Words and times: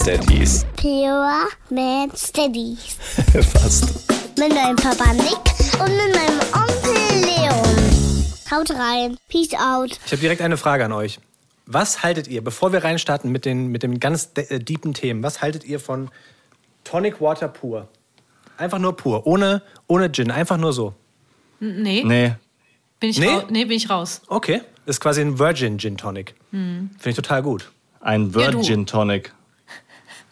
Studies. 0.00 0.64
Pure 0.76 1.48
Man 1.70 2.10
Studies. 2.14 2.96
Fast. 3.52 4.04
Mit 4.38 4.52
meinem 4.54 4.76
Papa 4.76 5.12
Nick 5.14 5.38
und 5.80 5.90
mit 5.96 6.14
meinem 6.14 6.38
Onkel 6.52 7.24
Leon. 7.24 8.24
Haut 8.50 8.70
rein. 8.70 9.16
Peace 9.28 9.54
out. 9.54 9.98
Ich 10.04 10.12
habe 10.12 10.20
direkt 10.20 10.42
eine 10.42 10.56
Frage 10.58 10.84
an 10.84 10.92
euch. 10.92 11.18
Was 11.64 12.02
haltet 12.02 12.28
ihr, 12.28 12.44
bevor 12.44 12.72
wir 12.72 12.84
reinstarten 12.84 13.32
mit 13.32 13.44
den, 13.46 13.68
mit 13.68 13.82
den 13.82 13.98
ganz 13.98 14.32
de- 14.34 14.46
äh, 14.48 14.58
deepen 14.60 14.92
Themen, 14.94 15.22
was 15.22 15.40
haltet 15.40 15.64
ihr 15.64 15.80
von 15.80 16.10
Tonic 16.84 17.20
Water 17.20 17.48
pur? 17.48 17.88
Einfach 18.58 18.78
nur 18.78 18.94
pur, 18.96 19.26
ohne, 19.26 19.62
ohne 19.88 20.12
Gin, 20.12 20.30
einfach 20.30 20.58
nur 20.58 20.72
so. 20.74 20.92
Nee, 21.58 22.02
Nee. 22.04 22.34
bin 23.00 23.10
ich 23.10 23.18
Nee? 23.18 23.28
Raus, 23.28 23.44
nee, 23.48 23.64
bin 23.64 23.76
ich 23.78 23.88
raus. 23.90 24.20
Okay, 24.28 24.60
ist 24.84 25.00
quasi 25.00 25.22
ein 25.22 25.38
Virgin 25.38 25.78
Gin 25.78 25.96
Tonic. 25.96 26.34
Finde 26.50 26.90
ich 27.06 27.16
total 27.16 27.42
gut. 27.42 27.70
Ein 28.00 28.28
Ja. 28.30 28.34
Virgin 28.34 28.84
Tonic. 28.86 29.32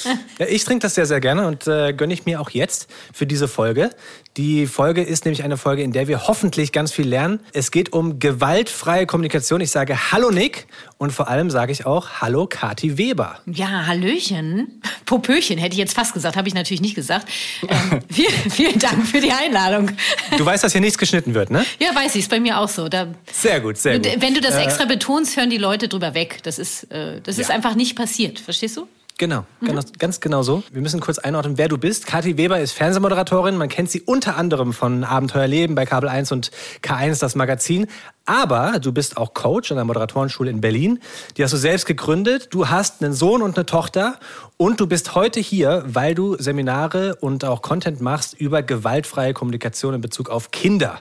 ich 0.48 0.64
trinke 0.64 0.82
das 0.82 0.94
sehr, 0.94 1.06
sehr 1.06 1.20
gerne 1.20 1.46
und 1.46 1.66
äh, 1.66 1.92
gönne 1.92 2.14
ich 2.14 2.24
mir 2.26 2.40
auch 2.40 2.50
jetzt 2.50 2.88
für 3.12 3.26
diese 3.26 3.48
Folge. 3.48 3.90
Die 4.38 4.66
Folge 4.66 5.02
ist 5.02 5.26
nämlich 5.26 5.42
eine 5.44 5.58
Folge, 5.58 5.82
in 5.82 5.92
der 5.92 6.08
wir 6.08 6.26
hoffentlich 6.26 6.72
ganz 6.72 6.90
viel 6.90 7.06
lernen. 7.06 7.40
Es 7.52 7.70
geht 7.70 7.92
um 7.92 8.18
gewaltfreie 8.18 9.04
Kommunikation. 9.06 9.60
Ich 9.60 9.70
sage 9.70 10.10
Hallo 10.10 10.30
Nick 10.30 10.66
und 10.96 11.12
vor 11.12 11.28
allem 11.28 11.50
sage 11.50 11.70
ich 11.72 11.84
auch 11.84 12.22
Hallo 12.22 12.46
Kati 12.46 12.96
Weber. 12.96 13.40
Ja, 13.44 13.86
Hallöchen. 13.86 14.80
Popöchen 15.04 15.58
hätte 15.58 15.74
ich 15.74 15.78
jetzt 15.78 15.94
fast 15.94 16.14
gesagt, 16.14 16.36
habe 16.36 16.48
ich 16.48 16.54
natürlich 16.54 16.80
nicht 16.80 16.94
gesagt. 16.94 17.28
Ähm, 17.68 18.00
vielen, 18.10 18.50
vielen 18.50 18.78
Dank 18.78 19.06
für 19.06 19.20
die 19.20 19.32
Einladung. 19.32 19.90
Du 20.38 20.46
weißt, 20.46 20.64
dass 20.64 20.72
hier 20.72 20.80
nichts 20.80 20.96
geschnitten 20.96 21.34
wird, 21.34 21.50
ne? 21.50 21.66
Ja, 21.78 21.94
weiß 21.94 22.14
ich, 22.14 22.22
ist 22.22 22.30
bei 22.30 22.40
mir 22.40 22.58
auch 22.58 22.68
so. 22.70 22.88
Da, 22.88 23.08
Sehr 23.30 23.60
gut, 23.60 23.76
sehr 23.76 23.98
gut. 23.98 24.08
wenn 24.18 24.32
du 24.32 24.40
das 24.40 24.54
extra 24.56 24.86
betonst, 24.86 25.36
hören 25.36 25.50
die 25.50 25.58
Leute 25.58 25.88
drüber 25.88 26.14
weg. 26.14 26.38
Das 26.44 26.58
ist, 26.58 26.84
äh, 26.90 27.20
das 27.20 27.36
ist 27.38 27.48
Ja. 27.50 27.54
einfach 27.54 27.74
nicht 27.74 27.96
passiert. 27.96 28.40
Verstehst 28.40 28.78
du? 28.78 28.88
Genau, 29.22 29.46
genau, 29.60 29.82
ganz 30.00 30.18
genau 30.18 30.42
so. 30.42 30.64
Wir 30.72 30.82
müssen 30.82 30.98
kurz 30.98 31.20
einordnen, 31.20 31.56
wer 31.56 31.68
du 31.68 31.78
bist. 31.78 32.08
Kathi 32.08 32.38
Weber 32.38 32.58
ist 32.58 32.72
Fernsehmoderatorin. 32.72 33.56
Man 33.56 33.68
kennt 33.68 33.88
sie 33.88 34.00
unter 34.00 34.36
anderem 34.36 34.72
von 34.72 35.04
Abenteuerleben 35.04 35.76
bei 35.76 35.86
Kabel 35.86 36.08
1 36.08 36.32
und 36.32 36.50
K1, 36.82 37.20
das 37.20 37.36
Magazin. 37.36 37.86
Aber 38.26 38.80
du 38.80 38.90
bist 38.92 39.16
auch 39.16 39.32
Coach 39.32 39.70
an 39.70 39.76
der 39.76 39.84
Moderatorenschule 39.84 40.50
in 40.50 40.60
Berlin. 40.60 40.98
Die 41.36 41.44
hast 41.44 41.52
du 41.52 41.56
selbst 41.56 41.86
gegründet. 41.86 42.48
Du 42.50 42.68
hast 42.68 43.00
einen 43.00 43.12
Sohn 43.12 43.42
und 43.42 43.56
eine 43.56 43.64
Tochter. 43.64 44.18
Und 44.56 44.80
du 44.80 44.88
bist 44.88 45.14
heute 45.14 45.38
hier, 45.38 45.84
weil 45.86 46.16
du 46.16 46.36
Seminare 46.36 47.14
und 47.16 47.44
auch 47.44 47.62
Content 47.62 48.00
machst 48.00 48.34
über 48.34 48.62
gewaltfreie 48.62 49.34
Kommunikation 49.34 49.94
in 49.94 50.00
Bezug 50.00 50.30
auf 50.30 50.50
Kinder. 50.50 51.00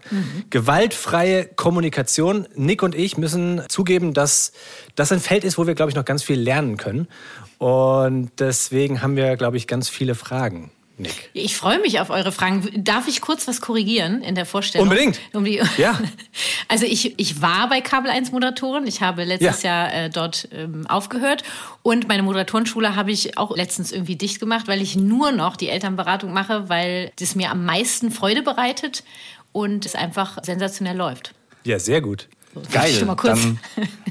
Gewaltfreie 0.52 1.46
Kommunikation. 1.46 2.48
Nick 2.56 2.84
und 2.84 2.94
ich 2.94 3.18
müssen 3.18 3.64
zugeben, 3.68 4.14
dass 4.14 4.52
das 4.96 5.12
ein 5.12 5.20
Feld 5.20 5.44
ist, 5.44 5.58
wo 5.58 5.66
wir, 5.66 5.74
glaube 5.74 5.90
ich, 5.90 5.96
noch 5.96 6.06
ganz 6.06 6.22
viel 6.22 6.40
lernen 6.40 6.78
können. 6.78 7.08
Und 7.62 8.32
deswegen 8.40 9.04
haben 9.04 9.16
wir, 9.16 9.38
glaube 9.38 9.56
ich, 9.56 9.68
ganz 9.68 9.88
viele 9.88 10.16
Fragen, 10.16 10.72
Nick. 10.98 11.30
Ich 11.34 11.56
freue 11.56 11.78
mich 11.80 12.00
auf 12.00 12.10
eure 12.10 12.32
Fragen. 12.32 12.84
Darf 12.84 13.08
ich 13.08 13.22
kurz 13.22 13.48
was 13.48 13.62
korrigieren 13.62 14.24
in 14.24 14.34
der 14.34 14.48
Vorstellung? 14.48 14.88
Unbedingt. 14.88 15.20
Um 15.32 15.46
die 15.46 15.62
Ja. 15.78 16.00
Also 16.70 16.88
ich, 16.88 17.20
ich 17.20 17.42
war 17.44 17.70
bei 17.70 17.82
Kabel 17.82 18.10
1 18.10 18.32
Moderatorin. 18.32 18.88
Ich 18.88 19.02
habe 19.02 19.26
letztes 19.26 19.62
Jahr 19.62 19.94
äh, 19.94 20.10
dort 20.10 20.48
ähm, 20.52 20.88
aufgehört. 20.88 21.44
Und 21.84 22.08
meine 22.08 22.24
Moderatorenschule 22.24 22.96
habe 22.96 23.12
ich 23.12 23.38
auch 23.38 23.56
letztens 23.56 23.92
irgendwie 23.92 24.16
dicht 24.16 24.40
gemacht, 24.40 24.68
weil 24.68 24.82
ich 24.82 24.96
nur 24.96 25.32
noch 25.32 25.56
die 25.56 25.70
Elternberatung 25.70 26.34
mache, 26.34 26.68
weil 26.68 27.12
das 27.20 27.36
mir 27.36 27.52
am 27.52 27.64
meisten 27.64 28.10
Freude 28.10 28.42
bereitet 28.42 29.04
und 29.52 29.86
es 29.86 29.94
einfach 29.94 30.40
sensationell 30.44 30.98
läuft. 30.98 31.36
Ja, 31.64 31.78
sehr 31.78 32.02
gut. 32.02 32.28
Geil. 32.72 32.94
Schon 32.94 33.08
mal 33.08 33.16
kurz. 33.16 33.42
Dann, 33.42 33.60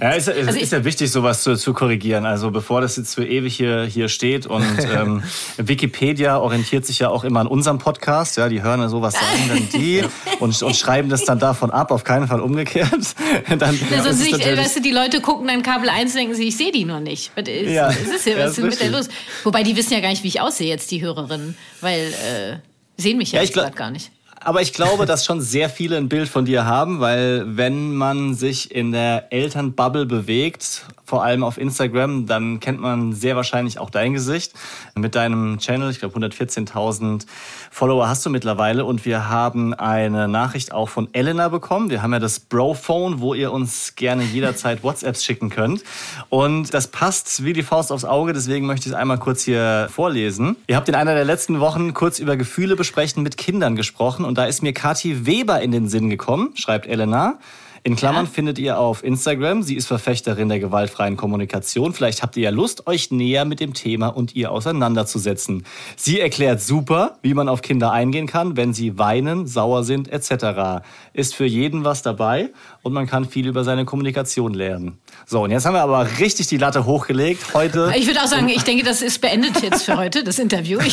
ja, 0.01 0.11
ist, 0.13 0.29
ist, 0.29 0.49
Also 0.49 0.59
ist 0.61 0.73
ja 0.73 0.85
wichtig, 0.85 1.11
sowas 1.11 1.43
zu, 1.43 1.57
zu 1.57 1.75
korrigieren. 1.75 2.25
Also 2.25 2.51
bevor 2.51 2.81
das 2.81 2.97
jetzt 2.97 3.15
für 3.15 3.27
ewig 3.27 3.55
hier, 3.55 3.85
hier 3.85 4.09
steht 4.09 4.47
und 4.47 4.65
ähm, 4.95 5.23
Wikipedia 5.59 6.39
orientiert 6.39 6.87
sich 6.87 6.99
ja 7.01 7.11
auch 7.11 7.25
immer 7.25 7.41
an 7.41 7.47
unserem 7.47 7.79
Podcast. 7.79 8.37
Ja, 8.37 8.49
die 8.49 8.63
hören 8.63 8.81
ja 8.81 8.89
sowas, 8.89 9.15
sagen 9.15 9.49
dann 9.49 9.69
die 9.81 10.03
und, 10.41 10.63
und 10.63 10.77
schreiben 10.77 11.11
das 11.11 11.25
dann 11.25 11.39
davon 11.39 11.71
ab, 11.71 11.91
auf 11.91 12.05
keinen 12.05 12.29
Fall 12.29 12.41
umgekehrt. 12.41 12.91
Dann, 13.59 13.79
Ja, 13.91 14.03
sonst 14.03 14.23
nicht, 14.23 14.45
äh, 14.45 14.57
weißt 14.57 14.77
du, 14.77 14.81
die 14.81 14.91
Leute 14.91 15.21
gucken 15.21 15.47
dann 15.49 15.63
Kabel 15.63 15.89
1 15.89 16.15
denken 16.15 16.35
sie, 16.35 16.49
ich 16.49 16.57
sehe 16.57 16.73
die 16.73 16.85
nur 16.85 17.01
nicht. 17.01 17.33
Was 17.35 17.49
ist, 17.49 17.71
Ja, 17.71 17.89
was 17.89 17.97
ist, 17.97 18.25
hier, 18.25 18.39
was 18.39 18.57
ist 18.57 18.65
mit 18.65 18.81
der 18.81 18.91
los? 18.91 19.09
Wobei 19.45 19.63
die 19.63 19.77
wissen 19.77 19.93
ja 19.93 20.01
gar 20.01 20.11
nicht, 20.11 20.23
wie 20.23 20.29
ich 20.29 20.41
aussehe 20.41 20.69
jetzt, 20.69 20.91
die 20.91 21.03
Hörerinnen, 21.03 21.57
weil 21.81 22.01
äh, 22.01 22.57
sehen 23.01 23.19
mich 23.19 23.33
ja, 23.33 23.41
Ja, 23.41 23.45
jetzt 23.45 23.55
grad 23.55 23.77
gar 23.77 23.91
nicht. 23.91 24.11
Aber 24.43 24.63
ich 24.63 24.73
glaube, 24.73 25.05
dass 25.05 25.27
schon 25.27 25.43
sehr 25.43 25.69
viele 25.69 25.99
ein 25.99 26.09
Bild 26.09 26.29
von 26.29 26.47
dir 26.47 26.65
haben, 26.65 27.01
weil 27.01 27.45
wenn 27.57 27.95
man 27.95 28.35
sich 28.35 28.75
in 28.75 28.91
der 28.91 29.31
Elternbubble 29.33 30.07
bewegt, 30.07 30.87
vor 31.11 31.25
allem 31.25 31.43
auf 31.43 31.59
Instagram, 31.59 32.27
dann 32.27 32.61
kennt 32.61 32.81
man 32.81 33.13
sehr 33.13 33.35
wahrscheinlich 33.35 33.81
auch 33.81 33.91
dein 33.91 34.13
Gesicht. 34.15 34.55
Mit 34.95 35.17
deinem 35.17 35.59
Channel, 35.59 35.91
ich 35.91 35.99
glaube 35.99 36.17
114.000 36.17 37.27
Follower 37.73 38.09
hast 38.09 38.25
du 38.25 38.31
mittlerweile 38.31 38.85
und 38.85 39.05
wir 39.05 39.29
haben 39.29 39.75
eine 39.75 40.29
Nachricht 40.29 40.71
auch 40.71 40.89
von 40.89 41.09
Elena 41.13 41.49
bekommen. 41.49 41.91
Wir 41.91 42.03
haben 42.03 42.13
ja 42.13 42.21
das 42.21 42.39
Bro-Phone, 42.39 43.21
wo 43.21 43.35
ihr 43.35 43.51
uns 43.51 43.97
gerne 43.97 44.23
jederzeit 44.23 44.85
WhatsApps 44.85 45.25
schicken 45.25 45.51
könnt. 45.51 45.83
Und 46.29 46.73
das 46.73 46.87
passt 46.87 47.45
wie 47.45 47.55
die 47.55 47.65
Faust 47.65 47.91
aufs 47.91 48.05
Auge, 48.05 48.33
deswegen 48.33 48.67
möchte 48.67 48.89
ich 48.89 48.93
es 48.93 48.99
einmal 48.99 49.19
kurz 49.19 49.43
hier 49.43 49.89
vorlesen. 49.91 50.55
Ihr 50.69 50.77
habt 50.77 50.89
in 50.89 50.95
einer 50.95 51.17
der 51.17 51.25
letzten 51.25 51.59
Wochen 51.59 51.93
kurz 51.93 52.21
über 52.21 52.37
Gefühle 52.37 52.77
besprechen 52.77 53.25
mit 53.25 53.37
Kindern 53.37 53.75
gesprochen 53.75 54.25
und 54.25 54.39
da 54.39 54.45
ist 54.45 54.63
mir 54.63 54.73
Kathi 54.73 55.27
Weber 55.27 55.61
in 55.61 55.73
den 55.73 55.89
Sinn 55.89 56.09
gekommen, 56.09 56.51
schreibt 56.55 56.87
Elena. 56.87 57.41
In 57.83 57.97
Klammern 57.97 58.27
findet 58.27 58.59
ihr 58.59 58.79
auf 58.79 59.03
Instagram. 59.03 59.63
Sie 59.63 59.75
ist 59.75 59.87
Verfechterin 59.87 60.51
der 60.51 60.61
gewaltfreien 60.61 61.17
Kommunikation. 61.17 61.95
Vielleicht 61.95 62.23
habt 62.23 62.37
ihr 62.37 62.43
ja 62.45 62.51
Lust, 62.51 62.87
euch 62.87 63.11
näher 63.11 63.47
mit 63.47 63.59
dem 63.59 63.73
Thema 63.73 64.09
und 64.09 64.37
ihr 64.37 64.51
auseinanderzusetzen. 64.51 65.65
Sie 65.97 66.21
erklärt 66.21 66.61
super, 66.61 67.19
wie 67.23 67.33
man 67.33 67.49
auf 67.49 67.63
Kinder 67.63 67.91
eingehen 67.91 68.27
kann, 68.27 68.57
wenn 68.59 68.75
sie 68.75 68.99
weinen, 68.99 69.47
sauer 69.47 69.83
sind 69.83 70.09
etc. 70.09 70.83
Ist 71.15 71.35
für 71.35 71.47
jeden 71.47 71.83
was 71.85 72.03
dabei 72.03 72.51
und 72.83 72.93
man 72.93 73.07
kann 73.07 73.25
viel 73.25 73.47
über 73.47 73.65
seine 73.65 73.87
Kommunikation 73.87 74.53
lernen. 74.53 74.99
So, 75.27 75.43
und 75.45 75.51
jetzt 75.51 75.65
haben 75.65 75.75
wir 75.75 75.83
aber 75.83 76.07
richtig 76.19 76.49
die 76.49 76.59
Latte 76.59 76.85
hochgelegt. 76.85 77.55
Heute 77.55 77.93
Ich 77.97 78.07
würde 78.07 78.21
auch 78.23 78.27
sagen, 78.27 78.49
ich 78.51 78.63
denke, 78.63 78.85
das 78.85 79.01
ist 79.01 79.21
beendet 79.23 79.63
jetzt 79.63 79.85
für 79.85 79.97
heute, 79.97 80.23
das 80.23 80.39
Interview. 80.39 80.79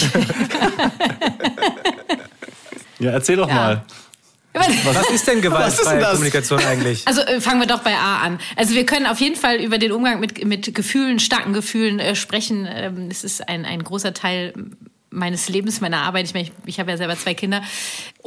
Ja, 3.00 3.12
erzähl 3.12 3.36
doch 3.36 3.48
Ja. 3.48 3.54
mal. 3.54 3.84
Was 4.58 5.10
ist 5.10 5.28
denn 5.28 5.42
gewaltfreie? 5.42 6.04
Kommunikation 6.04 6.60
eigentlich? 6.60 7.08
Also 7.08 7.22
äh, 7.22 7.42
fangen 7.42 7.60
wir 7.60 7.68
doch 7.68 7.80
bei 7.80 7.96
A 7.96 8.20
an. 8.20 8.40
Also 8.56 8.76
wir 8.76 8.86
können 8.86 9.06
auf 9.06 9.20
jeden 9.20 9.36
Fall 9.36 9.58
über 9.58 9.78
den 9.78 9.92
Umgang 9.92 10.20
mit, 10.20 10.44
mit 10.46 10.74
Gefühlen, 10.74 11.20
starken 11.20 11.54
Gefühlen 11.54 12.00
äh, 12.00 12.16
sprechen. 12.16 12.68
Ähm, 12.70 13.08
es 13.10 13.24
ist 13.24 13.48
ein, 13.48 13.66
ein 13.66 13.84
großer 13.84 14.14
Teil 14.14 14.54
meines 15.10 15.50
Lebens, 15.50 15.82
meiner 15.82 16.02
Arbeit. 16.02 16.26
Ich, 16.26 16.34
meine, 16.34 16.48
ich, 16.48 16.52
ich 16.66 16.80
habe 16.80 16.92
ja 16.92 16.98
selber 16.98 17.18
zwei 17.18 17.34
Kinder. 17.34 17.62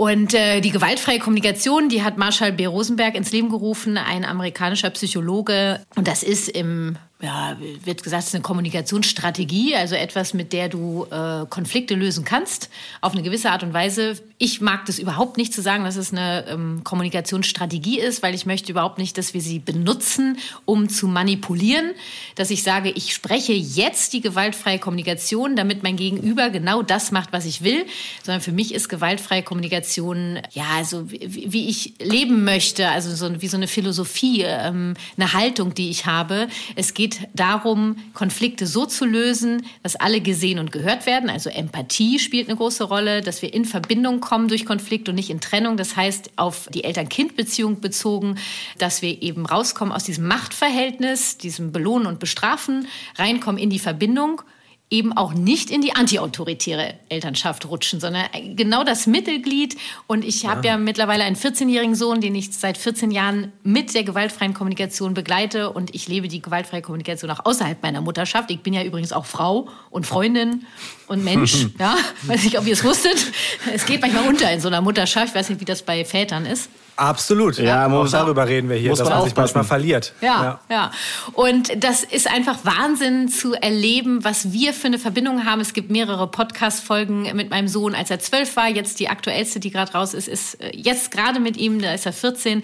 Und 0.01 0.33
äh, 0.33 0.63
die 0.63 0.71
gewaltfreie 0.71 1.19
Kommunikation, 1.19 1.91
die 1.91 2.03
hat 2.03 2.17
Marshall 2.17 2.53
B. 2.53 2.65
Rosenberg 2.65 3.15
ins 3.15 3.33
Leben 3.33 3.51
gerufen, 3.51 3.99
ein 3.99 4.25
amerikanischer 4.25 4.89
Psychologe. 4.89 5.85
Und 5.95 6.09
das 6.09 6.23
ist 6.23 6.49
im, 6.49 6.97
ja, 7.23 7.59
wird 7.85 8.03
gesagt, 8.03 8.23
es 8.23 8.29
ist 8.29 8.35
eine 8.35 8.43
Kommunikationsstrategie, 8.43 9.77
also 9.77 9.95
etwas, 9.95 10.33
mit 10.33 10.55
der 10.55 10.71
du 10.71 11.07
äh, 11.11 11.45
Konflikte 11.51 11.95
lösen 11.95 12.25
kannst, 12.25 12.71
auf 13.03 13.13
eine 13.13 13.23
gewisse 13.23 13.51
Art 13.51 13.63
und 13.63 13.75
Weise. 13.75 14.19
Ich 14.39 14.63
mag 14.63 14.87
das 14.87 14.99
überhaupt 14.99 15.37
nicht 15.37 15.53
zu 15.53 15.61
sagen, 15.61 15.85
dass 15.85 15.97
es 15.97 16.13
eine 16.13 16.47
ähm, 16.49 16.81
Kommunikationsstrategie 16.83 18.01
ist, 18.01 18.23
weil 18.23 18.35
ich 18.35 18.47
möchte 18.47 18.73
überhaupt 18.73 18.97
nicht, 18.97 19.19
dass 19.19 19.35
wir 19.35 19.43
sie 19.43 19.59
benutzen, 19.59 20.39
um 20.65 20.89
zu 20.89 21.09
manipulieren. 21.09 21.91
Dass 22.37 22.51
ich 22.51 22.63
sage, 22.63 22.91
ich 22.91 23.13
spreche 23.13 23.53
jetzt 23.53 24.15
die 24.15 24.23
gewaltfreie 24.23 24.79
Kommunikation, 24.79 25.57
damit 25.57 25.83
mein 25.83 25.97
Gegenüber 25.97 26.49
genau 26.49 26.81
das 26.81 27.13
macht, 27.13 27.35
was 27.35 27.45
ich 27.45 27.63
will. 27.63 27.85
Sondern 28.23 28.41
für 28.41 28.53
mich 28.53 28.73
ist 28.73 28.89
gewaltfreie 28.89 29.43
Kommunikation, 29.43 29.90
ja, 29.97 30.67
also 30.77 31.11
wie, 31.11 31.53
wie 31.53 31.69
ich 31.69 31.95
leben 32.01 32.45
möchte, 32.45 32.89
also 32.89 33.15
so, 33.15 33.41
wie 33.41 33.49
so 33.49 33.57
eine 33.57 33.69
Philosophie, 33.69 34.43
ähm, 34.45 34.95
eine 35.17 35.33
Haltung, 35.33 35.75
die 35.75 35.91
ich 35.91 36.07
habe. 36.07 36.49
Es 36.77 36.95
geht 36.95 37.29
darum, 37.35 37.97
Konflikte 38.15 38.67
so 38.67 38.87
zu 38.87 39.05
lösen, 39.05 39.67
dass 39.83 39.97
alle 39.97 40.21
gesehen 40.21 40.59
und 40.59 40.73
gehört 40.73 41.07
werden. 41.07 41.31
Also 41.31 41.51
Empathie 41.51 42.19
spielt 42.19 42.49
eine 42.49 42.57
große 42.57 42.85
Rolle, 42.85 43.21
dass 43.21 43.43
wir 43.43 43.53
in 43.53 43.65
Verbindung 43.65 44.21
kommen 44.21 44.49
durch 44.49 44.67
Konflikt 44.67 45.09
und 45.09 45.15
nicht 45.15 45.31
in 45.31 45.41
Trennung. 45.41 45.77
Das 45.77 45.97
heißt, 45.97 46.33
auf 46.37 46.69
die 46.73 46.85
Eltern-Kind-Beziehung 46.85 47.81
bezogen, 47.81 48.37
dass 48.79 49.03
wir 49.03 49.23
eben 49.23 49.47
rauskommen 49.47 49.95
aus 49.95 50.05
diesem 50.05 50.27
Machtverhältnis, 50.27 51.39
diesem 51.39 51.73
Belohnen 51.73 52.07
und 52.07 52.19
Bestrafen, 52.19 52.87
reinkommen 53.17 53.61
in 53.61 53.71
die 53.71 53.79
Verbindung 53.79 54.43
eben 54.91 55.17
auch 55.17 55.33
nicht 55.33 55.71
in 55.71 55.83
die 55.83 55.95
antiautoritäre 55.95 56.95
Elternschaft 57.09 57.69
rutschen, 57.69 58.01
sondern 58.01 58.27
genau 58.57 58.83
das 58.83 59.07
Mittelglied. 59.07 59.77
Und 60.09 60.25
ich 60.25 60.47
habe 60.47 60.67
ja. 60.67 60.77
mittlerweile 60.77 61.23
einen 61.23 61.37
14-jährigen 61.37 61.95
Sohn, 61.95 62.21
den 62.21 62.35
ich 62.35 62.53
seit 62.53 62.77
14 62.77 63.13
Jahren 63.13 63.53
mit 63.63 63.95
der 63.95 64.03
gewaltfreien 64.03 64.53
Kommunikation 64.53 65.15
begleite. 65.15 65.71
Und 65.71 65.95
ich 65.95 66.09
lebe 66.09 66.27
die 66.27 66.43
gewaltfreie 66.43 66.83
Kommunikation 66.83 67.31
auch 67.31 67.45
außerhalb 67.45 67.81
meiner 67.83 68.01
Mutterschaft. 68.01 68.51
Ich 68.51 68.61
bin 68.61 68.75
ja 68.75 68.83
übrigens 68.83 69.13
auch 69.13 69.27
Frau 69.27 69.69
und 69.91 70.07
Freundin 70.07 70.67
und 71.07 71.23
Mensch. 71.23 71.69
ja, 71.79 71.97
weiß 72.25 72.43
nicht, 72.43 72.59
ob 72.59 72.67
ihr 72.67 72.73
es 72.73 72.83
wusstet. 72.83 73.33
Es 73.73 73.87
geht 73.87 74.01
manchmal 74.01 74.29
unter 74.29 74.51
in 74.51 74.61
so 74.61 74.67
einer 74.67 74.81
Mutterschaft. 74.81 75.29
Ich 75.29 75.35
weiß 75.37 75.51
nicht, 75.51 75.61
wie 75.61 75.65
das 75.65 75.83
bei 75.83 76.05
Vätern 76.05 76.47
ist. 76.47 76.69
Absolut. 76.97 77.59
Ja, 77.59 77.89
muss 77.89 78.13
man- 78.13 78.21
darüber 78.23 78.47
reden 78.47 78.69
wir 78.69 78.77
hier, 78.77 78.91
dass 78.91 79.01
man 79.01 79.09
man 79.19 79.25
sich 79.25 79.35
manchmal 79.37 79.65
verliert. 79.65 80.13
Ja, 80.21 80.61
ja, 80.69 80.91
Und 81.33 81.83
das 81.83 82.03
ist 82.05 82.29
einfach 82.31 82.59
Wahnsinn 82.65 83.29
zu 83.29 83.55
erleben, 83.55 84.23
was 84.25 84.53
wir 84.53 84.75
für 84.75 84.89
eine 84.89 84.99
Verbindung 84.99 85.45
haben. 85.45 85.61
Es 85.61 85.73
gibt 85.73 85.91
mehrere 85.91 86.27
Podcast-Folgen 86.27 87.35
mit 87.37 87.51
meinem 87.51 87.69
Sohn, 87.69 87.95
als 87.95 88.11
er 88.11 88.19
zwölf 88.21 88.57
war. 88.57 88.69
Jetzt 88.69 89.01
die 89.01 89.09
aktuellste, 89.09 89.61
die 89.61 89.71
gerade 89.71 89.93
raus 89.93 90.15
ist, 90.15 90.29
ist 90.29 90.55
äh, 90.61 90.71
jetzt 90.75 91.11
gerade 91.11 91.41
mit 91.41 91.57
ihm, 91.57 91.81
da 91.81 91.93
ist 91.93 92.07
er 92.07 92.13
14. 92.13 92.63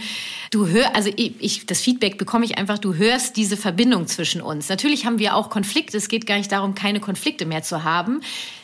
Du 0.51 0.67
hörst, 0.69 0.95
also 0.95 1.11
ich, 1.17 1.67
das 1.67 1.81
Feedback 1.81 2.19
bekomme 2.19 2.45
ich 2.45 2.59
einfach, 2.59 2.79
du 2.79 2.95
hörst 2.95 3.37
diese 3.37 3.57
Verbindung 3.57 4.07
zwischen 4.07 4.41
uns. 4.43 4.69
Natürlich 4.69 5.07
haben 5.07 5.19
wir 5.19 5.35
auch 5.35 5.51
Konflikte. 5.51 5.97
Es 5.97 6.09
geht 6.09 6.27
gar 6.27 6.37
nicht 6.37 6.53
darum, 6.53 6.75
keine 6.75 7.01
Konflikte 7.01 7.47
mehr 7.47 7.63
zu 7.63 7.85
haben, 7.85 8.21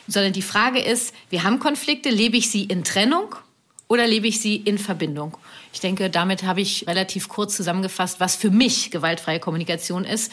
sondern 0.07 0.33
die 0.33 0.41
Frage 0.41 0.79
ist, 0.79 1.13
wir 1.29 1.43
haben 1.43 1.59
Konflikte, 1.59 2.09
lebe 2.09 2.37
ich 2.37 2.49
sie 2.51 2.63
in 2.63 2.83
Trennung 2.83 3.35
oder 3.87 4.07
lebe 4.07 4.27
ich 4.27 4.39
sie 4.39 4.55
in 4.55 4.77
Verbindung? 4.77 5.37
Ich 5.73 5.79
denke, 5.79 6.09
damit 6.09 6.43
habe 6.43 6.61
ich 6.61 6.87
relativ 6.87 7.29
kurz 7.29 7.55
zusammengefasst, 7.55 8.19
was 8.19 8.35
für 8.35 8.49
mich 8.49 8.91
gewaltfreie 8.91 9.39
Kommunikation 9.39 10.05
ist. 10.05 10.31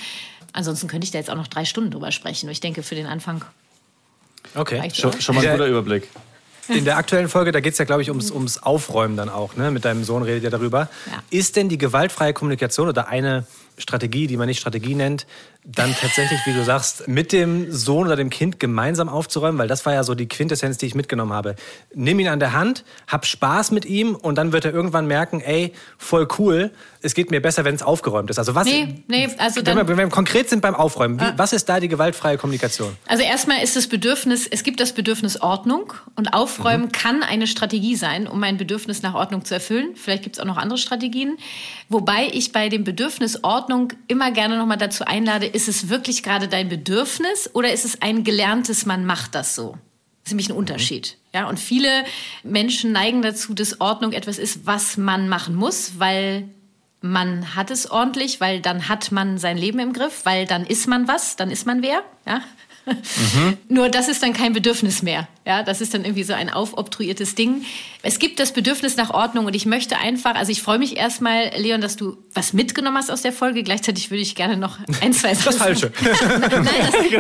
Ansonsten 0.53 0.89
könnte 0.89 1.05
ich 1.05 1.11
da 1.11 1.19
jetzt 1.19 1.31
auch 1.31 1.37
noch 1.37 1.47
drei 1.47 1.65
Stunden 1.65 1.91
drüber 1.91 2.13
sprechen. 2.13 2.47
Und 2.47 2.53
ich 2.53 2.61
denke, 2.61 2.83
für 2.83 2.95
den 2.95 3.07
Anfang 3.07 3.45
Okay. 4.55 4.91
Schon, 4.93 5.21
schon 5.21 5.35
mal 5.35 5.47
ein 5.47 5.53
guter 5.53 5.67
Überblick. 5.67 6.09
In 6.69 6.85
der 6.85 6.97
aktuellen 6.97 7.29
Folge, 7.29 7.51
da 7.53 7.61
geht 7.61 7.73
es 7.73 7.79
ja, 7.79 7.85
glaube 7.85 8.03
ich, 8.03 8.11
ums, 8.11 8.31
ums 8.31 8.59
Aufräumen 8.59 9.17
dann 9.17 9.29
auch. 9.29 9.57
Ne? 9.57 9.71
Mit 9.71 9.85
deinem 9.85 10.05
Sohn 10.05 10.23
redet 10.23 10.45
ihr 10.45 10.51
darüber. 10.51 10.89
Ja. 11.07 11.23
Ist 11.31 11.57
denn 11.57 11.69
die 11.69 11.79
gewaltfreie 11.79 12.33
Kommunikation 12.33 12.89
oder 12.89 13.09
eine 13.09 13.45
Strategie, 13.81 14.27
die 14.27 14.37
man 14.37 14.47
nicht 14.47 14.61
Strategie 14.61 14.95
nennt, 14.95 15.27
dann 15.65 15.95
tatsächlich, 16.01 16.41
wie 16.47 16.53
du 16.55 16.65
sagst, 16.65 17.07
mit 17.07 17.33
dem 17.33 17.71
Sohn 17.71 18.07
oder 18.07 18.17
dem 18.17 18.31
Kind 18.31 18.59
gemeinsam 18.61 19.09
aufzuräumen? 19.09 19.59
Weil 19.59 19.69
das 19.69 19.85
war 19.85 19.93
ja 19.93 20.05
so 20.05 20.15
die 20.15 20.27
Quintessenz, 20.27 20.79
die 20.79 20.87
ich 20.87 20.95
mitgenommen 20.95 21.33
habe. 21.33 21.55
Nimm 21.95 22.19
ihn 22.19 22.29
an 22.29 22.41
der 22.41 22.53
Hand, 22.55 22.85
hab 23.07 23.27
Spaß 23.27 23.71
mit 23.71 23.85
ihm 23.85 24.15
und 24.15 24.37
dann 24.37 24.53
wird 24.53 24.65
er 24.65 24.73
irgendwann 24.73 25.07
merken, 25.07 25.41
ey, 25.41 25.73
voll 25.99 26.27
cool, 26.39 26.71
es 27.03 27.15
geht 27.15 27.31
mir 27.31 27.41
besser, 27.43 27.65
wenn 27.65 27.75
es 27.75 27.83
aufgeräumt 27.83 28.31
ist. 28.31 28.39
Also 28.39 28.55
was, 28.55 28.67
Nee, 28.67 29.03
nee, 29.09 29.29
also 29.39 29.57
wenn, 29.57 29.65
dann- 29.65 29.77
wir, 29.77 29.89
wenn 29.89 29.97
wir 29.99 30.09
konkret 30.09 30.49
sind 30.49 30.61
beim 30.63 30.75
Aufräumen, 30.75 31.21
wie, 31.21 31.25
was 31.37 31.53
ist 31.53 31.69
da 31.69 31.79
die 31.81 31.89
gewaltfreie 31.89 32.39
Kommunikation? 32.39 32.97
Also 33.07 33.23
erstmal 33.23 33.63
ist 33.63 33.77
das 33.77 33.87
Bedürfnis, 33.87 34.47
es 34.47 34.63
gibt 34.63 34.81
das 34.81 34.93
Bedürfnis 34.93 35.41
Ordnung 35.41 35.93
und 36.17 36.33
Aufräumen 36.35 36.93
kann 36.93 37.23
eine 37.23 37.47
Strategie 37.47 37.97
sein, 37.97 38.27
um 38.27 38.41
mein 38.41 38.57
Bedürfnis 38.57 39.03
nach 39.03 39.15
Ordnung 39.15 39.45
zu 39.45 39.55
erfüllen. 39.55 39.91
Vielleicht 39.95 40.23
gibt 40.23 40.37
es 40.37 40.41
auch 40.41 40.47
noch 40.47 40.57
andere 40.57 40.79
Strategien. 40.79 41.37
Wobei 41.89 42.29
ich 42.33 42.53
bei 42.53 42.69
dem 42.69 42.85
Bedürfnis 42.85 43.43
Ordnung 43.45 43.70
immer 44.09 44.31
gerne 44.31 44.59
nochmal 44.59 44.79
dazu 44.79 45.05
einlade, 45.05 45.47
ist 45.47 45.69
es 45.69 45.89
wirklich 45.89 46.23
gerade 46.23 46.49
dein 46.49 46.69
Bedürfnis 46.69 47.51
oder 47.53 47.73
ist 47.73 47.85
es 47.85 48.03
ein 48.03 48.25
gelerntes, 48.25 48.87
man 48.87 49.05
macht 49.05 49.35
das 49.35 49.55
so? 49.55 49.73
Das 50.23 50.27
ist 50.27 50.33
nämlich 50.33 50.51
ein 50.51 50.57
Unterschied. 50.57 51.17
Ja, 51.33 51.49
und 51.49 51.59
viele 51.59 52.05
Menschen 52.43 52.93
neigen 52.93 53.23
dazu, 53.23 53.55
dass 53.55 53.81
Ordnung 53.81 54.13
etwas 54.13 54.39
ist, 54.39 54.67
was 54.67 54.97
man 54.97 55.29
machen 55.29 55.55
muss, 55.55 55.99
weil 55.99 56.49
man 57.01 57.55
hat 57.55 57.71
es 57.71 57.91
ordentlich, 57.91 58.41
weil 58.41 58.61
dann 58.61 58.89
hat 58.89 59.11
man 59.13 59.39
sein 59.39 59.57
Leben 59.57 59.79
im 59.79 59.93
Griff, 59.93 60.25
weil 60.25 60.47
dann 60.47 60.67
ist 60.67 60.87
man 60.87 61.09
was, 61.09 61.37
dann 61.37 61.51
ist 61.51 61.67
man 61.67 61.83
wer. 61.83 62.03
Ja? 62.27 62.43
Nur 63.69 63.89
das 63.89 64.09
ist 64.09 64.23
dann 64.23 64.33
kein 64.33 64.53
Bedürfnis 64.53 65.03
mehr. 65.03 65.29
Ja, 65.47 65.63
das 65.63 65.81
ist 65.81 65.95
dann 65.95 66.05
irgendwie 66.05 66.23
so 66.23 66.33
ein 66.33 66.51
aufobtruiertes 66.51 67.35
Ding. 67.35 67.65
Es 68.03 68.19
gibt 68.19 68.39
das 68.41 68.53
Bedürfnis 68.53 68.97
nach 68.97 69.11
Ordnung 69.11 69.47
und 69.47 69.55
ich 69.57 69.67
möchte 69.67 69.97
einfach, 69.99 70.35
also 70.35 70.53
ich 70.53 70.63
freue 70.63 70.79
mich 70.79 70.97
erstmal, 70.97 71.51
Leon, 71.57 71.81
dass 71.81 71.97
du 71.97 72.17
was 72.35 72.53
mitgenommen 72.53 72.97
hast 72.97 73.11
aus 73.11 73.23
der 73.23 73.33
Folge. 73.33 73.63
Gleichzeitig 73.63 74.11
würde 74.11 74.23
ich 74.23 74.35
gerne 74.35 74.57
noch 74.57 74.79
ein, 75.01 75.13
zwei 75.13 75.33
Das 75.45 75.57
Falsche. 75.57 75.93
Nein, 76.03 76.65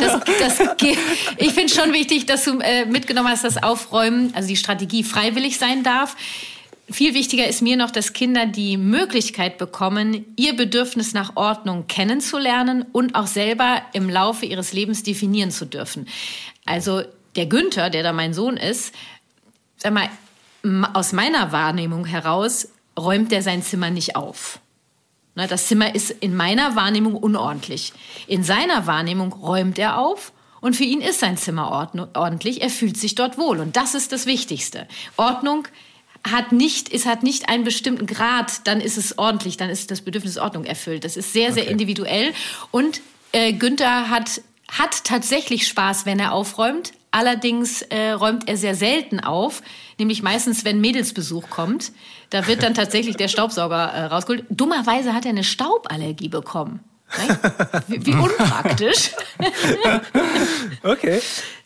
das, 0.00 0.20
das, 0.38 0.58
das, 0.58 0.76
geht- 0.76 0.98
ich 1.38 1.52
finde 1.52 1.72
schon 1.72 1.92
wichtig, 1.92 2.26
dass 2.26 2.44
du 2.44 2.58
äh, 2.60 2.84
mitgenommen 2.86 3.28
hast, 3.28 3.44
dass 3.44 3.62
Aufräumen, 3.62 4.32
also 4.34 4.48
die 4.48 4.56
Strategie 4.56 5.02
freiwillig 5.04 5.58
sein 5.58 5.82
darf. 5.82 6.16
Viel 6.90 7.14
wichtiger 7.14 7.46
ist 7.46 7.62
mir 7.62 7.76
noch, 7.76 7.90
dass 7.92 8.12
Kinder 8.12 8.46
die 8.46 8.76
Möglichkeit 8.76 9.58
bekommen, 9.58 10.24
ihr 10.36 10.56
Bedürfnis 10.56 11.14
nach 11.14 11.36
Ordnung 11.36 11.86
kennenzulernen 11.86 12.84
und 12.92 13.14
auch 13.14 13.28
selber 13.28 13.82
im 13.92 14.10
Laufe 14.10 14.44
ihres 14.44 14.72
Lebens 14.72 15.04
definieren 15.04 15.52
zu 15.52 15.66
dürfen. 15.66 16.08
Also 16.66 17.02
der 17.36 17.46
Günther, 17.46 17.90
der 17.90 18.02
da 18.02 18.12
mein 18.12 18.34
Sohn 18.34 18.56
ist, 18.56 18.92
sag 19.76 19.92
mal, 19.92 20.08
aus 20.92 21.12
meiner 21.12 21.52
Wahrnehmung 21.52 22.04
heraus 22.04 22.68
räumt 22.98 23.32
er 23.32 23.42
sein 23.42 23.62
Zimmer 23.62 23.90
nicht 23.90 24.16
auf. 24.16 24.58
Ne, 25.36 25.46
Das 25.46 25.68
Zimmer 25.68 25.94
ist 25.94 26.10
in 26.10 26.34
meiner 26.34 26.74
Wahrnehmung 26.76 27.14
unordentlich. 27.14 27.92
In 28.26 28.42
seiner 28.42 28.86
Wahrnehmung 28.86 29.32
räumt 29.32 29.78
er 29.78 29.98
auf 29.98 30.32
und 30.60 30.76
für 30.76 30.84
ihn 30.84 31.00
ist 31.00 31.20
sein 31.20 31.36
Zimmer 31.36 31.70
ordentlich. 32.14 32.62
Er 32.62 32.70
fühlt 32.70 32.96
sich 32.96 33.14
dort 33.14 33.38
wohl 33.38 33.60
und 33.60 33.76
das 33.76 33.94
ist 33.94 34.12
das 34.12 34.26
Wichtigste. 34.26 34.88
Ordnung 35.16 35.66
hat 36.28 36.52
nicht, 36.52 36.92
es 36.92 37.06
hat 37.06 37.22
nicht 37.22 37.48
einen 37.48 37.64
bestimmten 37.64 38.06
Grad, 38.06 38.66
dann 38.66 38.80
ist 38.80 38.98
es 38.98 39.16
ordentlich, 39.18 39.56
dann 39.56 39.70
ist 39.70 39.90
das 39.90 40.02
Bedürfnis 40.02 40.38
Ordnung 40.38 40.64
erfüllt. 40.64 41.04
Das 41.04 41.16
ist 41.16 41.32
sehr, 41.32 41.52
sehr 41.52 41.62
Okay. 41.64 41.72
individuell. 41.72 42.32
Und 42.70 43.00
äh, 43.32 43.52
Günther 43.52 44.10
hat, 44.10 44.42
hat 44.70 45.04
tatsächlich 45.04 45.66
Spaß, 45.66 46.06
wenn 46.06 46.18
er 46.18 46.32
aufräumt. 46.32 46.92
Allerdings 47.12 47.82
äh, 47.82 48.10
räumt 48.10 48.48
er 48.48 48.56
sehr 48.56 48.74
selten 48.76 49.18
auf, 49.18 49.62
nämlich 49.98 50.22
meistens, 50.22 50.64
wenn 50.64 50.80
Mädelsbesuch 50.80 51.50
kommt. 51.50 51.90
Da 52.30 52.46
wird 52.46 52.62
dann 52.62 52.74
tatsächlich 52.74 53.16
der 53.16 53.26
Staubsauger 53.26 53.92
äh, 53.92 54.04
rausgeholt. 54.04 54.44
Dummerweise 54.48 55.12
hat 55.12 55.24
er 55.24 55.30
eine 55.30 55.42
Stauballergie 55.42 56.28
bekommen. 56.28 56.80
Wie, 57.88 58.06
wie 58.06 58.14
unpraktisch. 58.14 59.10
Okay. 60.82 61.20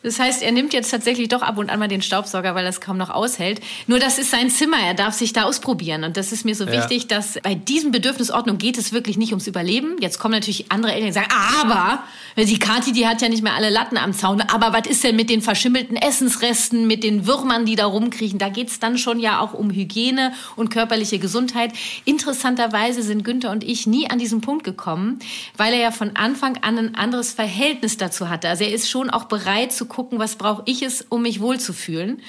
Das 0.05 0.21
heißt, 0.21 0.43
er 0.43 0.53
nimmt 0.53 0.73
jetzt 0.75 0.91
tatsächlich 0.91 1.29
doch 1.29 1.43
ab 1.43 1.57
und 1.59 1.71
an 1.71 1.79
mal 1.81 1.89
den 1.89 2.03
Staubsauger, 2.03 2.55
weil 2.55 2.65
er 2.65 2.69
es 2.71 2.81
kaum 2.81 2.99
noch 2.99 3.11
aushält. 3.11 3.61
Nur 3.87 3.99
das 3.99 4.19
ist 4.19 4.31
sein 4.31 4.51
Zimmer, 4.51 4.77
er 4.87 4.93
darf 4.95 5.15
sich 5.15 5.33
da 5.33 5.45
ausprobieren. 5.45 6.05
Und 6.05 6.17
das 6.19 6.31
ist 6.31 6.45
mir 6.45 6.55
so 6.55 6.65
Ja. 6.67 6.73
wichtig, 6.73 7.09
dass 7.09 7.39
bei 7.43 7.55
diesem 7.55 7.91
Bedürfnis 7.91 8.31
Ordnung 8.31 8.59
geht 8.59 8.77
es 8.77 8.93
wirklich 8.93 9.17
nicht 9.17 9.33
ums 9.33 9.47
Überleben. 9.47 9.97
Jetzt 10.01 10.19
kommen 10.19 10.35
natürlich 10.35 10.71
andere 10.71 10.93
Eltern, 10.93 11.09
die 11.09 11.13
sagen, 11.15 11.33
aber 11.63 12.03
die 12.37 12.59
Kathi, 12.59 12.93
die 12.93 13.07
hat 13.07 13.23
ja 13.23 13.29
nicht 13.31 13.43
mehr 13.43 13.55
alle 13.55 13.71
Latten 13.71 13.97
am 13.97 14.13
Zaun. 14.13 14.43
Aber 14.43 14.73
was 14.73 14.87
ist 14.87 15.03
denn 15.05 15.17
mit 15.17 15.31
den 15.31 15.41
verschimmelten 15.41 15.97
Essensresten, 15.97 16.87
mit 16.87 17.03
den 17.03 17.27
Würmern, 17.27 17.65
die 17.65 17.75
da 17.75 17.87
rumkriechen? 17.87 18.39
Da 18.39 18.51
geht's 18.51 18.79
dann 18.79 18.99
schon 18.99 19.19
ja 19.21 19.41
auch 19.41 19.55
um 19.55 19.71
Hygiene 19.71 20.33
und 20.55 20.69
körperliche 20.71 21.19
Gesundheit. 21.19 21.73
Interessanterweise 22.05 23.03
sind 23.03 23.25
Günther 23.25 23.51
und 23.51 23.65
ich 23.65 23.87
nie 23.87 24.11
an 24.11 24.19
diesen 24.19 24.41
Punkt 24.43 24.65
gekommen, 24.65 25.19
weil 25.57 25.73
er 25.73 25.81
ja 25.81 25.91
von 25.91 26.15
Anfang 26.15 26.59
an 26.59 26.79
ein 26.79 26.95
anderes 26.95 27.33
Verhältnis 27.33 27.97
dazu 27.97 28.29
hatte. 28.29 28.49
Also 28.51 28.65
er 28.65 28.73
ist 28.73 28.91
schon 28.91 29.09
auch 29.11 29.25
bereit 29.25 29.73
zu 29.73 29.87
gucken, 29.95 30.19
was 30.19 30.37
brauche 30.37 30.63
ich 30.67 30.83
es, 30.83 31.03
um 31.09 31.23
mich 31.23 31.41
wohlzufühlen. 31.41 32.21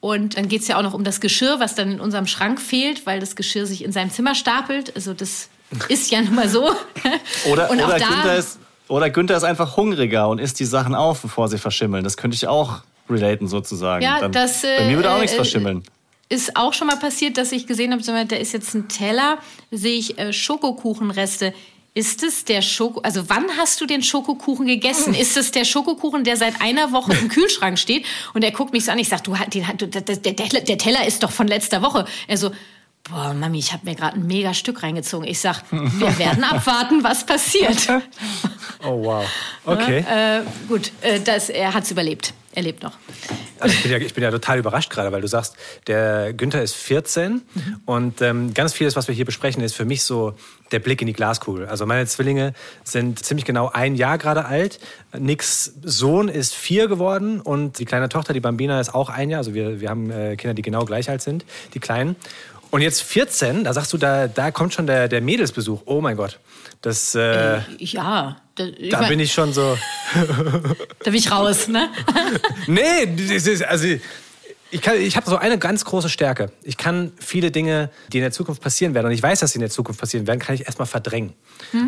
Und 0.00 0.36
dann 0.36 0.48
geht's 0.48 0.68
ja 0.68 0.78
auch 0.78 0.82
noch 0.82 0.94
um 0.94 1.04
das 1.04 1.20
Geschirr, 1.20 1.60
was 1.60 1.74
dann 1.74 1.92
in 1.92 2.00
unserem 2.00 2.26
Schrank 2.26 2.60
fehlt, 2.60 3.06
weil 3.06 3.20
das 3.20 3.36
Geschirr 3.36 3.66
sich 3.66 3.84
in 3.84 3.92
seinem 3.92 4.10
Zimmer 4.10 4.34
stapelt. 4.34 4.94
Also 4.96 5.14
das 5.14 5.48
ist 5.88 6.10
ja 6.10 6.22
nun 6.22 6.34
mal 6.34 6.48
so. 6.48 6.70
Oder, 7.50 7.70
und 7.70 7.82
oder, 7.82 7.98
Günther 7.98 8.36
ist, 8.36 8.58
oder 8.88 9.10
Günther 9.10 9.36
ist 9.36 9.44
einfach 9.44 9.76
hungriger 9.76 10.28
und 10.28 10.38
isst 10.38 10.60
die 10.60 10.64
Sachen 10.64 10.94
auf, 10.94 11.20
bevor 11.22 11.48
sie 11.48 11.58
verschimmeln. 11.58 12.04
Das 12.04 12.16
könnte 12.16 12.34
ich 12.34 12.46
auch 12.46 12.82
relaten 13.08 13.48
sozusagen. 13.48 14.02
Ja, 14.02 14.20
Dann, 14.20 14.32
das, 14.32 14.64
äh, 14.64 14.78
bei 14.78 14.88
mir 14.88 14.96
würde 14.96 15.10
auch 15.10 15.16
äh, 15.16 15.20
nichts 15.20 15.32
äh, 15.32 15.36
verschimmeln. 15.36 15.82
ist 16.28 16.56
auch 16.56 16.72
schon 16.72 16.86
mal 16.86 16.96
passiert, 16.96 17.36
dass 17.36 17.52
ich 17.52 17.66
gesehen 17.66 17.92
habe, 17.92 18.02
da 18.02 18.36
ist 18.36 18.52
jetzt 18.52 18.74
ein 18.74 18.88
Teller, 18.88 19.38
sehe 19.70 19.98
ich 19.98 20.18
äh, 20.18 20.32
Schokokuchenreste. 20.32 21.52
Ist 21.96 22.24
es 22.24 22.44
der 22.44 22.60
Schoko, 22.60 23.00
also 23.02 23.28
wann 23.28 23.44
hast 23.56 23.80
du 23.80 23.86
den 23.86 24.02
Schokokuchen 24.02 24.66
gegessen? 24.66 25.14
Ist 25.14 25.36
es 25.36 25.52
der 25.52 25.64
Schokokuchen, 25.64 26.24
der 26.24 26.36
seit 26.36 26.60
einer 26.60 26.90
Woche 26.90 27.12
im 27.12 27.28
Kühlschrank 27.28 27.78
steht? 27.78 28.04
Und 28.34 28.42
er 28.42 28.50
guckt 28.50 28.72
mich 28.72 28.84
so 28.84 28.90
an, 28.90 28.98
ich 28.98 29.08
sag, 29.08 29.22
du, 29.22 29.36
den, 29.52 29.64
du 29.76 29.86
der, 29.86 30.02
der, 30.02 30.32
der 30.32 30.78
Teller 30.78 31.06
ist 31.06 31.22
doch 31.22 31.30
von 31.30 31.46
letzter 31.46 31.82
Woche. 31.82 32.04
Er 32.26 32.36
so, 32.36 32.50
boah, 33.08 33.34
Mami, 33.34 33.58
ich 33.58 33.72
habe 33.72 33.84
mir 33.84 33.94
gerade 33.94 34.16
ein 34.16 34.26
mega 34.26 34.54
Stück 34.54 34.82
reingezogen. 34.82 35.26
Ich 35.28 35.40
sag, 35.40 35.62
wir 35.70 36.18
werden 36.18 36.44
abwarten, 36.50 37.02
was 37.02 37.24
passiert. 37.24 37.88
Oh, 38.86 39.02
wow. 39.02 39.24
Okay. 39.64 40.00
Äh, 40.00 40.42
gut, 40.68 40.92
äh, 41.00 41.18
das, 41.18 41.48
er 41.48 41.72
hat's 41.72 41.90
überlebt. 41.90 42.34
Er 42.54 42.62
lebt 42.62 42.82
noch. 42.82 42.92
Also 43.58 43.74
ich, 43.74 43.82
bin 43.82 43.92
ja, 43.92 43.98
ich 43.98 44.14
bin 44.14 44.22
ja 44.22 44.30
total 44.30 44.58
überrascht 44.58 44.90
gerade, 44.90 45.10
weil 45.10 45.22
du 45.22 45.26
sagst, 45.26 45.56
der 45.86 46.32
Günther 46.34 46.62
ist 46.62 46.74
14 46.76 47.42
und 47.86 48.20
ähm, 48.20 48.52
ganz 48.54 48.74
vieles, 48.74 48.94
was 48.94 49.08
wir 49.08 49.14
hier 49.14 49.24
besprechen, 49.24 49.62
ist 49.62 49.74
für 49.74 49.84
mich 49.84 50.02
so 50.02 50.34
der 50.70 50.78
Blick 50.78 51.00
in 51.00 51.06
die 51.06 51.14
Glaskugel. 51.14 51.66
Also 51.66 51.86
meine 51.86 52.06
Zwillinge 52.06 52.52
sind 52.84 53.24
ziemlich 53.24 53.44
genau 53.44 53.70
ein 53.72 53.96
Jahr 53.96 54.18
gerade 54.18 54.44
alt. 54.44 54.78
Nicks 55.16 55.72
Sohn 55.82 56.28
ist 56.28 56.54
vier 56.54 56.86
geworden 56.86 57.40
und 57.40 57.78
die 57.78 57.86
kleine 57.86 58.08
Tochter, 58.08 58.34
die 58.34 58.40
Bambina, 58.40 58.80
ist 58.80 58.94
auch 58.94 59.08
ein 59.08 59.30
Jahr. 59.30 59.38
Also 59.38 59.54
wir, 59.54 59.80
wir 59.80 59.88
haben 59.88 60.10
äh, 60.10 60.36
Kinder, 60.36 60.54
die 60.54 60.62
genau 60.62 60.84
gleich 60.84 61.08
alt 61.10 61.22
sind, 61.22 61.44
die 61.74 61.80
Kleinen. 61.80 62.16
Und 62.74 62.80
jetzt 62.80 63.04
14, 63.04 63.62
da 63.62 63.72
sagst 63.72 63.92
du, 63.92 63.98
da, 63.98 64.26
da 64.26 64.50
kommt 64.50 64.74
schon 64.74 64.88
der, 64.88 65.06
der 65.06 65.20
Mädelsbesuch. 65.20 65.82
Oh 65.84 66.00
mein 66.00 66.16
Gott. 66.16 66.40
Das, 66.82 67.14
äh, 67.14 67.60
Ja, 67.78 68.38
da, 68.56 68.64
ich 68.64 68.90
da 68.90 68.98
mein, 68.98 69.10
bin 69.10 69.20
ich 69.20 69.32
schon 69.32 69.52
so. 69.52 69.78
da 70.14 71.04
bin 71.04 71.14
ich 71.14 71.30
raus, 71.30 71.68
ne? 71.68 71.88
Nee, 72.66 73.14
das 73.16 73.46
ist, 73.46 73.62
also 73.62 73.86
Ich, 74.74 74.82
kann- 74.82 75.00
ich 75.00 75.16
habe 75.16 75.30
so 75.30 75.36
eine 75.36 75.56
ganz 75.56 75.84
große 75.84 76.08
Stärke. 76.08 76.50
Ich 76.64 76.76
kann 76.76 77.12
viele 77.20 77.52
Dinge, 77.52 77.90
die 78.12 78.18
in 78.18 78.22
der 78.22 78.32
Zukunft 78.32 78.60
passieren 78.60 78.92
werden, 78.94 79.06
und 79.06 79.12
ich 79.12 79.22
weiß, 79.22 79.38
dass 79.38 79.52
sie 79.52 79.56
in 79.58 79.60
der 79.60 79.70
Zukunft 79.70 80.00
passieren 80.00 80.26
werden, 80.26 80.40
kann 80.40 80.56
ich 80.56 80.66
erstmal 80.66 80.86
verdrängen. 80.86 81.32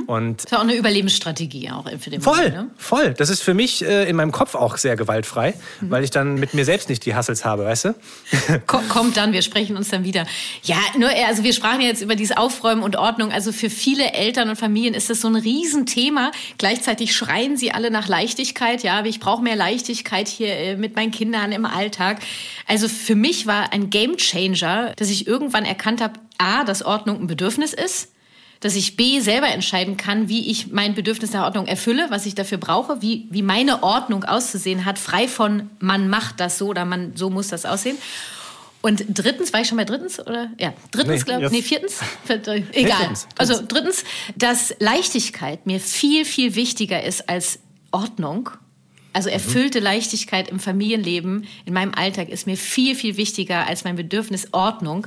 Und 0.06 0.44
Das 0.44 0.52
ist 0.52 0.56
auch 0.56 0.62
eine 0.62 0.74
Überlebensstrategie 0.76 1.68
auch 1.72 1.90
für 1.98 2.10
den 2.10 2.20
Voll, 2.20 2.36
Moment, 2.36 2.54
ne? 2.54 2.70
voll. 2.76 3.12
Das 3.14 3.28
ist 3.28 3.42
für 3.42 3.54
mich 3.54 3.84
äh, 3.84 4.08
in 4.08 4.14
meinem 4.14 4.30
Kopf 4.30 4.54
auch 4.54 4.76
sehr 4.76 4.94
gewaltfrei, 4.94 5.54
weil 5.80 6.04
ich 6.04 6.10
dann 6.10 6.36
mit 6.36 6.54
mir 6.54 6.64
selbst 6.64 6.88
nicht 6.88 7.04
die 7.06 7.16
Hassels 7.16 7.44
habe, 7.44 7.64
weißt 7.64 7.86
du? 7.86 7.94
Ko- 8.68 8.80
Kommt 8.88 9.16
dann, 9.16 9.32
wir 9.32 9.42
sprechen 9.42 9.76
uns 9.76 9.88
dann 9.88 10.04
wieder. 10.04 10.24
Ja, 10.62 10.76
nur, 10.96 11.10
äh, 11.10 11.24
also 11.24 11.42
wir 11.42 11.52
sprachen 11.54 11.80
ja 11.80 11.88
jetzt 11.88 12.02
über 12.02 12.14
dieses 12.14 12.36
Aufräumen 12.36 12.84
und 12.84 12.94
Ordnung. 12.94 13.32
Also 13.32 13.50
für 13.50 13.68
viele 13.68 14.12
Eltern 14.12 14.48
und 14.48 14.56
Familien 14.56 14.94
ist 14.94 15.10
das 15.10 15.20
so 15.22 15.28
ein 15.28 15.34
Riesenthema. 15.36 16.30
Gleichzeitig 16.58 17.16
schreien 17.16 17.56
sie 17.56 17.72
alle 17.72 17.90
nach 17.90 18.06
Leichtigkeit. 18.06 18.84
Ja, 18.84 19.04
ich 19.04 19.18
brauche 19.18 19.42
mehr 19.42 19.56
Leichtigkeit 19.56 20.28
hier 20.28 20.54
äh, 20.56 20.76
mit 20.76 20.94
meinen 20.94 21.10
Kindern 21.10 21.50
im 21.50 21.64
Alltag. 21.64 22.20
Also 22.68 22.75
für 22.88 23.14
mich 23.14 23.46
war 23.46 23.72
ein 23.72 23.90
Gamechanger, 23.90 24.92
dass 24.96 25.10
ich 25.10 25.26
irgendwann 25.26 25.64
erkannt 25.64 26.00
habe, 26.00 26.20
A, 26.38 26.64
dass 26.64 26.84
Ordnung 26.84 27.20
ein 27.20 27.26
Bedürfnis 27.26 27.72
ist. 27.72 28.12
Dass 28.60 28.74
ich 28.74 28.96
B 28.96 29.20
selber 29.20 29.48
entscheiden 29.48 29.98
kann, 29.98 30.30
wie 30.30 30.50
ich 30.50 30.72
mein 30.72 30.94
Bedürfnis 30.94 31.32
nach 31.32 31.44
Ordnung 31.44 31.66
erfülle, 31.66 32.06
was 32.08 32.24
ich 32.24 32.34
dafür 32.34 32.56
brauche, 32.56 33.02
wie, 33.02 33.26
wie 33.30 33.42
meine 33.42 33.82
Ordnung 33.82 34.24
auszusehen 34.24 34.86
hat, 34.86 34.98
frei 34.98 35.28
von 35.28 35.68
man 35.78 36.08
macht 36.08 36.40
das 36.40 36.56
so 36.56 36.68
oder 36.68 36.86
man 36.86 37.14
so 37.16 37.28
muss 37.28 37.48
das 37.48 37.66
aussehen. 37.66 37.98
Und 38.80 39.04
drittens, 39.08 39.52
war 39.52 39.60
ich 39.60 39.68
schon 39.68 39.76
bei 39.78 39.84
drittens 39.84 40.20
oder? 40.20 40.50
Ja, 40.58 40.72
drittens, 40.90 41.20
Nee, 41.20 41.24
glaube 41.24 41.46
ich. 41.46 41.50
Nee, 41.50 41.62
viertens? 41.62 42.00
Egal. 42.28 42.62
drittens, 42.72 43.26
Also 43.36 43.60
drittens, 43.66 44.04
dass 44.36 44.74
Leichtigkeit 44.78 45.66
mir 45.66 45.80
viel, 45.80 46.24
viel 46.24 46.54
wichtiger 46.54 47.02
ist 47.02 47.28
als 47.28 47.58
Ordnung. 47.90 48.50
Also 49.16 49.30
erfüllte 49.30 49.80
Leichtigkeit 49.80 50.50
im 50.50 50.60
Familienleben, 50.60 51.46
in 51.64 51.72
meinem 51.72 51.94
Alltag 51.94 52.28
ist 52.28 52.46
mir 52.46 52.58
viel, 52.58 52.94
viel 52.94 53.16
wichtiger 53.16 53.66
als 53.66 53.82
mein 53.82 53.96
Bedürfnis 53.96 54.48
Ordnung. 54.52 55.06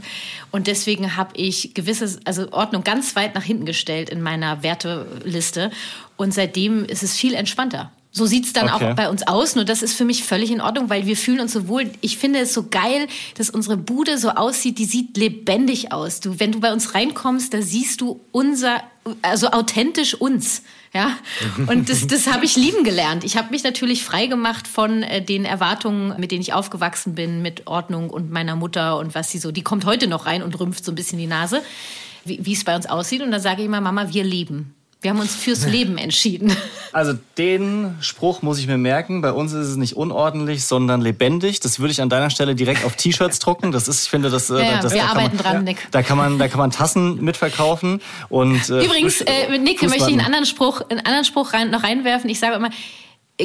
Und 0.49 0.65
deswegen 0.65 1.15
habe 1.15 1.37
ich 1.37 1.75
gewisse, 1.75 2.19
also 2.25 2.51
Ordnung 2.51 2.83
ganz 2.83 3.15
weit 3.15 3.35
nach 3.35 3.43
hinten 3.43 3.67
gestellt 3.67 4.09
in 4.09 4.23
meiner 4.23 4.63
Werteliste. 4.63 5.69
Und 6.17 6.33
seitdem 6.33 6.85
ist 6.85 7.03
es 7.03 7.15
viel 7.15 7.35
entspannter. 7.35 7.91
So 8.11 8.25
sieht's 8.25 8.53
dann 8.53 8.69
Okay. 8.69 8.91
auch 8.91 8.95
bei 8.95 9.07
uns 9.07 9.27
aus. 9.27 9.55
Nur 9.55 9.65
das 9.65 9.83
ist 9.83 9.93
für 9.93 10.03
mich 10.03 10.23
völlig 10.23 10.49
in 10.49 10.61
Ordnung, 10.61 10.89
weil 10.89 11.05
wir 11.05 11.15
fühlen 11.15 11.39
uns 11.39 11.53
so 11.53 11.67
wohl. 11.67 11.91
Ich 12.01 12.17
finde 12.17 12.39
es 12.39 12.53
so 12.55 12.65
geil, 12.69 13.07
dass 13.37 13.51
unsere 13.51 13.77
Bude 13.77 14.17
so 14.17 14.29
aussieht. 14.31 14.79
Die 14.79 14.85
sieht 14.85 15.15
lebendig 15.15 15.91
aus. 15.91 16.19
Du, 16.19 16.39
wenn 16.39 16.51
du 16.51 16.59
bei 16.59 16.73
uns 16.73 16.95
reinkommst, 16.95 17.53
da 17.53 17.61
siehst 17.61 18.01
du 18.01 18.19
unser, 18.31 18.81
also 19.21 19.51
authentisch 19.51 20.15
uns. 20.15 20.63
Ja, 20.91 21.11
und 21.67 21.87
das, 21.87 22.07
das 22.07 22.25
habe 22.33 22.45
ich 22.45 22.55
lieben 22.55 22.83
gelernt. 22.83 23.23
Ich 23.23 23.37
habe 23.37 23.51
mich 23.51 23.63
natürlich 23.63 24.03
frei 24.03 24.25
gemacht 24.25 24.67
von 24.67 25.03
äh, 25.03 25.21
den 25.23 25.45
Erwartungen, 25.45 26.19
mit 26.19 26.31
denen 26.31 26.41
ich 26.41 26.51
aufgewachsen 26.53 27.13
bin, 27.13 27.43
mit 27.43 27.67
Ordnung 27.67 28.09
und 28.09 28.31
meiner 28.31 28.55
Mutter 28.55 28.97
und 28.97 29.13
was 29.13 29.29
sie 29.29 29.37
so. 29.37 29.51
Die 29.51 29.61
kommt 29.61 29.85
heute 29.85 30.07
noch 30.07 30.25
rein 30.25 30.41
und 30.41 30.59
rümpft 30.59 30.83
so 30.83 30.91
ein 30.91 30.95
bisschen 30.95 31.19
die 31.19 31.27
Nase, 31.27 31.61
wie 32.25 32.51
es 32.53 32.63
bei 32.63 32.75
uns 32.75 32.87
aussieht. 32.87 33.21
Und 33.21 33.29
da 33.29 33.39
sage 33.39 33.61
ich 33.61 33.67
immer, 33.67 33.81
Mama, 33.81 34.11
wir 34.11 34.23
leben. 34.23 34.73
Wir 35.01 35.11
haben 35.11 35.19
uns 35.21 35.33
fürs 35.33 35.65
Leben 35.65 35.97
entschieden. 35.97 36.55
Also 36.91 37.13
den 37.37 37.95
Spruch 38.01 38.41
muss 38.41 38.57
ich 38.57 38.65
mir 38.65 38.79
merken. 38.79 39.21
Bei 39.21 39.31
uns 39.31 39.53
ist 39.53 39.67
es 39.67 39.75
nicht 39.75 39.95
unordentlich, 39.95 40.65
sondern 40.65 41.01
lebendig. 41.01 41.59
Das 41.59 41.79
würde 41.79 41.91
ich 41.91 42.01
an 42.01 42.09
deiner 42.09 42.31
Stelle 42.31 42.55
direkt 42.55 42.83
auf 42.83 42.95
T-Shirts 42.95 43.37
drucken. 43.39 43.71
Das 43.71 43.87
ist, 43.87 44.05
ich 44.05 44.09
finde, 44.09 44.31
das, 44.31 44.49
äh, 44.49 44.55
Ja, 44.59 44.81
das 44.81 44.93
wir 44.93 45.03
da 45.03 45.09
arbeiten 45.09 45.35
man, 45.35 45.45
dran, 45.45 45.63
Nick. 45.65 45.87
Da 45.91 46.01
kann 46.01 46.17
man, 46.17 46.39
da 46.39 46.47
kann 46.47 46.57
man 46.57 46.71
Tassen 46.71 47.23
mitverkaufen 47.23 48.01
und 48.29 48.69
äh, 48.71 48.83
Übrigens, 48.83 49.21
äh, 49.21 49.51
mit 49.51 49.61
Nick 49.61 49.83
möchte 49.83 49.97
ich 49.97 50.13
einen 50.13 50.21
anderen 50.21 50.47
Spruch, 50.47 50.81
einen 50.89 51.01
anderen 51.01 51.25
Spruch 51.25 51.53
rein, 51.53 51.69
noch 51.69 51.83
reinwerfen. 51.83 52.27
Ich 52.27 52.39
sage 52.39 52.55
immer, 52.55 52.71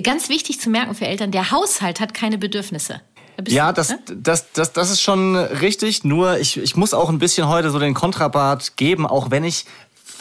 ganz 0.03 0.31
wichtig 0.31 0.59
zu 0.59 0.71
merken 0.71 0.95
für 0.95 1.07
Eltern, 1.07 1.31
der 1.31 1.51
Haushalt 1.51 2.01
hat 2.01 2.15
keine 2.15 2.39
Bedürfnisse. 2.39 3.03
Ja, 3.49 3.73
das, 3.73 3.91
ne? 3.91 3.99
das, 4.17 4.53
das, 4.53 4.73
das 4.73 4.91
ist 4.91 5.01
schon 5.01 5.37
richtig. 5.37 6.05
Nur 6.05 6.39
ich, 6.39 6.57
ich 6.57 6.77
muss 6.77 6.95
auch 6.95 7.09
ein 7.09 7.19
bisschen 7.19 7.49
heute 7.49 7.71
so 7.71 7.79
den 7.79 7.95
Kontrapart 7.95 8.77
geben, 8.77 9.07
auch 9.07 9.31
wenn 9.31 9.45
ich 9.45 9.67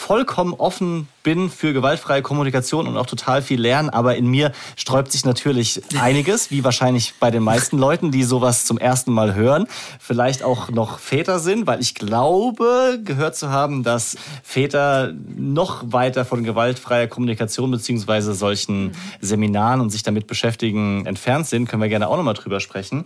vollkommen 0.05 0.53
offen 0.53 1.07
bin 1.23 1.49
für 1.49 1.71
gewaltfreie 1.71 2.21
Kommunikation 2.21 2.87
und 2.87 2.97
auch 2.97 3.05
total 3.05 3.41
viel 3.41 3.61
lernen. 3.61 3.89
Aber 3.89 4.17
in 4.17 4.27
mir 4.27 4.51
sträubt 4.75 5.13
sich 5.13 5.23
natürlich 5.23 5.81
einiges, 5.97 6.51
wie 6.51 6.65
wahrscheinlich 6.65 7.13
bei 7.21 7.31
den 7.31 7.41
meisten 7.41 7.77
Leuten, 7.77 8.11
die 8.11 8.23
sowas 8.23 8.65
zum 8.65 8.77
ersten 8.77 9.13
Mal 9.13 9.33
hören. 9.33 9.65
Vielleicht 10.01 10.43
auch 10.43 10.69
noch 10.69 10.99
Väter 10.99 11.39
sind, 11.39 11.67
weil 11.67 11.79
ich 11.79 11.95
glaube, 11.95 12.99
gehört 13.01 13.37
zu 13.37 13.49
haben, 13.49 13.83
dass 13.83 14.17
Väter 14.43 15.13
noch 15.37 15.83
weiter 15.85 16.25
von 16.25 16.43
gewaltfreier 16.43 17.07
Kommunikation 17.07 17.71
beziehungsweise 17.71 18.33
solchen 18.33 18.91
Seminaren 19.21 19.79
und 19.79 19.89
sich 19.89 20.03
damit 20.03 20.27
beschäftigen 20.27 21.05
entfernt 21.05 21.47
sind. 21.47 21.69
Können 21.69 21.81
wir 21.81 21.87
gerne 21.87 22.09
auch 22.09 22.17
nochmal 22.17 22.33
drüber 22.33 22.59
sprechen. 22.59 23.05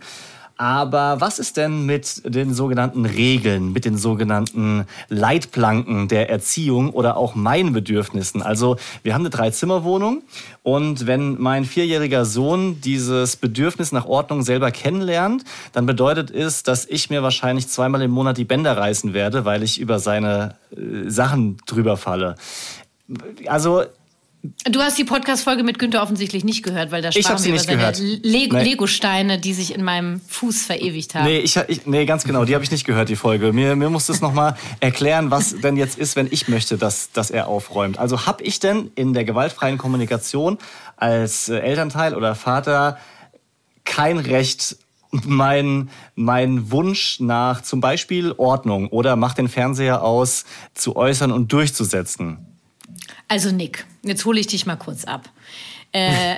Aber 0.58 1.20
was 1.20 1.38
ist 1.38 1.56
denn 1.56 1.86
mit 1.86 2.22
den 2.24 2.52
sogenannten 2.52 3.06
Regeln, 3.06 3.72
mit 3.72 3.84
den 3.84 3.96
sogenannten 3.96 4.86
Leitplanken 5.08 6.08
der 6.08 6.28
Erziehung 6.30 6.90
oder 6.90 7.16
auch 7.16 7.36
meinen 7.36 7.72
Bedürfnissen? 7.72 8.42
Also 8.42 8.76
wir 9.04 9.14
haben 9.14 9.22
eine 9.22 9.30
Dreizimmerwohnung 9.30 10.22
und 10.64 11.06
wenn 11.06 11.40
mein 11.40 11.64
vierjähriger 11.64 12.24
Sohn 12.24 12.80
dieses 12.80 13.36
Bedürfnis 13.36 13.92
nach 13.92 14.06
Ordnung 14.06 14.42
selber 14.42 14.72
kennenlernt, 14.72 15.44
dann 15.72 15.86
bedeutet 15.86 16.32
es, 16.32 16.64
dass 16.64 16.86
ich 16.86 17.08
mir 17.08 17.22
wahrscheinlich 17.22 17.68
zweimal 17.68 18.02
im 18.02 18.10
Monat 18.10 18.36
die 18.36 18.44
Bänder 18.44 18.76
reißen 18.76 19.14
werde, 19.14 19.44
weil 19.44 19.62
ich 19.62 19.78
über 19.78 20.00
seine 20.00 20.56
äh, 20.72 21.08
Sachen 21.08 21.58
drüber 21.66 21.96
falle. 21.96 22.34
Also 23.46 23.84
Du 24.42 24.80
hast 24.80 24.96
die 24.96 25.04
Podcast-Folge 25.04 25.64
mit 25.64 25.80
Günther 25.80 26.00
offensichtlich 26.00 26.44
nicht 26.44 26.62
gehört, 26.62 26.92
weil 26.92 27.02
da 27.02 27.10
sprachen 27.10 27.38
sie 27.38 27.52
wir 27.52 27.54
über 27.54 27.92
seine 27.92 28.20
Nee. 28.22 28.46
Lego-Steine, 28.46 29.40
die 29.40 29.52
sich 29.52 29.74
in 29.74 29.82
meinem 29.82 30.20
Fuß 30.20 30.62
verewigt 30.62 31.16
haben. 31.16 31.24
Nee, 31.24 31.38
ich, 31.38 31.56
ich, 31.66 31.86
nee, 31.86 32.06
ganz 32.06 32.22
genau, 32.22 32.44
die 32.44 32.54
habe 32.54 32.62
ich 32.62 32.70
nicht 32.70 32.84
gehört, 32.84 33.08
die 33.08 33.16
Folge. 33.16 33.52
Mir, 33.52 33.74
mir 33.74 33.90
muss 33.90 34.06
das 34.06 34.20
nochmal 34.20 34.56
erklären, 34.78 35.32
was 35.32 35.56
denn 35.62 35.76
jetzt 35.76 35.98
ist, 35.98 36.14
wenn 36.14 36.28
ich 36.30 36.46
möchte, 36.46 36.78
dass, 36.78 37.10
dass 37.10 37.32
er 37.32 37.48
aufräumt. 37.48 37.98
Also 37.98 38.26
habe 38.26 38.44
ich 38.44 38.60
denn 38.60 38.92
in 38.94 39.12
der 39.12 39.24
gewaltfreien 39.24 39.76
Kommunikation 39.76 40.58
als 40.96 41.48
äh, 41.48 41.58
Elternteil 41.58 42.14
oder 42.14 42.36
Vater 42.36 42.98
kein 43.84 44.18
Recht, 44.18 44.76
mein, 45.10 45.90
mein 46.14 46.70
Wunsch 46.70 47.18
nach 47.18 47.62
zum 47.62 47.80
Beispiel 47.80 48.32
Ordnung 48.36 48.88
oder 48.88 49.16
mach 49.16 49.34
den 49.34 49.48
Fernseher 49.48 50.02
aus 50.02 50.44
zu 50.74 50.94
äußern 50.94 51.32
und 51.32 51.52
durchzusetzen? 51.52 52.47
Also 53.28 53.50
Nick, 53.50 53.84
jetzt 54.02 54.24
hole 54.24 54.40
ich 54.40 54.46
dich 54.46 54.66
mal 54.66 54.76
kurz 54.76 55.04
ab. 55.04 55.28
Äh, 55.92 56.36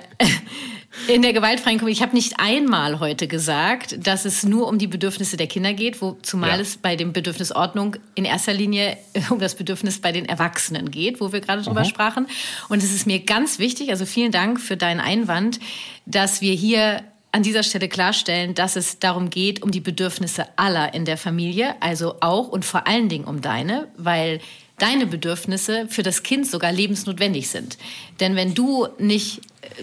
in 1.09 1.23
der 1.23 1.32
gewaltfreien 1.32 1.78
Kommunikation, 1.78 1.88
ich 1.88 2.02
habe 2.02 2.16
nicht 2.16 2.35
einmal 2.38 3.00
heute 3.00 3.28
gesagt, 3.28 4.06
dass 4.06 4.25
es 4.25 4.44
nur 4.44 4.68
um 4.68 4.78
die 4.78 4.87
Bedürfnisse 4.87 5.37
der 5.37 5.47
Kinder 5.47 5.73
geht, 5.73 6.02
wo, 6.02 6.18
zumal 6.23 6.56
Ja. 6.56 6.61
es 6.61 6.76
bei 6.76 6.97
dem 6.97 7.12
Bedürfnis 7.12 7.52
Ordnung 7.52 7.97
in 8.14 8.25
erster 8.25 8.52
Linie 8.52 8.97
um 9.30 9.38
das 9.38 9.54
Bedürfnis 9.54 10.00
bei 10.00 10.12
den 10.12 10.26
Erwachsenen 10.26 10.90
geht, 10.90 11.20
wo 11.20 11.32
wir 11.32 11.40
gerade 11.40 11.62
drüber 11.62 11.85
sprachen. 11.85 12.26
Und 12.68 12.82
es 12.82 12.92
ist 12.92 13.06
mir 13.06 13.20
ganz 13.20 13.59
wichtig, 13.59 13.90
also 13.90 14.04
vielen 14.04 14.32
Dank 14.32 14.61
für 14.61 14.76
deinen 14.76 15.00
Einwand, 15.00 15.61
dass 16.06 16.40
wir 16.40 16.54
hier 16.54 17.02
an 17.32 17.44
dieser 17.44 17.62
Stelle 17.62 17.88
klarstellen, 17.88 18.54
dass 18.54 18.75
es 18.75 18.99
darum 18.99 19.30
geht, 19.30 19.62
um 19.62 19.70
die 19.70 19.80
Bedürfnisse 19.80 20.47
aller 20.56 20.94
in 20.94 21.04
der 21.04 21.16
Familie, 21.16 21.76
also 21.80 22.16
auch 22.20 22.49
und 22.49 22.64
vor 22.64 22.88
allen 22.88 23.09
Dingen 23.09 23.25
um 23.25 23.40
deine, 23.40 23.87
weil 23.97 24.40
deine 24.80 25.06
Bedürfnisse 25.06 25.87
für 25.88 26.02
das 26.02 26.22
Kind 26.22 26.46
sogar 26.46 26.72
lebensnotwendig 26.72 27.49
sind. 27.49 27.78
Denn 28.18 28.34
wenn 28.34 28.54
du 28.54 28.88
nicht, 28.99 29.42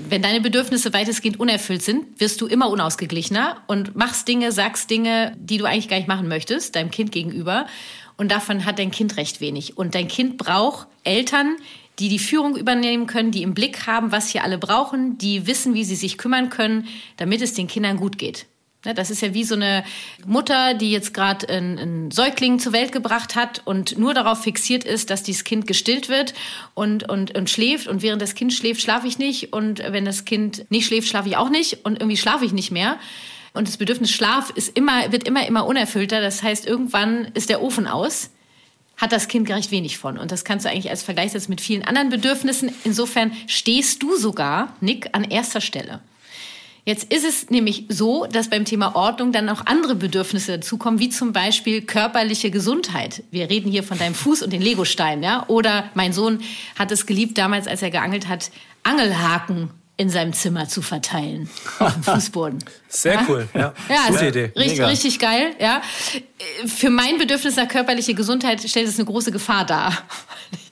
wenn 0.10 0.22
deine 0.22 0.42
Bedürfnisse 0.42 0.92
weitestgehend 0.94 1.40
unerfüllt 1.40 1.82
sind, 1.82 2.20
wirst 2.20 2.42
du 2.42 2.48
immer 2.48 2.70
unausgeglichener 2.70 3.62
und 3.68 3.96
machst 3.96 4.28
Dinge, 4.28 4.52
sagst 4.52 4.90
Dinge, 4.90 5.36
die 5.40 5.58
du 5.58 5.66
eigentlich 5.66 5.88
gar 5.88 5.98
nicht 5.98 6.08
machen 6.08 6.28
möchtest, 6.28 6.76
deinem 6.76 6.92
Kind 6.92 7.12
gegenüber. 7.12 7.68
Und 8.18 8.32
davon 8.32 8.66
hat 8.66 8.80
dein 8.80 8.92
Kind 8.92 9.18
recht 9.18 9.40
wenig. 9.40 9.78
Und 9.78 9.94
dein 9.94 10.08
Kind 10.08 10.38
braucht 10.38 10.88
Eltern, 11.04 11.56
die 12.00 12.10
die 12.10 12.20
Führung 12.20 12.56
übernehmen 12.56 13.08
können, 13.08 13.32
die 13.32 13.44
im 13.44 13.54
Blick 13.54 13.88
haben, 13.88 14.12
was 14.12 14.30
hier 14.30 14.44
alle 14.44 14.58
brauchen, 14.58 15.18
die 15.18 15.48
wissen, 15.48 15.74
wie 15.74 15.84
sie 15.84 15.96
sich 15.96 16.18
kümmern 16.18 16.50
können, 16.50 16.88
damit 17.18 17.42
es 17.42 17.54
den 17.54 17.68
Kindern 17.68 17.98
gut 17.98 18.18
geht. 18.18 18.48
Ne, 18.88 18.94
Das 18.94 19.12
ist 19.12 19.22
ja 19.22 19.34
wie 19.34 19.44
so 19.44 19.54
eine 19.54 19.84
Mutter, 20.26 20.74
die 20.74 20.92
jetzt 20.92 21.14
gerade 21.14 21.50
einen, 21.50 22.10
Säugling 22.10 22.58
zur 22.58 22.72
Welt 22.72 22.94
gebracht 22.94 23.36
hat 23.36 23.62
und 23.66 23.98
nur 23.98 24.14
darauf 24.14 24.44
fixiert 24.44 24.86
ist, 24.86 25.10
dass 25.10 25.24
dieses 25.24 25.44
Kind 25.44 25.68
gestillt 25.68 26.08
wird 26.08 26.34
und, 26.74 27.08
und, 27.10 27.38
und 27.38 27.50
schläft. 27.50 27.88
Und 27.88 28.02
während 28.02 28.22
das 28.22 28.34
Kind 28.34 28.54
schläft, 28.54 28.82
schlafe 28.82 29.06
ich 29.06 29.20
nicht. 29.20 29.52
Und 29.52 29.80
wenn 29.80 30.06
das 30.06 30.24
Kind 30.24 30.72
nicht 30.72 30.88
schläft, 30.88 31.10
schlafe 31.10 31.28
ich 31.28 31.36
auch 31.36 31.50
nicht. 31.50 31.86
Und 31.86 32.00
irgendwie 32.00 32.16
schlafe 32.16 32.46
ich 32.46 32.54
nicht 32.54 32.72
mehr. 32.72 32.98
Und 33.54 33.68
das 33.68 33.76
Bedürfnis 33.76 34.12
Schlaf 34.12 34.52
ist 34.52 34.78
immer, 34.78 35.12
wird 35.12 35.28
immer, 35.28 35.46
immer 35.46 35.66
unerfüllter. 35.66 36.22
Das 36.22 36.42
heißt, 36.42 36.66
irgendwann 36.66 37.26
ist 37.34 37.50
der 37.50 37.62
Ofen 37.62 37.88
aus 37.88 38.32
hat 38.96 39.12
das 39.12 39.28
Kind 39.28 39.48
recht 39.52 39.70
wenig 39.70 40.00
von. 40.00 40.18
Und 40.18 40.32
das 40.32 40.44
kannst 40.44 40.66
du 40.66 40.72
eigentlich 40.72 40.90
als 40.90 41.04
Vergleich 41.04 41.34
setzen 41.34 41.52
mit 41.52 41.62
vielen 41.62 41.84
anderen 41.84 42.10
Bedürfnissen. 42.10 42.72
Insofern 42.84 43.32
stehst 43.46 44.02
du 44.02 44.18
sogar, 44.18 44.76
Nick, 44.82 45.10
an 45.12 45.24
erster 45.24 45.62
Stelle. 45.62 46.00
Jetzt 46.88 47.12
ist 47.14 47.26
es 47.26 47.50
nämlich 47.50 47.84
so, 47.90 48.28
dass 48.28 48.50
beim 48.50 48.64
Thema 48.64 48.96
Ordnung 48.96 49.34
dann 49.34 49.50
auch 49.50 49.66
andere 49.66 49.94
Bedürfnisse 49.94 50.54
dazukommen, 50.54 51.02
wie 51.02 51.10
zum 51.10 51.34
Beispiel 51.34 51.82
körperliche 51.82 52.50
Gesundheit. 52.50 53.24
Wir 53.30 53.50
reden 53.50 53.70
hier 53.70 53.84
von 53.84 53.98
deinem 53.98 54.16
Fuß 54.16 54.42
und 54.42 54.54
den 54.54 54.62
Legosteinen, 54.62 55.22
ja? 55.22 55.44
Oder 55.50 55.90
mein 55.96 56.14
Sohn 56.14 56.40
hat 56.80 56.94
es 56.94 57.06
geliebt 57.06 57.38
damals, 57.38 57.68
als 57.68 57.82
er 57.82 57.90
geangelt 57.92 58.30
hat, 58.30 58.52
Angelhaken 58.84 59.70
in 59.98 60.10
seinem 60.10 60.32
Zimmer 60.32 60.70
zu 60.70 60.82
verteilen 60.82 61.50
auf 61.80 61.94
dem 61.94 62.04
Fußboden. 62.16 62.60
Sehr 62.88 63.16
Ja? 63.16 63.26
cool. 63.28 63.50
Ja, 63.54 63.74
Ja, 63.90 64.08
gute 64.08 64.20
ist 64.26 64.30
Idee. 64.30 64.52
Richtig, 64.56 64.72
Mega. 64.78 64.88
richtig 64.88 65.20
geil. 65.20 65.56
Ja. 65.60 65.82
Für 66.68 66.90
mein 66.90 67.18
Bedürfnis 67.18 67.58
nach 67.58 67.68
körperlicher 67.68 68.14
Gesundheit 68.14 68.62
stellt 68.62 68.88
es 68.88 68.96
eine 68.98 69.06
große 69.06 69.32
Gefahr 69.34 69.66
dar. 69.66 69.98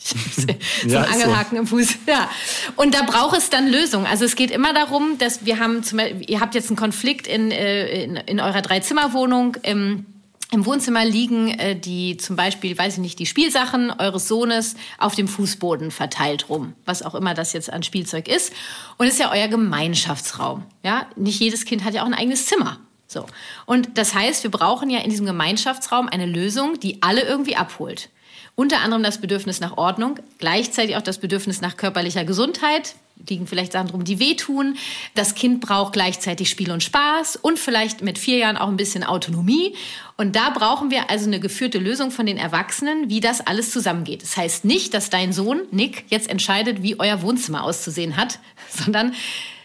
So 0.05 0.47
Ja, 0.87 1.01
ein 1.01 1.09
ist 1.09 1.19
so. 1.19 1.23
Angelhaken 1.23 1.57
im 1.57 1.67
Fuß. 1.67 1.97
Ja. 2.07 2.29
Und 2.75 2.93
da 2.93 3.03
braucht 3.03 3.37
es 3.37 3.49
dann 3.49 3.67
Lösungen. 3.67 4.05
Also 4.05 4.25
es 4.25 4.35
geht 4.35 4.51
immer 4.51 4.73
darum, 4.73 5.17
dass 5.17 5.45
wir 5.45 5.59
haben 5.59 5.83
zum 5.83 5.97
Beispiel, 5.97 6.29
ihr 6.29 6.39
habt 6.39 6.55
jetzt 6.55 6.69
einen 6.69 6.77
Konflikt 6.77 7.27
in, 7.27 7.51
äh, 7.51 8.03
in, 8.03 8.15
in 8.15 8.39
eurer 8.39 8.61
Dreizimmerwohnung. 8.61 9.57
Im, 9.63 10.05
im 10.51 10.65
Wohnzimmer 10.65 11.03
liegen 11.03 11.49
äh, 11.49 11.75
die 11.75 12.17
zum 12.17 12.35
Beispiel, 12.35 12.77
weiß 12.77 12.93
ich 12.93 12.99
nicht, 12.99 13.19
die 13.19 13.25
Spielsachen 13.25 13.91
eures 13.91 14.27
Sohnes 14.27 14.75
auf 14.97 15.15
dem 15.15 15.27
Fußboden 15.27 15.91
verteilt 15.91 16.49
rum, 16.49 16.73
was 16.85 17.01
auch 17.01 17.15
immer 17.15 17.33
das 17.33 17.53
jetzt 17.53 17.73
an 17.73 17.83
Spielzeug 17.83 18.27
ist. 18.27 18.53
Und 18.97 19.07
es 19.07 19.13
ist 19.13 19.19
ja 19.19 19.31
euer 19.31 19.47
Gemeinschaftsraum. 19.47 20.63
Ja, 20.83 21.07
nicht 21.15 21.39
jedes 21.39 21.65
Kind 21.65 21.83
hat 21.83 21.93
ja 21.93 22.03
auch 22.03 22.07
ein 22.07 22.13
eigenes 22.13 22.45
Zimmer. 22.45 22.79
So. 23.07 23.25
Und 23.65 23.97
das 23.97 24.13
heißt, 24.13 24.43
wir 24.43 24.51
brauchen 24.51 24.89
ja 24.89 24.99
in 24.99 25.09
diesem 25.09 25.25
Gemeinschaftsraum 25.25 26.07
eine 26.07 26.25
Lösung, 26.25 26.79
die 26.79 27.01
alle 27.01 27.21
irgendwie 27.21 27.55
abholt. 27.55 28.09
Unter 28.55 28.79
anderem 28.79 29.03
das 29.03 29.19
Bedürfnis 29.19 29.59
nach 29.59 29.77
Ordnung, 29.77 30.17
gleichzeitig 30.37 30.95
auch 30.95 31.01
das 31.01 31.17
Bedürfnis 31.17 31.59
nach 31.59 31.75
körperlicher 31.75 32.23
Gesundheit. 32.23 32.95
Liegen 33.29 33.47
vielleicht 33.47 33.73
Sachen 33.73 33.89
drum, 33.89 34.05
die 34.05 34.19
wehtun. 34.19 34.77
Das 35.13 35.35
Kind 35.35 35.59
braucht 35.59 35.93
gleichzeitig 35.93 36.49
Spiel 36.49 36.71
und 36.71 36.81
Spaß 36.81 37.35
und 37.37 37.59
vielleicht 37.59 38.01
mit 38.01 38.17
vier 38.17 38.37
Jahren 38.37 38.55
auch 38.55 38.69
ein 38.69 38.77
bisschen 38.77 39.03
Autonomie. 39.03 39.73
Und 40.17 40.37
da 40.37 40.51
brauchen 40.51 40.89
wir 40.89 41.09
also 41.09 41.25
eine 41.25 41.41
geführte 41.41 41.79
Lösung 41.79 42.11
von 42.11 42.25
den 42.25 42.37
Erwachsenen, 42.37 43.09
wie 43.09 43.19
das 43.19 43.41
alles 43.45 43.71
zusammengeht. 43.71 44.21
Das 44.21 44.37
heißt 44.37 44.63
nicht, 44.63 44.93
dass 44.93 45.09
dein 45.09 45.33
Sohn, 45.33 45.61
Nick, 45.71 46.05
jetzt 46.09 46.29
entscheidet, 46.29 46.81
wie 46.81 46.99
euer 46.99 47.21
Wohnzimmer 47.21 47.63
auszusehen 47.63 48.15
hat, 48.15 48.39
sondern 48.69 49.13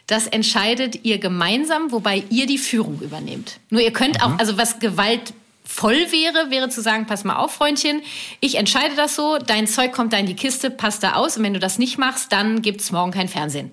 das 0.08 0.26
entscheidet 0.26 1.04
ihr 1.04 1.18
gemeinsam, 1.18 1.92
wobei 1.92 2.24
ihr 2.30 2.46
die 2.46 2.58
Führung 2.58 3.00
übernehmt. 3.00 3.60
Nur 3.70 3.80
ihr 3.80 3.92
könnt 3.92 4.20
auch, 4.24 4.36
also 4.40 4.58
was 4.58 4.80
Gewalt 4.80 5.32
voll 5.70 6.10
wäre, 6.10 6.50
wäre 6.50 6.68
zu 6.68 6.82
sagen, 6.82 7.06
pass 7.06 7.22
mal 7.22 7.36
auf, 7.36 7.52
Freundchen, 7.52 8.02
ich 8.40 8.56
entscheide 8.56 8.96
das 8.96 9.14
so, 9.14 9.38
dein 9.38 9.68
Zeug 9.68 9.92
kommt 9.92 10.12
da 10.12 10.16
in 10.16 10.26
die 10.26 10.34
Kiste, 10.34 10.68
passt 10.68 11.02
da 11.02 11.12
aus 11.12 11.36
und 11.36 11.44
wenn 11.44 11.54
du 11.54 11.60
das 11.60 11.78
nicht 11.78 11.96
machst, 11.96 12.32
dann 12.32 12.60
gibt's 12.60 12.90
morgen 12.90 13.12
kein 13.12 13.28
Fernsehen. 13.28 13.70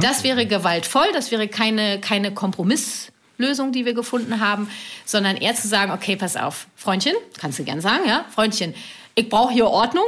Das 0.00 0.24
wäre 0.24 0.46
gewaltvoll, 0.46 1.06
das 1.12 1.30
wäre 1.30 1.46
keine, 1.46 2.00
keine 2.00 2.32
Kompromisslösung, 2.32 3.70
die 3.70 3.84
wir 3.84 3.94
gefunden 3.94 4.40
haben, 4.40 4.68
sondern 5.04 5.36
eher 5.36 5.54
zu 5.54 5.68
sagen, 5.68 5.92
okay, 5.92 6.16
pass 6.16 6.36
auf, 6.36 6.66
Freundchen, 6.74 7.14
kannst 7.38 7.58
du 7.58 7.64
gern 7.64 7.80
sagen, 7.80 8.04
ja, 8.08 8.24
Freundchen, 8.34 8.74
ich 9.14 9.28
brauche 9.28 9.52
hier 9.52 9.66
Ordnung, 9.66 10.06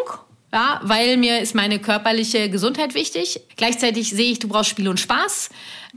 ja, 0.52 0.80
weil 0.82 1.16
mir 1.16 1.40
ist 1.40 1.54
meine 1.54 1.78
körperliche 1.78 2.50
Gesundheit 2.50 2.94
wichtig. 2.94 3.40
Gleichzeitig 3.56 4.10
sehe 4.10 4.32
ich, 4.32 4.38
du 4.38 4.48
brauchst 4.48 4.70
Spiel 4.70 4.88
und 4.88 5.00
Spaß. 5.00 5.48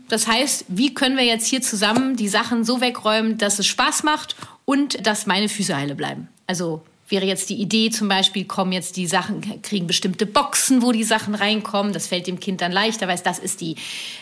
Das 0.07 0.27
heißt, 0.27 0.65
wie 0.69 0.93
können 0.93 1.17
wir 1.17 1.25
jetzt 1.25 1.47
hier 1.47 1.61
zusammen 1.61 2.15
die 2.15 2.29
Sachen 2.29 2.63
so 2.63 2.79
wegräumen, 2.79 3.37
dass 3.37 3.59
es 3.59 3.67
Spaß 3.67 4.03
macht 4.03 4.35
und 4.63 5.05
dass 5.05 5.25
meine 5.25 5.49
Füße 5.49 5.75
heile 5.75 5.95
bleiben? 5.95 6.29
Also 6.47 6.83
wäre 7.07 7.25
jetzt 7.25 7.49
die 7.49 7.61
Idee 7.61 7.91
zum 7.91 8.07
Beispiel, 8.07 8.45
kommen 8.45 8.71
jetzt 8.71 8.97
die 8.97 9.05
Sachen, 9.05 9.61
kriegen 9.61 9.85
bestimmte 9.85 10.25
Boxen, 10.25 10.81
wo 10.81 10.91
die 10.91 11.03
Sachen 11.03 11.35
reinkommen. 11.35 11.93
Das 11.93 12.07
fällt 12.07 12.25
dem 12.25 12.39
Kind 12.39 12.61
dann 12.61 12.71
leichter, 12.71 13.07
weil 13.07 13.19
das 13.19 13.37
ist 13.37 13.61
die 13.61 13.75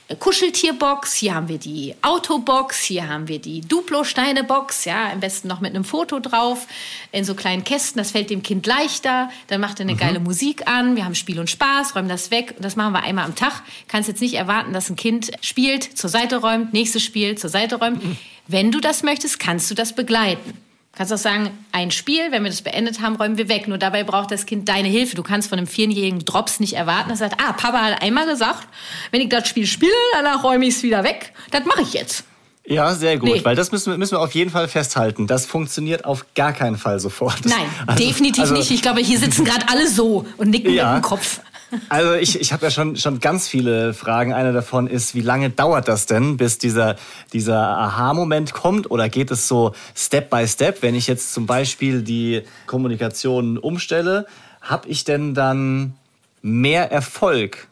äh, 0.09 0.15
Kuscheltierbox, 0.15 1.13
hier 1.13 1.35
haben 1.35 1.47
wir 1.47 1.57
die 1.57 1.95
Autobox, 2.01 2.81
hier 2.83 3.07
haben 3.07 3.29
wir 3.29 3.39
die 3.39 3.61
Duplo-Steine-Box, 3.61 4.85
ja, 4.85 5.11
am 5.11 5.21
besten 5.21 5.47
noch 5.47 5.61
mit 5.61 5.73
einem 5.73 5.85
Foto 5.85 6.19
drauf, 6.19 6.67
in 7.13 7.23
so 7.23 7.35
kleinen 7.35 7.63
Kästen, 7.63 7.99
das 7.99 8.11
fällt 8.11 8.29
dem 8.29 8.43
Kind 8.43 8.67
leichter. 8.67 9.29
Dann 9.47 9.61
macht 9.61 9.79
er 9.79 9.85
eine 9.85 9.95
geile 9.95 10.19
Musik 10.19 10.67
an, 10.67 10.95
wir 10.95 11.05
haben 11.05 11.15
Spiel 11.15 11.39
und 11.39 11.49
Spaß, 11.49 11.95
räumen 11.95 12.09
das 12.09 12.31
weg. 12.31 12.53
Und 12.57 12.65
das 12.65 12.75
machen 12.75 12.93
wir 12.93 13.03
einmal 13.03 13.25
am 13.25 13.35
Tag. 13.35 13.63
Kannst 13.87 14.09
jetzt 14.09 14.21
nicht 14.21 14.33
erwarten, 14.33 14.73
dass 14.73 14.89
ein 14.89 14.95
Kind 14.95 15.31
spielt, 15.41 15.83
zur 15.97 16.09
Seite 16.09 16.37
räumt, 16.37 16.73
nächstes 16.73 17.03
Spiel, 17.03 17.37
zur 17.37 17.49
Seite 17.49 17.75
räumt. 17.75 18.03
Wenn 18.47 18.71
du 18.71 18.81
das 18.81 19.03
möchtest, 19.03 19.39
kannst 19.39 19.71
du 19.71 19.75
das 19.75 19.95
begleiten. 19.95 20.53
Du 20.93 20.97
kannst 21.00 21.12
auch 21.12 21.17
sagen, 21.17 21.50
ein 21.71 21.89
Spiel, 21.89 22.31
wenn 22.31 22.43
wir 22.43 22.51
das 22.51 22.62
beendet 22.62 23.01
haben, 23.01 23.15
räumen 23.15 23.35
wir 23.39 23.50
weg. 23.50 23.67
Nur 23.67 23.79
dabei 23.79 24.03
braucht 24.03 24.29
das 24.29 24.45
Kind 24.45 24.69
deine 24.69 24.88
Hilfe. 24.88 25.15
Du 25.15 25.23
kannst 25.23 25.50
von 25.50 25.57
einem 25.57 25.65
vierjährigen 25.65 26.23
Drops 26.23 26.59
nicht 26.59 26.73
erwarten, 26.73 27.09
dass 27.09 27.19
er 27.19 27.29
sagt, 27.31 27.41
ah, 27.43 27.53
Papa 27.53 27.81
hat 27.81 28.03
einmal 28.03 28.27
gesagt, 28.27 28.67
wenn 29.09 29.19
ich 29.19 29.29
das 29.29 29.47
Spiel 29.47 29.65
spiele, 29.65 29.91
danach 30.13 30.43
räume 30.43 30.65
ich 30.67 30.75
es 30.75 30.83
wieder 30.83 31.03
weg. 31.03 31.33
Das 31.50 31.65
mache 31.65 31.81
ich 31.81 31.93
jetzt. 31.93 32.25
Ja, 32.65 32.93
sehr 32.93 33.17
gut, 33.17 33.27
Nee. 33.29 33.43
weil 33.43 33.55
das 33.55 33.71
müssen 33.71 33.91
wir, 33.91 33.97
müssen 33.97 34.12
wir 34.13 34.21
auf 34.21 34.35
jeden 34.35 34.51
Fall 34.51 34.67
festhalten. 34.67 35.25
Das 35.25 35.47
funktioniert 35.47 36.05
auf 36.05 36.27
gar 36.35 36.53
keinen 36.53 36.77
Fall 36.77 37.00
sofort. 37.00 37.43
Nein, 37.43 37.65
Also- 37.88 38.03
definitiv 38.05 38.41
also- 38.43 38.53
nicht. 38.53 38.69
Ich 38.69 38.83
glaube, 38.83 39.01
hier 39.01 39.17
sitzen 39.17 39.43
gerade 39.45 39.67
alle 39.69 39.88
so 39.89 40.27
und 40.38 40.51
nicken 40.51 40.71
Ja. 40.75 40.93
mit 40.93 41.03
dem 41.03 41.07
Kopf. 41.07 41.39
Also 41.89 42.13
ich, 42.13 42.39
ich 42.39 42.53
habe 42.53 42.65
ja 42.65 42.71
schon, 42.71 42.95
schon 42.95 43.19
ganz 43.19 43.47
viele 43.47 43.93
Fragen. 43.93 44.33
Eine 44.33 44.53
davon 44.53 44.88
ist, 44.88 45.15
wie 45.15 45.21
lange 45.21 45.49
dauert 45.49 45.88
das 45.88 46.05
denn, 46.05 46.38
bis 46.38 46.57
dieser, 46.57 46.95
dieser 47.31 47.59
Aha-Moment 47.59 48.53
kommt? 48.53 48.89
Oder 48.91 49.09
geht 49.09 49.31
es 49.31 49.47
so 49.47 49.73
Step 49.95 50.29
by 50.29 50.47
Step? 50.47 50.81
Wenn 50.81 50.95
ich 50.95 51.07
jetzt 51.07 51.33
zum 51.33 51.45
Beispiel 51.45 52.01
die 52.01 52.43
Kommunikation 52.67 53.57
umstelle, 53.57 54.25
habe 54.62 54.88
ich 54.88 55.03
denn 55.03 55.33
dann 55.33 55.95
mehr 56.41 56.91
Erfolg? 56.91 57.67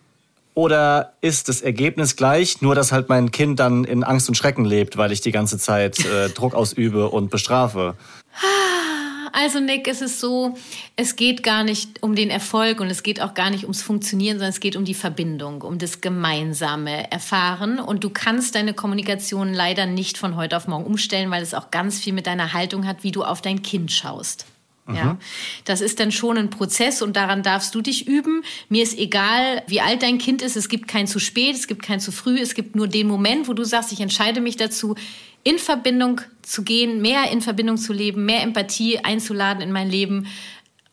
Oder 0.53 1.13
ist 1.21 1.47
das 1.47 1.61
Ergebnis 1.61 2.17
gleich, 2.17 2.61
nur 2.61 2.75
dass 2.75 2.91
halt 2.91 3.07
mein 3.07 3.31
Kind 3.31 3.59
dann 3.59 3.85
in 3.85 4.03
Angst 4.03 4.27
und 4.27 4.35
Schrecken 4.35 4.65
lebt, 4.65 4.97
weil 4.97 5.11
ich 5.13 5.21
die 5.21 5.31
ganze 5.31 5.57
Zeit 5.57 6.03
äh, 6.05 6.29
Druck 6.29 6.53
ausübe 6.53 7.09
und 7.09 7.29
bestrafe? 7.29 7.95
Also 9.33 9.59
Nick, 9.59 9.87
es 9.87 10.01
ist 10.01 10.19
so, 10.19 10.57
es 10.95 11.15
geht 11.15 11.43
gar 11.43 11.63
nicht 11.63 12.01
um 12.03 12.15
den 12.15 12.29
Erfolg 12.29 12.79
und 12.79 12.89
es 12.89 13.03
geht 13.03 13.21
auch 13.21 13.33
gar 13.33 13.49
nicht 13.49 13.63
ums 13.63 13.81
Funktionieren, 13.81 14.37
sondern 14.37 14.51
es 14.51 14.59
geht 14.59 14.75
um 14.75 14.85
die 14.85 14.93
Verbindung, 14.93 15.61
um 15.61 15.77
das 15.77 16.01
gemeinsame 16.01 17.11
Erfahren. 17.11 17.79
Und 17.79 18.03
du 18.03 18.09
kannst 18.09 18.55
deine 18.55 18.73
Kommunikation 18.73 19.53
leider 19.53 19.85
nicht 19.85 20.17
von 20.17 20.35
heute 20.35 20.57
auf 20.57 20.67
morgen 20.67 20.85
umstellen, 20.85 21.31
weil 21.31 21.43
es 21.43 21.53
auch 21.53 21.71
ganz 21.71 21.99
viel 21.99 22.13
mit 22.13 22.27
deiner 22.27 22.53
Haltung 22.53 22.85
hat, 22.85 23.03
wie 23.03 23.11
du 23.11 23.23
auf 23.23 23.41
dein 23.41 23.61
Kind 23.61 23.91
schaust. 23.91 24.45
Ja, 24.93 25.17
das 25.65 25.79
ist 25.79 25.99
dann 25.99 26.11
schon 26.11 26.37
ein 26.37 26.49
Prozess 26.49 27.01
und 27.01 27.15
daran 27.15 27.43
darfst 27.43 27.73
du 27.75 27.81
dich 27.81 28.07
üben. 28.07 28.43
Mir 28.67 28.83
ist 28.83 28.97
egal, 28.97 29.63
wie 29.67 29.79
alt 29.79 30.01
dein 30.01 30.17
Kind 30.17 30.41
ist. 30.41 30.57
Es 30.57 30.69
gibt 30.69 30.87
kein 30.87 31.07
zu 31.07 31.19
spät, 31.19 31.55
es 31.55 31.67
gibt 31.67 31.83
kein 31.83 31.99
zu 31.99 32.11
früh. 32.11 32.39
Es 32.39 32.55
gibt 32.55 32.75
nur 32.75 32.87
den 32.87 33.07
Moment, 33.07 33.47
wo 33.47 33.53
du 33.53 33.63
sagst, 33.63 33.91
ich 33.91 34.01
entscheide 34.01 34.41
mich 34.41 34.57
dazu, 34.57 34.95
in 35.43 35.57
Verbindung 35.57 36.21
zu 36.41 36.63
gehen, 36.63 37.01
mehr 37.01 37.31
in 37.31 37.41
Verbindung 37.41 37.77
zu 37.77 37.93
leben, 37.93 38.25
mehr 38.25 38.41
Empathie 38.41 38.99
einzuladen 38.99 39.61
in 39.61 39.71
mein 39.71 39.89
Leben 39.89 40.27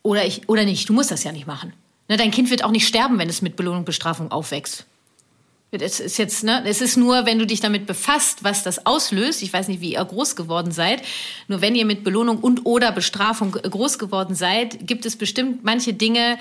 oder 0.01 0.25
ich 0.25 0.47
oder 0.47 0.65
nicht. 0.65 0.89
Du 0.89 0.93
musst 0.93 1.11
das 1.11 1.23
ja 1.23 1.31
nicht 1.31 1.47
machen. 1.47 1.73
Ne, 2.07 2.17
dein 2.17 2.31
Kind 2.31 2.49
wird 2.49 2.63
auch 2.63 2.71
nicht 2.71 2.87
sterben, 2.87 3.19
wenn 3.19 3.29
es 3.29 3.41
mit 3.41 3.55
Belohnung 3.55 3.79
und 3.79 3.85
Bestrafung 3.85 4.31
aufwächst. 4.31 4.85
Es 5.71 5.99
ist 5.99 6.17
jetzt, 6.17 6.43
ne, 6.43 6.63
es 6.65 6.81
ist 6.81 6.97
nur, 6.97 7.27
wenn 7.27 7.37
du 7.37 7.45
dich 7.45 7.59
damit 7.59 7.85
befasst, 7.85 8.43
was 8.43 8.63
das 8.63 8.87
auslöst. 8.87 9.43
Ich 9.43 9.53
weiß 9.53 9.67
nicht, 9.67 9.81
wie 9.81 9.93
ihr 9.93 10.03
groß 10.03 10.35
geworden 10.35 10.71
seid. 10.71 11.03
Nur 11.47 11.61
wenn 11.61 11.75
ihr 11.75 11.85
mit 11.85 12.03
Belohnung 12.03 12.39
und 12.39 12.65
oder 12.65 12.91
Bestrafung 12.91 13.51
groß 13.51 13.99
geworden 13.99 14.33
seid, 14.33 14.87
gibt 14.87 15.05
es 15.05 15.15
bestimmt 15.15 15.63
manche 15.63 15.93
Dinge, 15.93 16.39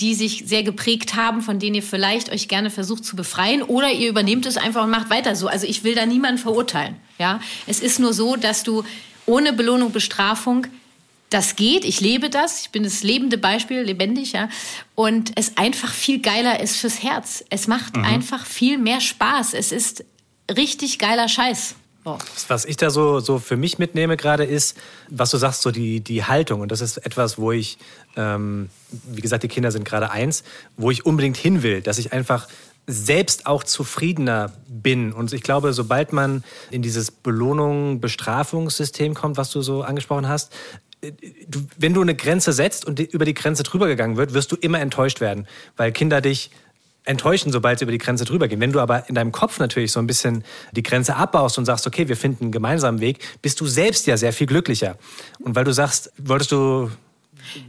die 0.00 0.14
sich 0.14 0.44
sehr 0.46 0.62
geprägt 0.62 1.14
haben, 1.14 1.42
von 1.42 1.58
denen 1.58 1.74
ihr 1.74 1.82
vielleicht 1.82 2.32
euch 2.32 2.48
gerne 2.48 2.70
versucht 2.70 3.04
zu 3.04 3.16
befreien 3.16 3.62
oder 3.62 3.90
ihr 3.90 4.08
übernehmt 4.08 4.46
es 4.46 4.56
einfach 4.56 4.84
und 4.84 4.90
macht 4.90 5.10
weiter 5.10 5.36
so. 5.36 5.46
Also 5.46 5.66
ich 5.66 5.84
will 5.84 5.94
da 5.94 6.06
niemanden 6.06 6.38
verurteilen. 6.38 6.96
Ja, 7.18 7.40
es 7.66 7.80
ist 7.80 7.98
nur 7.98 8.14
so, 8.14 8.36
dass 8.36 8.62
du 8.62 8.82
ohne 9.26 9.52
Belohnung, 9.52 9.92
Bestrafung 9.92 10.66
das 11.30 11.56
geht, 11.56 11.84
ich 11.84 12.00
lebe 12.00 12.28
das, 12.28 12.62
ich 12.62 12.70
bin 12.70 12.82
das 12.82 13.02
lebende 13.02 13.38
Beispiel, 13.38 13.80
lebendig, 13.80 14.32
ja. 14.32 14.48
Und 14.96 15.32
es 15.36 15.56
einfach 15.56 15.92
viel 15.92 16.20
geiler 16.20 16.60
ist 16.60 16.76
fürs 16.76 17.02
Herz. 17.02 17.44
Es 17.50 17.68
macht 17.68 17.96
einfach 17.96 18.44
viel 18.44 18.78
mehr 18.78 19.00
Spaß. 19.00 19.54
Es 19.54 19.72
ist 19.72 20.04
richtig 20.50 20.98
geiler 20.98 21.28
Scheiß. 21.28 21.76
So. 22.04 22.18
Was 22.48 22.64
ich 22.64 22.76
da 22.76 22.90
so, 22.90 23.20
so 23.20 23.38
für 23.38 23.56
mich 23.56 23.78
mitnehme 23.78 24.16
gerade 24.16 24.44
ist, 24.44 24.76
was 25.08 25.30
du 25.30 25.36
sagst, 25.36 25.62
so 25.62 25.70
die, 25.70 26.00
die 26.00 26.24
Haltung. 26.24 26.62
Und 26.62 26.72
das 26.72 26.80
ist 26.80 26.96
etwas, 26.96 27.38
wo 27.38 27.52
ich, 27.52 27.78
ähm, 28.16 28.68
wie 28.90 29.20
gesagt, 29.20 29.44
die 29.44 29.48
Kinder 29.48 29.70
sind 29.70 29.84
gerade 29.84 30.10
eins, 30.10 30.42
wo 30.76 30.90
ich 30.90 31.06
unbedingt 31.06 31.36
hin 31.36 31.62
will, 31.62 31.82
dass 31.82 31.98
ich 31.98 32.12
einfach 32.12 32.48
selbst 32.86 33.46
auch 33.46 33.64
zufriedener 33.64 34.52
bin. 34.66 35.12
Und 35.12 35.32
ich 35.32 35.42
glaube, 35.42 35.72
sobald 35.74 36.12
man 36.12 36.42
in 36.70 36.82
dieses 36.82 37.10
Belohnung-Bestrafungssystem 37.10 39.14
kommt, 39.14 39.36
was 39.36 39.50
du 39.50 39.60
so 39.60 39.82
angesprochen 39.82 40.26
hast, 40.26 40.52
du, 41.48 41.60
wenn 41.78 41.94
du 41.94 42.02
eine 42.02 42.14
Grenze 42.14 42.52
setzt 42.52 42.84
und 42.84 42.98
die, 42.98 43.04
über 43.10 43.24
die 43.24 43.34
Grenze 43.34 43.62
drüber 43.62 43.86
gegangen 43.88 44.16
wird, 44.16 44.34
wirst 44.34 44.52
du 44.52 44.56
immer 44.56 44.80
enttäuscht 44.80 45.20
werden, 45.20 45.46
weil 45.76 45.92
Kinder 45.92 46.20
dich 46.20 46.50
enttäuschen, 47.04 47.50
sobald 47.50 47.78
sie 47.78 47.84
über 47.84 47.92
die 47.92 47.98
Grenze 47.98 48.24
drüber 48.26 48.46
gehen. 48.46 48.60
Wenn 48.60 48.72
du 48.72 48.80
aber 48.80 49.08
in 49.08 49.14
deinem 49.14 49.32
Kopf 49.32 49.58
natürlich 49.58 49.90
so 49.92 50.00
ein 50.00 50.06
bisschen 50.06 50.44
die 50.72 50.82
Grenze 50.82 51.16
abbaust 51.16 51.56
und 51.58 51.64
sagst, 51.64 51.86
okay, 51.86 52.08
wir 52.08 52.16
finden 52.16 52.44
einen 52.44 52.52
gemeinsamen 52.52 53.00
Weg, 53.00 53.18
bist 53.40 53.60
du 53.60 53.66
selbst 53.66 54.06
ja 54.06 54.16
sehr 54.18 54.32
viel 54.34 54.46
glücklicher. 54.46 54.96
Und 55.40 55.54
weil 55.54 55.64
du 55.64 55.72
sagst, 55.72 56.12
wolltest 56.18 56.52
du 56.52 56.90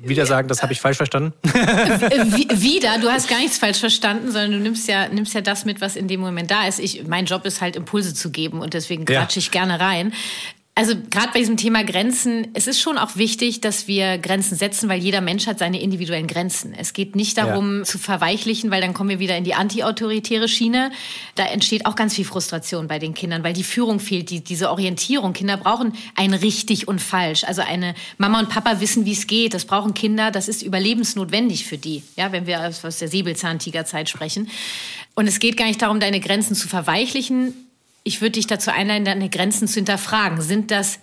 wieder 0.03 0.25
sagen, 0.25 0.49
das 0.49 0.61
habe 0.61 0.73
ich 0.73 0.81
falsch 0.81 0.97
verstanden? 0.97 1.33
Äh, 1.43 2.25
wie- 2.35 2.49
wieder, 2.61 2.99
du 2.99 3.09
hast 3.09 3.29
gar 3.29 3.39
nichts 3.39 3.57
falsch 3.57 3.79
verstanden, 3.79 4.31
sondern 4.33 4.51
du 4.51 4.59
nimmst 4.59 4.85
ja, 4.89 5.07
nimmst 5.07 5.33
ja 5.33 5.39
das 5.39 5.63
mit, 5.63 5.79
was 5.79 5.95
in 5.95 6.09
dem 6.09 6.19
Moment 6.19 6.51
da 6.51 6.67
ist. 6.67 6.79
Ich, 6.79 7.07
mein 7.07 7.25
Job 7.25 7.45
ist 7.45 7.61
halt 7.61 7.77
Impulse 7.77 8.13
zu 8.13 8.31
geben 8.31 8.59
und 8.59 8.73
deswegen 8.73 9.05
Ja. 9.09 9.21
quatsche 9.21 9.39
ich 9.39 9.49
gerne 9.49 9.79
rein. 9.79 10.11
Also 10.73 10.93
gerade 11.09 11.33
bei 11.33 11.39
diesem 11.39 11.57
Thema 11.57 11.83
Grenzen, 11.83 12.47
es 12.53 12.65
ist 12.65 12.79
schon 12.79 12.97
auch 12.97 13.17
wichtig, 13.17 13.59
dass 13.59 13.89
wir 13.89 14.17
Grenzen 14.17 14.55
setzen, 14.55 14.87
weil 14.87 15.01
jeder 15.01 15.19
Mensch 15.19 15.45
hat 15.45 15.59
seine 15.59 15.81
individuellen 15.81 16.27
Grenzen. 16.27 16.73
Es 16.73 16.93
geht 16.93 17.13
nicht 17.13 17.37
darum 17.37 17.79
ja. 17.79 17.83
zu 17.83 17.97
verweichlichen, 17.97 18.71
weil 18.71 18.79
dann 18.79 18.93
kommen 18.93 19.09
wir 19.09 19.19
wieder 19.19 19.35
in 19.35 19.43
die 19.43 19.53
antiautoritäre 19.53 20.47
Schiene. 20.47 20.91
Da 21.35 21.43
entsteht 21.45 21.85
auch 21.85 21.97
ganz 21.97 22.15
viel 22.15 22.23
Frustration 22.23 22.87
bei 22.87 22.99
den 22.99 23.13
Kindern, 23.13 23.43
weil 23.43 23.51
die 23.51 23.65
Führung 23.65 23.99
fehlt, 23.99 24.29
die, 24.29 24.39
diese 24.39 24.71
Orientierung. 24.71 25.33
Kinder 25.33 25.57
brauchen 25.57 25.91
ein 26.15 26.33
richtig 26.33 26.87
und 26.87 27.01
falsch. 27.01 27.43
Also 27.43 27.61
eine 27.61 27.93
Mama 28.17 28.39
und 28.39 28.47
Papa 28.47 28.79
wissen, 28.79 29.03
wie 29.03 29.11
es 29.11 29.27
geht. 29.27 29.53
Das 29.53 29.65
brauchen 29.65 29.93
Kinder. 29.93 30.31
Das 30.31 30.47
ist 30.47 30.61
überlebensnotwendig 30.61 31.65
für 31.65 31.77
die. 31.77 32.01
Ja, 32.15 32.31
wenn 32.31 32.47
wir 32.47 32.61
aus 32.61 32.97
der 32.97 33.09
Säbelzahntigerzeit 33.09 34.07
sprechen. 34.07 34.49
Und 35.15 35.27
es 35.27 35.39
geht 35.39 35.57
gar 35.57 35.65
nicht 35.65 35.81
darum, 35.81 35.99
deine 35.99 36.21
Grenzen 36.21 36.55
zu 36.55 36.69
verweichlichen 36.69 37.53
ich 38.03 38.21
würde 38.21 38.33
dich 38.33 38.47
dazu 38.47 38.71
einladen, 38.71 39.05
deine 39.05 39.29
Grenzen 39.29 39.67
zu 39.67 39.75
hinterfragen. 39.75 40.41
Sind 40.41 40.71
das 40.71 40.99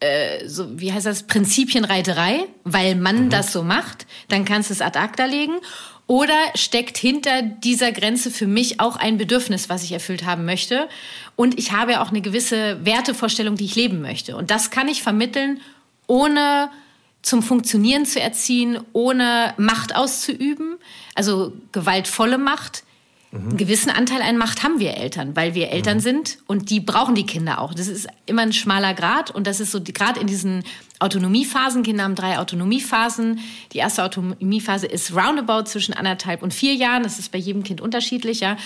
äh, 0.00 0.46
so, 0.46 0.78
wie 0.78 0.92
heißt 0.92 1.06
das, 1.06 1.24
Prinzipienreiterei, 1.24 2.44
weil 2.64 2.94
man 2.94 3.24
mhm. 3.24 3.30
das 3.30 3.52
so 3.52 3.62
macht, 3.62 4.06
dann 4.28 4.44
kannst 4.44 4.70
du 4.70 4.74
es 4.74 4.80
ad 4.80 4.98
acta 4.98 5.24
legen. 5.24 5.54
Oder 6.06 6.38
steckt 6.54 6.96
hinter 6.96 7.42
dieser 7.42 7.92
Grenze 7.92 8.30
für 8.30 8.46
mich 8.46 8.80
auch 8.80 8.96
ein 8.96 9.18
Bedürfnis, 9.18 9.68
was 9.68 9.82
ich 9.82 9.92
erfüllt 9.92 10.24
haben 10.24 10.46
möchte? 10.46 10.88
Und 11.36 11.58
ich 11.58 11.72
habe 11.72 12.00
auch 12.00 12.08
eine 12.08 12.22
gewisse 12.22 12.82
Wertevorstellung, 12.84 13.56
die 13.56 13.66
ich 13.66 13.74
leben 13.74 14.00
möchte. 14.00 14.34
Und 14.34 14.50
das 14.50 14.70
kann 14.70 14.88
ich 14.88 15.02
vermitteln, 15.02 15.60
ohne 16.06 16.70
zum 17.20 17.42
Funktionieren 17.42 18.06
zu 18.06 18.20
erziehen, 18.20 18.78
ohne 18.94 19.52
Macht 19.58 19.94
auszuüben, 19.94 20.76
also 21.14 21.52
gewaltvolle 21.72 22.38
Macht, 22.38 22.84
Mhm. 23.30 23.40
Einen 23.40 23.56
gewissen 23.58 23.90
Anteil 23.90 24.22
an 24.22 24.38
Macht 24.38 24.62
haben 24.62 24.80
wir 24.80 24.96
Eltern, 24.96 25.36
weil 25.36 25.54
wir 25.54 25.70
Eltern 25.70 25.98
mhm. 25.98 26.02
sind 26.02 26.38
und 26.46 26.70
die 26.70 26.80
brauchen 26.80 27.14
die 27.14 27.26
Kinder 27.26 27.60
auch. 27.60 27.74
Das 27.74 27.88
ist 27.88 28.08
immer 28.26 28.42
ein 28.42 28.54
schmaler 28.54 28.94
Grad 28.94 29.30
und 29.30 29.46
das 29.46 29.60
ist 29.60 29.70
so 29.70 29.80
gerade 29.82 30.18
in 30.20 30.26
diesen 30.26 30.64
Autonomiephasen. 30.98 31.82
Kinder 31.82 32.04
haben 32.04 32.14
drei 32.14 32.38
Autonomiephasen. 32.38 33.40
Die 33.72 33.78
erste 33.78 34.02
Autonomiephase 34.02 34.86
ist 34.86 35.14
roundabout 35.14 35.64
zwischen 35.64 35.92
anderthalb 35.92 36.42
und 36.42 36.54
vier 36.54 36.74
Jahren. 36.74 37.02
Das 37.02 37.18
ist 37.18 37.30
bei 37.30 37.38
jedem 37.38 37.62
Kind 37.62 37.80
unterschiedlich, 37.80 38.40
ja. 38.40 38.56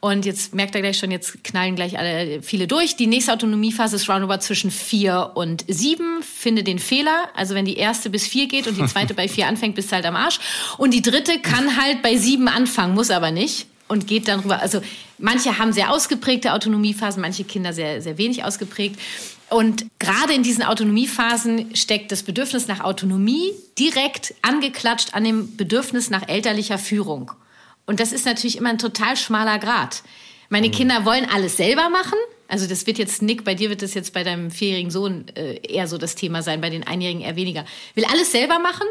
Und 0.00 0.26
jetzt 0.26 0.54
merkt 0.54 0.74
er 0.74 0.82
gleich 0.82 0.98
schon, 0.98 1.10
jetzt 1.10 1.42
knallen 1.42 1.74
gleich 1.74 1.98
alle 1.98 2.42
viele 2.42 2.66
durch. 2.66 2.96
Die 2.96 3.06
nächste 3.06 3.32
Autonomiephase 3.32 3.96
ist 3.96 4.08
roundabout 4.08 4.40
zwischen 4.40 4.70
vier 4.70 5.32
und 5.34 5.64
sieben. 5.66 6.22
Finde 6.22 6.62
den 6.62 6.78
Fehler. 6.78 7.28
Also 7.34 7.54
wenn 7.54 7.64
die 7.64 7.76
erste 7.76 8.10
bis 8.10 8.26
vier 8.26 8.48
geht 8.48 8.68
und 8.68 8.78
die 8.78 8.86
zweite 8.86 9.14
bei 9.20 9.28
vier 9.28 9.48
anfängt, 9.48 9.74
bist 9.74 9.90
du 9.90 9.96
halt 9.96 10.06
am 10.06 10.16
Arsch. 10.16 10.38
Und 10.76 10.92
die 10.92 11.02
dritte 11.02 11.40
kann 11.40 11.80
halt 11.80 12.02
bei 12.02 12.16
sieben 12.18 12.48
anfangen, 12.48 12.94
muss 12.94 13.10
aber 13.10 13.30
nicht 13.30 13.66
und 13.90 14.06
geht 14.06 14.28
dann 14.28 14.40
rüber. 14.40 14.60
Also 14.60 14.80
manche 15.18 15.58
haben 15.58 15.72
sehr 15.72 15.92
ausgeprägte 15.92 16.52
Autonomiephasen, 16.52 17.20
manche 17.20 17.42
Kinder 17.42 17.72
sehr, 17.72 18.00
sehr 18.00 18.18
wenig 18.18 18.44
ausgeprägt. 18.44 19.00
Und 19.50 19.84
gerade 19.98 20.32
in 20.32 20.44
diesen 20.44 20.62
Autonomiephasen 20.62 21.74
steckt 21.74 22.12
das 22.12 22.22
Bedürfnis 22.22 22.68
nach 22.68 22.80
Autonomie 22.80 23.50
direkt 23.80 24.32
angeklatscht 24.42 25.12
an 25.12 25.24
dem 25.24 25.56
Bedürfnis 25.56 26.08
nach 26.08 26.28
elterlicher 26.28 26.78
Führung. 26.78 27.32
Und 27.84 27.98
das 27.98 28.12
ist 28.12 28.26
natürlich 28.26 28.58
immer 28.58 28.70
ein 28.70 28.78
total 28.78 29.16
schmaler 29.16 29.58
Grad. 29.58 30.04
Meine 30.50 30.68
mhm. 30.68 30.72
Kinder 30.72 31.04
wollen 31.04 31.26
alles 31.28 31.56
selber 31.56 31.90
machen. 31.90 32.18
Also 32.46 32.68
das 32.68 32.86
wird 32.86 32.98
jetzt, 32.98 33.22
Nick, 33.22 33.42
bei 33.42 33.54
dir 33.56 33.70
wird 33.70 33.82
das 33.82 33.94
jetzt 33.94 34.12
bei 34.12 34.22
deinem 34.22 34.52
vierjährigen 34.52 34.92
Sohn 34.92 35.26
äh, 35.34 35.54
eher 35.66 35.88
so 35.88 35.98
das 35.98 36.14
Thema 36.14 36.42
sein, 36.42 36.60
bei 36.60 36.70
den 36.70 36.86
Einjährigen 36.86 37.22
eher 37.22 37.34
weniger. 37.34 37.64
Will 37.96 38.04
alles 38.04 38.30
selber 38.30 38.60
machen 38.60 38.86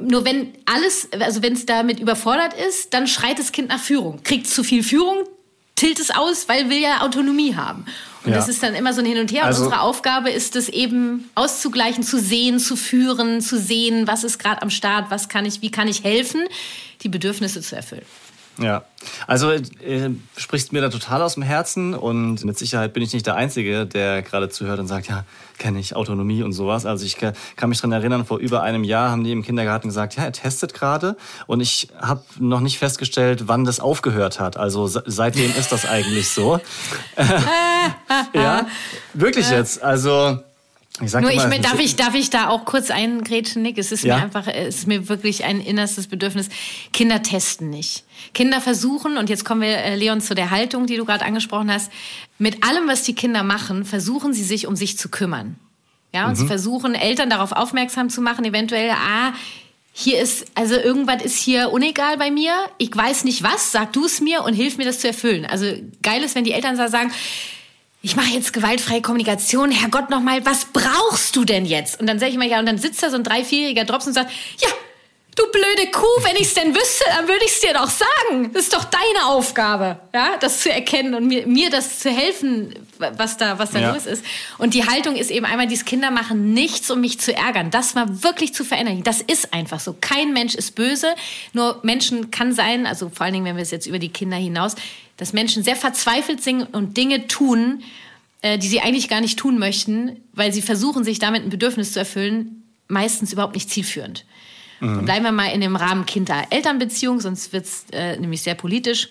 nur 0.00 0.24
wenn 0.24 0.52
alles, 0.66 1.08
also 1.18 1.42
wenn 1.42 1.54
es 1.54 1.66
damit 1.66 2.00
überfordert 2.00 2.54
ist, 2.54 2.94
dann 2.94 3.06
schreit 3.06 3.38
das 3.38 3.52
Kind 3.52 3.68
nach 3.68 3.80
Führung. 3.80 4.22
Kriegt 4.22 4.46
zu 4.46 4.64
viel 4.64 4.82
Führung, 4.82 5.24
tilt 5.74 5.98
es 5.98 6.10
aus, 6.10 6.48
weil 6.48 6.70
will 6.70 6.78
ja 6.78 7.02
Autonomie 7.02 7.54
haben. 7.54 7.84
Und 8.24 8.30
ja. 8.30 8.36
das 8.36 8.48
ist 8.48 8.62
dann 8.62 8.74
immer 8.74 8.92
so 8.92 9.00
ein 9.00 9.06
Hin 9.06 9.18
und 9.18 9.32
Her. 9.32 9.44
Also, 9.44 9.62
und 9.62 9.66
unsere 9.66 9.82
Aufgabe 9.82 10.30
ist 10.30 10.54
es 10.54 10.68
eben 10.68 11.28
auszugleichen, 11.34 12.04
zu 12.04 12.20
sehen, 12.20 12.58
zu 12.60 12.76
führen, 12.76 13.40
zu 13.40 13.58
sehen, 13.58 14.06
was 14.06 14.22
ist 14.22 14.38
gerade 14.38 14.62
am 14.62 14.70
Start, 14.70 15.10
was 15.10 15.28
kann 15.28 15.44
ich, 15.44 15.60
wie 15.62 15.70
kann 15.70 15.88
ich 15.88 16.04
helfen, 16.04 16.44
die 17.02 17.08
Bedürfnisse 17.08 17.60
zu 17.62 17.74
erfüllen. 17.74 18.06
Ja, 18.58 18.84
also 19.26 19.50
äh, 19.50 19.62
sprichst 20.36 20.72
mir 20.72 20.82
da 20.82 20.90
total 20.90 21.22
aus 21.22 21.34
dem 21.34 21.42
Herzen 21.42 21.94
und 21.94 22.44
mit 22.44 22.58
Sicherheit 22.58 22.92
bin 22.92 23.02
ich 23.02 23.12
nicht 23.12 23.26
der 23.26 23.34
Einzige, 23.34 23.86
der 23.86 24.20
gerade 24.22 24.50
zuhört 24.50 24.78
und 24.78 24.86
sagt, 24.86 25.08
ja, 25.08 25.24
kenne 25.62 25.78
ich 25.78 25.94
Autonomie 25.94 26.42
und 26.42 26.52
sowas. 26.52 26.86
Also 26.86 27.06
ich 27.06 27.16
kann 27.16 27.68
mich 27.68 27.78
daran 27.78 27.92
erinnern, 27.92 28.26
vor 28.26 28.38
über 28.38 28.62
einem 28.62 28.82
Jahr 28.82 29.12
haben 29.12 29.22
die 29.22 29.30
im 29.30 29.42
Kindergarten 29.44 29.88
gesagt, 29.88 30.16
ja, 30.16 30.24
er 30.24 30.32
testet 30.32 30.74
gerade 30.74 31.16
und 31.46 31.60
ich 31.60 31.88
habe 32.00 32.22
noch 32.40 32.60
nicht 32.60 32.78
festgestellt, 32.78 33.44
wann 33.46 33.64
das 33.64 33.78
aufgehört 33.78 34.40
hat. 34.40 34.56
Also 34.56 34.88
seitdem 34.88 35.54
ist 35.56 35.70
das 35.70 35.86
eigentlich 35.86 36.30
so. 36.30 36.58
ja, 38.34 38.66
wirklich 39.14 39.50
jetzt. 39.50 39.82
Also 39.82 40.40
ich 41.02 41.12
Nur 41.12 41.30
ich, 41.30 41.60
darf, 41.60 41.78
ich, 41.78 41.96
darf 41.96 42.14
ich 42.14 42.30
da 42.30 42.48
auch 42.48 42.64
kurz 42.64 42.90
eingrätschen, 42.90 43.62
Nick? 43.62 43.78
Es 43.78 43.92
ist 43.92 44.04
ja? 44.04 44.16
mir 44.16 44.22
einfach, 44.22 44.46
es 44.46 44.76
ist 44.76 44.86
mir 44.86 45.08
wirklich 45.08 45.44
ein 45.44 45.60
innerstes 45.60 46.06
Bedürfnis. 46.06 46.48
Kinder 46.92 47.22
testen 47.22 47.70
nicht. 47.70 48.04
Kinder 48.34 48.60
versuchen, 48.60 49.16
und 49.16 49.28
jetzt 49.28 49.44
kommen 49.44 49.60
wir, 49.60 49.78
äh, 49.78 49.96
Leon, 49.96 50.20
zu 50.20 50.34
der 50.34 50.50
Haltung, 50.50 50.86
die 50.86 50.96
du 50.96 51.04
gerade 51.04 51.24
angesprochen 51.24 51.72
hast. 51.72 51.90
Mit 52.38 52.64
allem, 52.66 52.88
was 52.88 53.02
die 53.02 53.14
Kinder 53.14 53.42
machen, 53.42 53.84
versuchen 53.84 54.32
sie 54.32 54.44
sich 54.44 54.66
um 54.66 54.76
sich 54.76 54.98
zu 54.98 55.08
kümmern. 55.08 55.56
Ja, 56.14 56.26
und 56.26 56.32
mhm. 56.32 56.36
sie 56.36 56.46
versuchen, 56.46 56.94
Eltern 56.94 57.30
darauf 57.30 57.52
aufmerksam 57.52 58.10
zu 58.10 58.20
machen, 58.20 58.44
eventuell, 58.44 58.90
ah, 58.90 59.32
hier 59.94 60.20
ist, 60.20 60.46
also 60.54 60.74
irgendwas 60.74 61.22
ist 61.22 61.36
hier 61.36 61.70
unegal 61.70 62.16
bei 62.16 62.30
mir. 62.30 62.52
Ich 62.78 62.96
weiß 62.96 63.24
nicht 63.24 63.42
was, 63.42 63.72
sag 63.72 63.92
du 63.92 64.06
es 64.06 64.20
mir 64.20 64.42
und 64.42 64.54
hilf 64.54 64.78
mir 64.78 64.84
das 64.84 65.00
zu 65.00 65.08
erfüllen. 65.08 65.44
Also 65.44 65.66
geil 66.02 66.22
ist, 66.22 66.34
wenn 66.34 66.44
die 66.44 66.52
Eltern 66.52 66.76
sagen, 66.76 67.12
ich 68.02 68.16
mache 68.16 68.32
jetzt 68.34 68.52
gewaltfreie 68.52 69.00
Kommunikation. 69.00 69.70
Herrgott, 69.70 70.10
nochmal, 70.10 70.44
was 70.44 70.66
brauchst 70.66 71.36
du 71.36 71.44
denn 71.44 71.64
jetzt? 71.64 72.00
Und 72.00 72.08
dann 72.08 72.18
sage 72.18 72.32
ich 72.32 72.38
mal, 72.38 72.48
ja, 72.48 72.58
und 72.58 72.66
dann 72.66 72.78
sitzt 72.78 73.02
da 73.02 73.10
so 73.10 73.16
ein 73.16 73.22
drei-, 73.22 73.44
vierjähriger 73.44 73.84
Drops 73.84 74.08
und 74.08 74.12
sagt, 74.12 74.32
ja, 74.60 74.68
du 75.34 75.44
blöde 75.50 75.90
Kuh, 75.90 76.24
wenn 76.24 76.36
ich 76.36 76.48
es 76.48 76.54
denn 76.54 76.74
wüsste, 76.74 77.04
dann 77.08 77.26
würde 77.26 77.44
ich 77.44 77.52
es 77.52 77.60
dir 77.60 77.72
doch 77.72 77.88
sagen. 77.88 78.52
Das 78.52 78.64
ist 78.64 78.74
doch 78.74 78.84
deine 78.84 79.26
Aufgabe, 79.26 79.98
ja, 80.14 80.36
das 80.38 80.60
zu 80.60 80.70
erkennen 80.70 81.14
und 81.14 81.26
mir, 81.26 81.46
mir 81.46 81.70
das 81.70 82.00
zu 82.00 82.10
helfen, 82.10 82.74
was 82.98 83.36
da, 83.36 83.58
was 83.58 83.70
da 83.70 83.80
ja. 83.80 83.92
los 83.92 84.06
ist. 84.06 84.24
Und 84.58 84.74
die 84.74 84.86
Haltung 84.86 85.16
ist 85.16 85.30
eben 85.30 85.46
einmal, 85.46 85.66
diese 85.66 85.84
Kinder 85.84 86.10
machen 86.10 86.52
nichts, 86.52 86.90
um 86.90 87.00
mich 87.00 87.18
zu 87.18 87.34
ärgern. 87.34 87.70
Das 87.70 87.94
war 87.94 88.22
wirklich 88.22 88.54
zu 88.54 88.64
verändern. 88.64 89.02
Das 89.02 89.20
ist 89.20 89.54
einfach 89.54 89.80
so. 89.80 89.96
Kein 90.00 90.32
Mensch 90.32 90.54
ist 90.54 90.74
böse. 90.74 91.14
Nur 91.52 91.80
Menschen 91.82 92.30
kann 92.30 92.52
sein, 92.52 92.86
also 92.86 93.10
vor 93.10 93.24
allen 93.24 93.34
Dingen, 93.34 93.46
wenn 93.46 93.56
wir 93.56 93.62
es 93.62 93.70
jetzt 93.70 93.86
über 93.86 93.98
die 93.98 94.10
Kinder 94.10 94.36
hinaus, 94.36 94.74
dass 95.16 95.32
Menschen 95.32 95.62
sehr 95.62 95.76
verzweifelt 95.76 96.42
sind 96.42 96.62
und 96.74 96.96
Dinge 96.96 97.26
tun, 97.26 97.82
äh, 98.42 98.58
die 98.58 98.68
sie 98.68 98.80
eigentlich 98.80 99.08
gar 99.08 99.20
nicht 99.20 99.38
tun 99.38 99.58
möchten, 99.58 100.20
weil 100.32 100.52
sie 100.52 100.62
versuchen, 100.62 101.04
sich 101.04 101.18
damit 101.18 101.42
ein 101.42 101.50
Bedürfnis 101.50 101.92
zu 101.92 102.00
erfüllen, 102.00 102.64
meistens 102.88 103.32
überhaupt 103.32 103.54
nicht 103.54 103.70
zielführend. 103.70 104.24
Mhm. 104.82 105.04
Bleiben 105.04 105.24
wir 105.24 105.32
mal 105.32 105.46
in 105.46 105.60
dem 105.60 105.76
Rahmen 105.76 106.06
Kinder-Eltern-Beziehung, 106.06 107.20
sonst 107.20 107.52
wird 107.52 107.66
es 107.66 107.86
äh, 107.92 108.16
nämlich 108.16 108.42
sehr 108.42 108.56
politisch. 108.56 109.10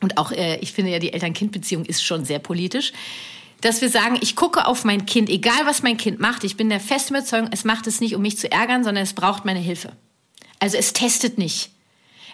Und 0.00 0.18
auch, 0.18 0.32
äh, 0.32 0.56
ich 0.56 0.72
finde 0.72 0.90
ja, 0.90 0.98
die 0.98 1.12
Eltern-Kind-Beziehung 1.12 1.84
ist 1.84 2.02
schon 2.02 2.24
sehr 2.24 2.40
politisch. 2.40 2.92
Dass 3.60 3.80
wir 3.80 3.90
sagen, 3.90 4.18
ich 4.20 4.34
gucke 4.34 4.66
auf 4.66 4.84
mein 4.84 5.06
Kind, 5.06 5.30
egal 5.30 5.66
was 5.66 5.84
mein 5.84 5.96
Kind 5.96 6.18
macht, 6.18 6.42
ich 6.42 6.56
bin 6.56 6.68
der 6.68 6.80
festen 6.80 7.14
Überzeugung, 7.14 7.48
es 7.52 7.64
macht 7.64 7.86
es 7.86 8.00
nicht, 8.00 8.16
um 8.16 8.22
mich 8.22 8.38
zu 8.38 8.50
ärgern, 8.50 8.82
sondern 8.82 9.04
es 9.04 9.12
braucht 9.12 9.44
meine 9.44 9.60
Hilfe. 9.60 9.92
Also 10.58 10.76
es 10.76 10.92
testet 10.92 11.38
nicht. 11.38 11.70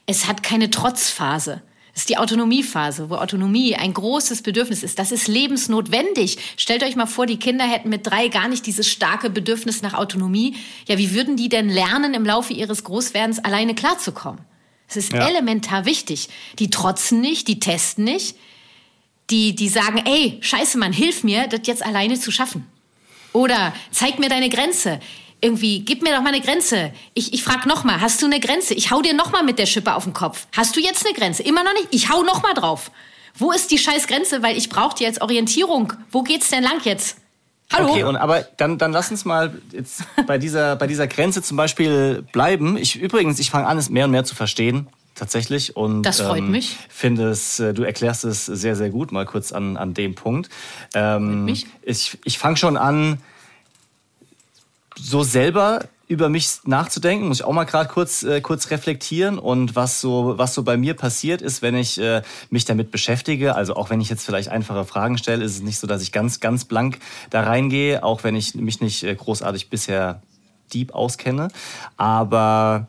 Es 0.06 0.26
hat 0.26 0.42
keine 0.42 0.70
Trotzphase. 0.70 1.62
Das 1.94 2.02
ist 2.02 2.08
die 2.08 2.18
Autonomiephase, 2.18 3.08
wo 3.08 3.14
Autonomie 3.14 3.76
ein 3.76 3.94
großes 3.94 4.42
Bedürfnis 4.42 4.82
ist. 4.82 4.98
Das 4.98 5.12
ist 5.12 5.28
lebensnotwendig. 5.28 6.38
Stellt 6.56 6.82
euch 6.82 6.96
mal 6.96 7.06
vor, 7.06 7.24
die 7.24 7.38
Kinder 7.38 7.64
hätten 7.64 7.88
mit 7.88 8.04
drei 8.04 8.26
gar 8.26 8.48
nicht 8.48 8.66
dieses 8.66 8.88
starke 8.88 9.30
Bedürfnis 9.30 9.80
nach 9.80 9.94
Autonomie. 9.94 10.56
Ja, 10.88 10.98
wie 10.98 11.14
würden 11.14 11.36
die 11.36 11.48
denn 11.48 11.68
lernen, 11.68 12.12
im 12.14 12.24
Laufe 12.24 12.52
ihres 12.52 12.82
Großwerdens 12.82 13.38
alleine 13.38 13.76
klarzukommen? 13.76 14.40
Das 14.88 14.96
ist 14.96 15.12
ja. 15.12 15.28
elementar 15.28 15.84
wichtig. 15.84 16.28
Die 16.58 16.68
trotzen 16.68 17.20
nicht, 17.20 17.46
die 17.46 17.60
testen 17.60 18.04
nicht. 18.04 18.36
Die, 19.30 19.54
die 19.54 19.68
sagen, 19.68 20.02
ey, 20.04 20.38
scheiße, 20.40 20.76
Mann, 20.78 20.92
hilf 20.92 21.22
mir, 21.22 21.46
das 21.46 21.60
jetzt 21.64 21.86
alleine 21.86 22.18
zu 22.18 22.32
schaffen. 22.32 22.66
Oder 23.32 23.72
zeig 23.92 24.18
mir 24.18 24.28
deine 24.28 24.48
Grenze 24.48 24.98
irgendwie, 25.40 25.80
gib 25.80 26.02
mir 26.02 26.14
doch 26.14 26.22
mal 26.22 26.32
eine 26.32 26.40
Grenze. 26.40 26.92
Ich, 27.12 27.32
ich 27.34 27.44
frage 27.44 27.68
nochmal, 27.68 28.00
hast 28.00 28.22
du 28.22 28.26
eine 28.26 28.40
Grenze? 28.40 28.74
Ich 28.74 28.90
hau 28.90 29.02
dir 29.02 29.14
nochmal 29.14 29.44
mit 29.44 29.58
der 29.58 29.66
Schippe 29.66 29.94
auf 29.94 30.04
den 30.04 30.12
Kopf. 30.12 30.46
Hast 30.56 30.76
du 30.76 30.80
jetzt 30.80 31.04
eine 31.04 31.14
Grenze? 31.14 31.42
Immer 31.42 31.64
noch 31.64 31.74
nicht? 31.74 31.88
Ich 31.90 32.10
hau 32.10 32.22
nochmal 32.22 32.54
drauf. 32.54 32.90
Wo 33.36 33.52
ist 33.52 33.70
die 33.70 33.78
scheiß 33.78 34.06
Grenze? 34.06 34.42
Weil 34.42 34.56
ich 34.56 34.68
brauche 34.68 34.96
dir 34.96 35.06
jetzt 35.06 35.20
Orientierung. 35.20 35.92
Wo 36.10 36.22
geht's 36.22 36.50
denn 36.50 36.62
lang 36.62 36.80
jetzt? 36.84 37.18
Hallo? 37.72 37.90
Okay, 37.90 38.04
und 38.04 38.16
aber 38.16 38.42
dann, 38.56 38.78
dann 38.78 38.92
lass 38.92 39.10
uns 39.10 39.24
mal 39.24 39.60
jetzt 39.72 40.04
bei 40.26 40.38
dieser, 40.38 40.76
bei 40.76 40.86
dieser 40.86 41.06
Grenze 41.06 41.42
zum 41.42 41.56
Beispiel 41.56 42.22
bleiben. 42.32 42.76
Ich, 42.76 42.96
übrigens, 42.96 43.38
ich 43.38 43.50
fange 43.50 43.66
an, 43.66 43.78
es 43.78 43.90
mehr 43.90 44.04
und 44.04 44.12
mehr 44.12 44.24
zu 44.24 44.34
verstehen 44.34 44.88
tatsächlich. 45.14 45.76
Und, 45.76 46.02
das 46.02 46.20
freut 46.20 46.38
ähm, 46.38 46.50
mich. 46.50 46.76
Finde 46.88 47.28
es, 47.28 47.60
äh, 47.60 47.72
du 47.72 47.82
erklärst 47.82 48.24
es 48.24 48.46
sehr, 48.46 48.76
sehr 48.76 48.90
gut, 48.90 49.12
mal 49.12 49.26
kurz 49.26 49.52
an, 49.52 49.76
an 49.76 49.94
dem 49.94 50.14
Punkt. 50.14 50.50
Ähm, 50.94 51.44
mich. 51.44 51.66
Ich, 51.82 52.18
ich 52.24 52.38
fange 52.38 52.56
schon 52.56 52.76
an, 52.76 53.20
so 54.96 55.22
selber 55.22 55.80
über 56.06 56.28
mich 56.28 56.58
nachzudenken, 56.64 57.28
muss 57.28 57.38
ich 57.40 57.44
auch 57.44 57.52
mal 57.52 57.64
gerade 57.64 57.88
kurz, 57.88 58.22
äh, 58.22 58.40
kurz 58.40 58.70
reflektieren 58.70 59.38
und 59.38 59.74
was 59.74 60.00
so, 60.00 60.34
was 60.36 60.54
so 60.54 60.62
bei 60.62 60.76
mir 60.76 60.94
passiert 60.94 61.40
ist, 61.40 61.62
wenn 61.62 61.74
ich 61.74 61.98
äh, 61.98 62.22
mich 62.50 62.66
damit 62.66 62.90
beschäftige. 62.90 63.54
Also 63.54 63.74
auch 63.74 63.90
wenn 63.90 64.00
ich 64.00 64.10
jetzt 64.10 64.24
vielleicht 64.24 64.50
einfache 64.50 64.84
Fragen 64.84 65.16
stelle, 65.16 65.44
ist 65.44 65.54
es 65.54 65.62
nicht 65.62 65.78
so, 65.78 65.86
dass 65.86 66.02
ich 66.02 66.12
ganz, 66.12 66.40
ganz 66.40 66.66
blank 66.66 66.98
da 67.30 67.42
reingehe, 67.42 68.04
auch 68.04 68.22
wenn 68.22 68.36
ich 68.36 68.54
mich 68.54 68.80
nicht 68.80 69.02
äh, 69.02 69.14
großartig 69.14 69.70
bisher 69.70 70.22
deep 70.72 70.94
auskenne. 70.94 71.48
Aber 71.96 72.86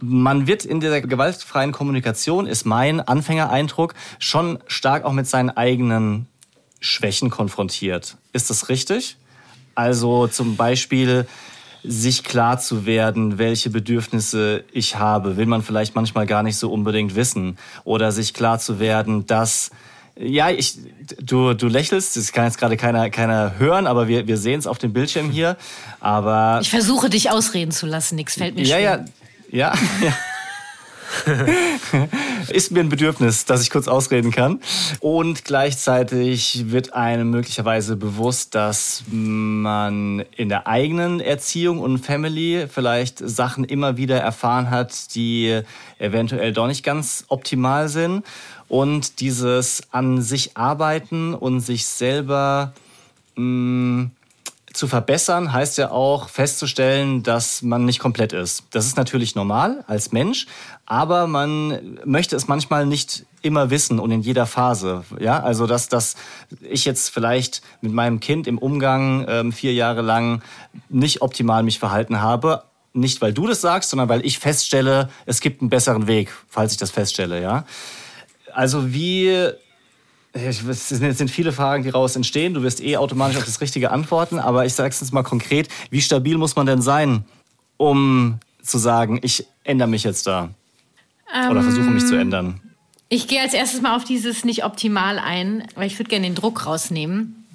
man 0.00 0.46
wird 0.46 0.64
in 0.64 0.80
der 0.80 1.00
gewaltfreien 1.00 1.72
Kommunikation, 1.72 2.46
ist 2.46 2.66
mein 2.66 3.00
Anfängereindruck, 3.00 3.94
schon 4.18 4.58
stark 4.66 5.04
auch 5.04 5.12
mit 5.12 5.26
seinen 5.26 5.50
eigenen 5.50 6.26
Schwächen 6.80 7.30
konfrontiert. 7.30 8.16
Ist 8.32 8.50
das 8.50 8.68
richtig? 8.68 9.16
Also 9.78 10.26
zum 10.26 10.56
Beispiel 10.56 11.24
sich 11.84 12.24
klar 12.24 12.58
zu 12.58 12.84
werden, 12.84 13.38
welche 13.38 13.70
Bedürfnisse 13.70 14.64
ich 14.72 14.96
habe, 14.96 15.36
will 15.36 15.46
man 15.46 15.62
vielleicht 15.62 15.94
manchmal 15.94 16.26
gar 16.26 16.42
nicht 16.42 16.56
so 16.56 16.72
unbedingt 16.72 17.14
wissen. 17.14 17.56
Oder 17.84 18.10
sich 18.10 18.34
klar 18.34 18.58
zu 18.58 18.80
werden, 18.80 19.28
dass 19.28 19.70
ja, 20.16 20.50
ich, 20.50 20.78
du, 21.22 21.54
du 21.54 21.68
lächelst, 21.68 22.16
das 22.16 22.32
kann 22.32 22.46
jetzt 22.46 22.58
gerade 22.58 22.76
keiner, 22.76 23.08
keiner 23.08 23.56
hören, 23.60 23.86
aber 23.86 24.08
wir, 24.08 24.26
wir 24.26 24.36
sehen 24.36 24.58
es 24.58 24.66
auf 24.66 24.78
dem 24.78 24.92
Bildschirm 24.92 25.30
hier. 25.30 25.56
Aber 26.00 26.58
ich 26.60 26.70
versuche 26.70 27.08
dich 27.08 27.30
ausreden 27.30 27.70
zu 27.70 27.86
lassen, 27.86 28.16
nichts 28.16 28.34
fällt 28.34 28.56
mir 28.56 28.62
ja, 28.62 28.78
schwer. 28.78 29.04
Ja, 29.52 29.74
ja, 29.74 30.06
ja. 30.08 30.12
ist 32.48 32.72
mir 32.72 32.80
ein 32.80 32.88
Bedürfnis, 32.88 33.44
dass 33.44 33.62
ich 33.62 33.70
kurz 33.70 33.88
ausreden 33.88 34.30
kann. 34.30 34.60
Und 35.00 35.44
gleichzeitig 35.44 36.70
wird 36.70 36.94
einem 36.94 37.30
möglicherweise 37.30 37.96
bewusst, 37.96 38.54
dass 38.54 39.02
man 39.10 40.24
in 40.36 40.48
der 40.48 40.66
eigenen 40.66 41.20
Erziehung 41.20 41.80
und 41.80 41.98
Family 41.98 42.66
vielleicht 42.72 43.18
Sachen 43.18 43.64
immer 43.64 43.96
wieder 43.96 44.18
erfahren 44.18 44.70
hat, 44.70 45.14
die 45.14 45.60
eventuell 45.98 46.52
doch 46.52 46.66
nicht 46.66 46.84
ganz 46.84 47.24
optimal 47.28 47.88
sind. 47.88 48.24
Und 48.68 49.20
dieses 49.20 49.82
an 49.92 50.20
sich 50.20 50.56
arbeiten 50.56 51.34
und 51.34 51.60
sich 51.60 51.86
selber 51.86 52.74
mh, 53.36 53.44
mm, 53.44 54.10
zu 54.78 54.86
verbessern 54.86 55.52
heißt 55.52 55.76
ja 55.78 55.90
auch 55.90 56.28
festzustellen, 56.28 57.24
dass 57.24 57.62
man 57.62 57.84
nicht 57.84 57.98
komplett 57.98 58.32
ist. 58.32 58.62
Das 58.70 58.86
ist 58.86 58.96
natürlich 58.96 59.34
normal 59.34 59.82
als 59.88 60.12
Mensch, 60.12 60.46
aber 60.86 61.26
man 61.26 61.98
möchte 62.04 62.36
es 62.36 62.46
manchmal 62.46 62.86
nicht 62.86 63.26
immer 63.42 63.70
wissen 63.70 63.98
und 63.98 64.12
in 64.12 64.20
jeder 64.20 64.46
Phase. 64.46 65.04
Ja, 65.18 65.42
also 65.42 65.66
dass, 65.66 65.88
dass 65.88 66.14
ich 66.60 66.84
jetzt 66.84 67.08
vielleicht 67.08 67.60
mit 67.80 67.92
meinem 67.92 68.20
Kind 68.20 68.46
im 68.46 68.56
Umgang 68.56 69.26
ähm, 69.28 69.52
vier 69.52 69.74
Jahre 69.74 70.02
lang 70.02 70.42
nicht 70.88 71.22
optimal 71.22 71.64
mich 71.64 71.80
verhalten 71.80 72.20
habe, 72.20 72.62
nicht 72.92 73.20
weil 73.20 73.32
du 73.32 73.48
das 73.48 73.60
sagst, 73.60 73.90
sondern 73.90 74.08
weil 74.08 74.24
ich 74.24 74.38
feststelle, 74.38 75.08
es 75.26 75.40
gibt 75.40 75.60
einen 75.60 75.70
besseren 75.70 76.06
Weg, 76.06 76.32
falls 76.48 76.70
ich 76.70 76.78
das 76.78 76.92
feststelle. 76.92 77.42
Ja, 77.42 77.64
also 78.54 78.92
wie 78.92 79.50
es 80.32 80.88
sind 80.88 81.30
viele 81.30 81.52
Fragen, 81.52 81.84
die 81.84 81.90
daraus 81.90 82.16
entstehen. 82.16 82.54
Du 82.54 82.62
wirst 82.62 82.82
eh 82.82 82.96
automatisch 82.96 83.36
auf 83.38 83.44
das 83.44 83.60
Richtige 83.60 83.90
antworten. 83.90 84.38
Aber 84.38 84.66
ich 84.66 84.74
sage 84.74 84.90
es 84.90 85.00
jetzt 85.00 85.12
mal 85.12 85.22
konkret. 85.22 85.68
Wie 85.90 86.00
stabil 86.00 86.36
muss 86.36 86.56
man 86.56 86.66
denn 86.66 86.82
sein, 86.82 87.24
um 87.76 88.38
zu 88.62 88.78
sagen, 88.78 89.18
ich 89.22 89.46
ändere 89.64 89.88
mich 89.88 90.04
jetzt 90.04 90.26
da? 90.26 90.50
Ähm, 91.34 91.50
Oder 91.50 91.62
versuche 91.62 91.86
mich 91.90 92.06
zu 92.06 92.14
ähm, 92.14 92.20
ändern? 92.20 92.60
Ich 93.08 93.26
gehe 93.26 93.40
als 93.40 93.54
erstes 93.54 93.80
mal 93.80 93.96
auf 93.96 94.04
dieses 94.04 94.44
nicht 94.44 94.64
optimal 94.64 95.18
ein, 95.18 95.66
weil 95.74 95.86
ich 95.86 95.98
würde 95.98 96.10
gerne 96.10 96.26
den 96.26 96.34
Druck 96.34 96.66
rausnehmen. 96.66 97.46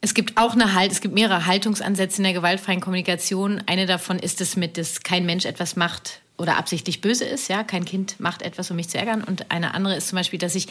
Es 0.00 0.14
gibt 0.14 0.36
auch 0.36 0.52
eine 0.52 0.74
Halt, 0.74 0.92
es 0.92 1.00
gibt 1.00 1.14
mehrere 1.14 1.46
Haltungsansätze 1.46 2.18
in 2.18 2.24
der 2.24 2.32
gewaltfreien 2.32 2.80
Kommunikation. 2.80 3.62
Eine 3.66 3.86
davon 3.86 4.18
ist 4.18 4.40
es 4.40 4.56
mit, 4.56 4.76
dass 4.76 5.02
kein 5.02 5.26
Mensch 5.26 5.44
etwas 5.44 5.76
macht, 5.76 6.20
oder 6.42 6.56
absichtlich 6.56 7.00
böse 7.00 7.24
ist, 7.24 7.48
ja, 7.48 7.62
kein 7.62 7.84
Kind 7.84 8.18
macht 8.18 8.42
etwas, 8.42 8.68
um 8.68 8.76
mich 8.76 8.88
zu 8.88 8.98
ärgern. 8.98 9.22
Und 9.22 9.52
eine 9.52 9.74
andere 9.74 9.96
ist 9.96 10.08
zum 10.08 10.16
Beispiel, 10.16 10.40
dass 10.40 10.56
ich, 10.56 10.66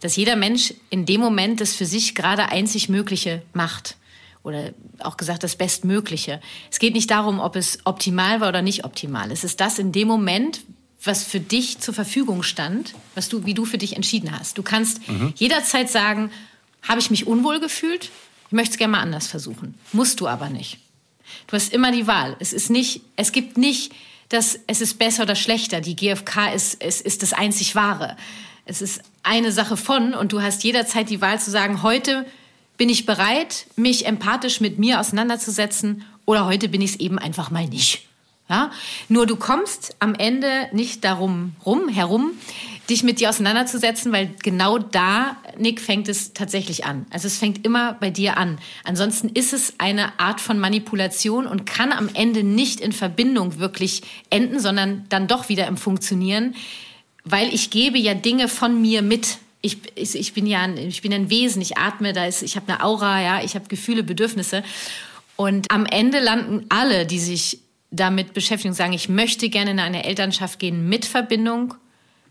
dass 0.00 0.16
jeder 0.16 0.34
Mensch 0.34 0.74
in 0.90 1.06
dem 1.06 1.20
Moment 1.20 1.60
das 1.60 1.74
für 1.74 1.86
sich 1.86 2.16
gerade 2.16 2.46
einzig 2.46 2.88
Mögliche 2.88 3.40
macht. 3.54 3.96
Oder 4.42 4.72
auch 4.98 5.16
gesagt, 5.16 5.44
das 5.44 5.54
Bestmögliche. 5.54 6.40
Es 6.72 6.80
geht 6.80 6.94
nicht 6.94 7.08
darum, 7.08 7.38
ob 7.38 7.54
es 7.54 7.78
optimal 7.84 8.40
war 8.40 8.48
oder 8.48 8.62
nicht 8.62 8.84
optimal. 8.84 9.30
Es 9.30 9.44
ist 9.44 9.60
das 9.60 9.78
in 9.78 9.92
dem 9.92 10.08
Moment, 10.08 10.62
was 11.04 11.22
für 11.22 11.38
dich 11.38 11.78
zur 11.78 11.94
Verfügung 11.94 12.42
stand, 12.42 12.94
was 13.14 13.28
du, 13.28 13.46
wie 13.46 13.54
du 13.54 13.64
für 13.64 13.78
dich 13.78 13.94
entschieden 13.94 14.36
hast. 14.36 14.58
Du 14.58 14.64
kannst 14.64 15.08
mhm. 15.08 15.34
jederzeit 15.36 15.88
sagen, 15.88 16.32
habe 16.82 16.98
ich 16.98 17.10
mich 17.10 17.28
unwohl 17.28 17.60
gefühlt? 17.60 18.10
Ich 18.48 18.52
möchte 18.52 18.72
es 18.72 18.78
gerne 18.78 18.92
mal 18.92 19.00
anders 19.00 19.28
versuchen. 19.28 19.74
Musst 19.92 20.18
du 20.18 20.26
aber 20.26 20.48
nicht. 20.48 20.78
Du 21.46 21.54
hast 21.54 21.72
immer 21.72 21.92
die 21.92 22.08
Wahl. 22.08 22.34
Es 22.40 22.52
ist 22.52 22.70
nicht, 22.70 23.02
es 23.14 23.30
gibt 23.30 23.56
nicht 23.56 23.92
dass 24.32 24.58
es 24.66 24.80
ist 24.80 24.98
besser 24.98 25.24
oder 25.24 25.34
schlechter. 25.34 25.80
Die 25.80 25.96
GfK 25.96 26.52
ist, 26.54 26.82
ist, 26.82 27.02
ist 27.02 27.22
das 27.22 27.32
einzig 27.32 27.74
Wahre. 27.74 28.16
Es 28.64 28.80
ist 28.80 29.02
eine 29.22 29.52
Sache 29.52 29.76
von 29.76 30.14
und 30.14 30.32
du 30.32 30.40
hast 30.40 30.64
jederzeit 30.64 31.10
die 31.10 31.20
Wahl 31.20 31.40
zu 31.40 31.50
sagen, 31.50 31.82
heute 31.82 32.24
bin 32.76 32.88
ich 32.88 33.06
bereit, 33.06 33.66
mich 33.76 34.06
empathisch 34.06 34.60
mit 34.60 34.78
mir 34.78 35.00
auseinanderzusetzen 35.00 36.04
oder 36.24 36.46
heute 36.46 36.68
bin 36.68 36.80
ich 36.80 36.92
es 36.92 37.00
eben 37.00 37.18
einfach 37.18 37.50
mal 37.50 37.66
nicht. 37.66 38.06
Ja? 38.48 38.70
Nur 39.08 39.26
du 39.26 39.36
kommst 39.36 39.96
am 39.98 40.14
Ende 40.14 40.68
nicht 40.72 41.04
darum 41.04 41.54
rum, 41.64 41.88
herum, 41.88 42.32
dich 42.90 43.02
mit 43.02 43.20
dir 43.20 43.30
auseinanderzusetzen, 43.30 44.12
weil 44.12 44.34
genau 44.42 44.78
da, 44.78 45.36
Nick, 45.56 45.80
fängt 45.80 46.08
es 46.08 46.32
tatsächlich 46.32 46.84
an. 46.84 47.06
Also 47.10 47.26
es 47.26 47.38
fängt 47.38 47.64
immer 47.64 47.94
bei 47.94 48.10
dir 48.10 48.36
an. 48.36 48.58
Ansonsten 48.84 49.28
ist 49.28 49.52
es 49.52 49.74
eine 49.78 50.18
Art 50.18 50.40
von 50.40 50.58
Manipulation 50.58 51.46
und 51.46 51.64
kann 51.64 51.92
am 51.92 52.10
Ende 52.12 52.42
nicht 52.42 52.80
in 52.80 52.92
Verbindung 52.92 53.58
wirklich 53.58 54.02
enden, 54.30 54.58
sondern 54.58 55.04
dann 55.08 55.28
doch 55.28 55.48
wieder 55.48 55.66
im 55.68 55.76
Funktionieren, 55.76 56.54
weil 57.24 57.54
ich 57.54 57.70
gebe 57.70 57.98
ja 57.98 58.14
Dinge 58.14 58.48
von 58.48 58.80
mir 58.80 59.02
mit. 59.02 59.38
Ich, 59.60 59.78
ich, 59.94 60.16
ich 60.16 60.32
bin 60.32 60.46
ja 60.46 60.62
ein, 60.62 60.76
ich 60.76 61.02
bin 61.02 61.12
ein 61.12 61.30
Wesen, 61.30 61.62
ich 61.62 61.78
atme, 61.78 62.12
da 62.12 62.26
ist, 62.26 62.42
ich 62.42 62.56
habe 62.56 62.72
eine 62.72 62.82
Aura, 62.82 63.22
ja, 63.22 63.44
ich 63.44 63.54
habe 63.54 63.68
Gefühle, 63.68 64.02
Bedürfnisse. 64.02 64.64
Und 65.36 65.70
am 65.70 65.86
Ende 65.86 66.18
landen 66.18 66.66
alle, 66.68 67.06
die 67.06 67.20
sich 67.20 67.60
damit 67.92 68.32
beschäftigen 68.34 68.70
und 68.70 68.76
sagen, 68.76 68.92
ich 68.92 69.08
möchte 69.08 69.48
gerne 69.50 69.70
in 69.70 69.78
eine 69.78 70.04
Elternschaft 70.04 70.58
gehen 70.58 70.88
mit 70.88 71.04
Verbindung 71.04 71.74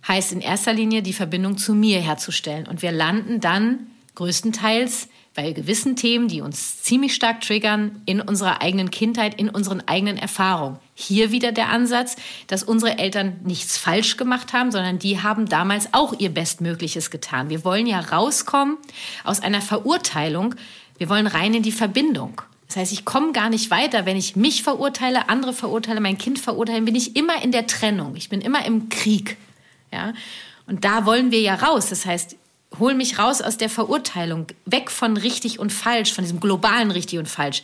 heißt 0.08 0.32
in 0.32 0.42
erster 0.42 0.74
Linie 0.74 1.02
die 1.02 1.14
Verbindung 1.14 1.58
zu 1.58 1.74
mir 1.74 2.00
herzustellen. 2.00 2.68
Und 2.68 2.82
wir 2.82 2.92
landen 2.92 3.40
dann 3.40 3.88
größtenteils 4.16 5.08
bei 5.34 5.54
gewissen 5.54 5.96
Themen, 5.96 6.28
die 6.28 6.42
uns 6.42 6.82
ziemlich 6.82 7.16
stark 7.16 7.40
triggern, 7.42 8.02
in 8.06 8.20
unserer 8.20 8.62
eigenen 8.62 8.92
Kindheit, 8.92 9.40
in 9.40 9.50
unseren 9.50 9.82
eigenen 9.88 10.18
Erfahrungen. 10.18 10.78
Hier 10.94 11.32
wieder 11.32 11.54
der 11.54 11.70
Ansatz, 11.70 12.18
dass 12.48 12.64
unsere 12.64 12.98
Eltern 12.98 13.40
nichts 13.46 13.78
falsch 13.78 14.18
gemacht 14.18 14.52
haben, 14.52 14.72
sondern 14.72 15.00
die 15.00 15.24
haben 15.24 15.48
damals 15.48 15.94
auch 15.94 16.14
ihr 16.20 16.34
Bestmögliches 16.34 17.12
getan. 17.12 17.50
Wir 17.50 17.64
wollen 17.64 17.88
ja 17.88 18.02
rauskommen 18.02 18.78
aus 19.24 19.40
einer 19.40 19.62
Verurteilung. 19.62 20.56
Wir 20.98 21.08
wollen 21.08 21.28
rein 21.28 21.54
in 21.54 21.64
die 21.64 21.72
Verbindung. 21.72 22.42
Das 22.68 22.76
heißt, 22.76 22.92
ich 22.92 23.06
komme 23.06 23.32
gar 23.32 23.50
nicht 23.50 23.72
weiter, 23.72 24.06
wenn 24.06 24.18
ich 24.18 24.36
mich 24.36 24.64
verurteile, 24.64 25.30
andere 25.30 25.54
verurteile, 25.54 26.02
mein 26.02 26.18
Kind 26.18 26.40
verurteile, 26.40 26.82
bin 26.82 26.96
ich 26.96 27.16
immer 27.16 27.42
in 27.42 27.52
der 27.52 27.68
Trennung. 27.68 28.16
Ich 28.16 28.30
bin 28.30 28.42
immer 28.42 28.66
im 28.66 28.90
Krieg. 28.90 29.38
Ja? 29.92 30.14
Und 30.68 30.86
da 30.86 31.06
wollen 31.06 31.32
wir 31.32 31.42
ja 31.42 31.56
raus. 31.56 31.90
Das 31.90 32.06
heißt, 32.06 32.36
hol 32.80 32.94
mich 32.94 33.20
raus 33.20 33.42
aus 33.42 33.58
der 33.58 33.70
Verurteilung, 33.70 34.48
weg 34.66 34.90
von 34.92 35.18
richtig 35.18 35.60
und 35.60 35.72
falsch, 35.72 36.14
von 36.14 36.24
diesem 36.24 36.40
globalen 36.40 36.92
richtig 36.92 37.20
und 37.20 37.28
falsch. 37.28 37.64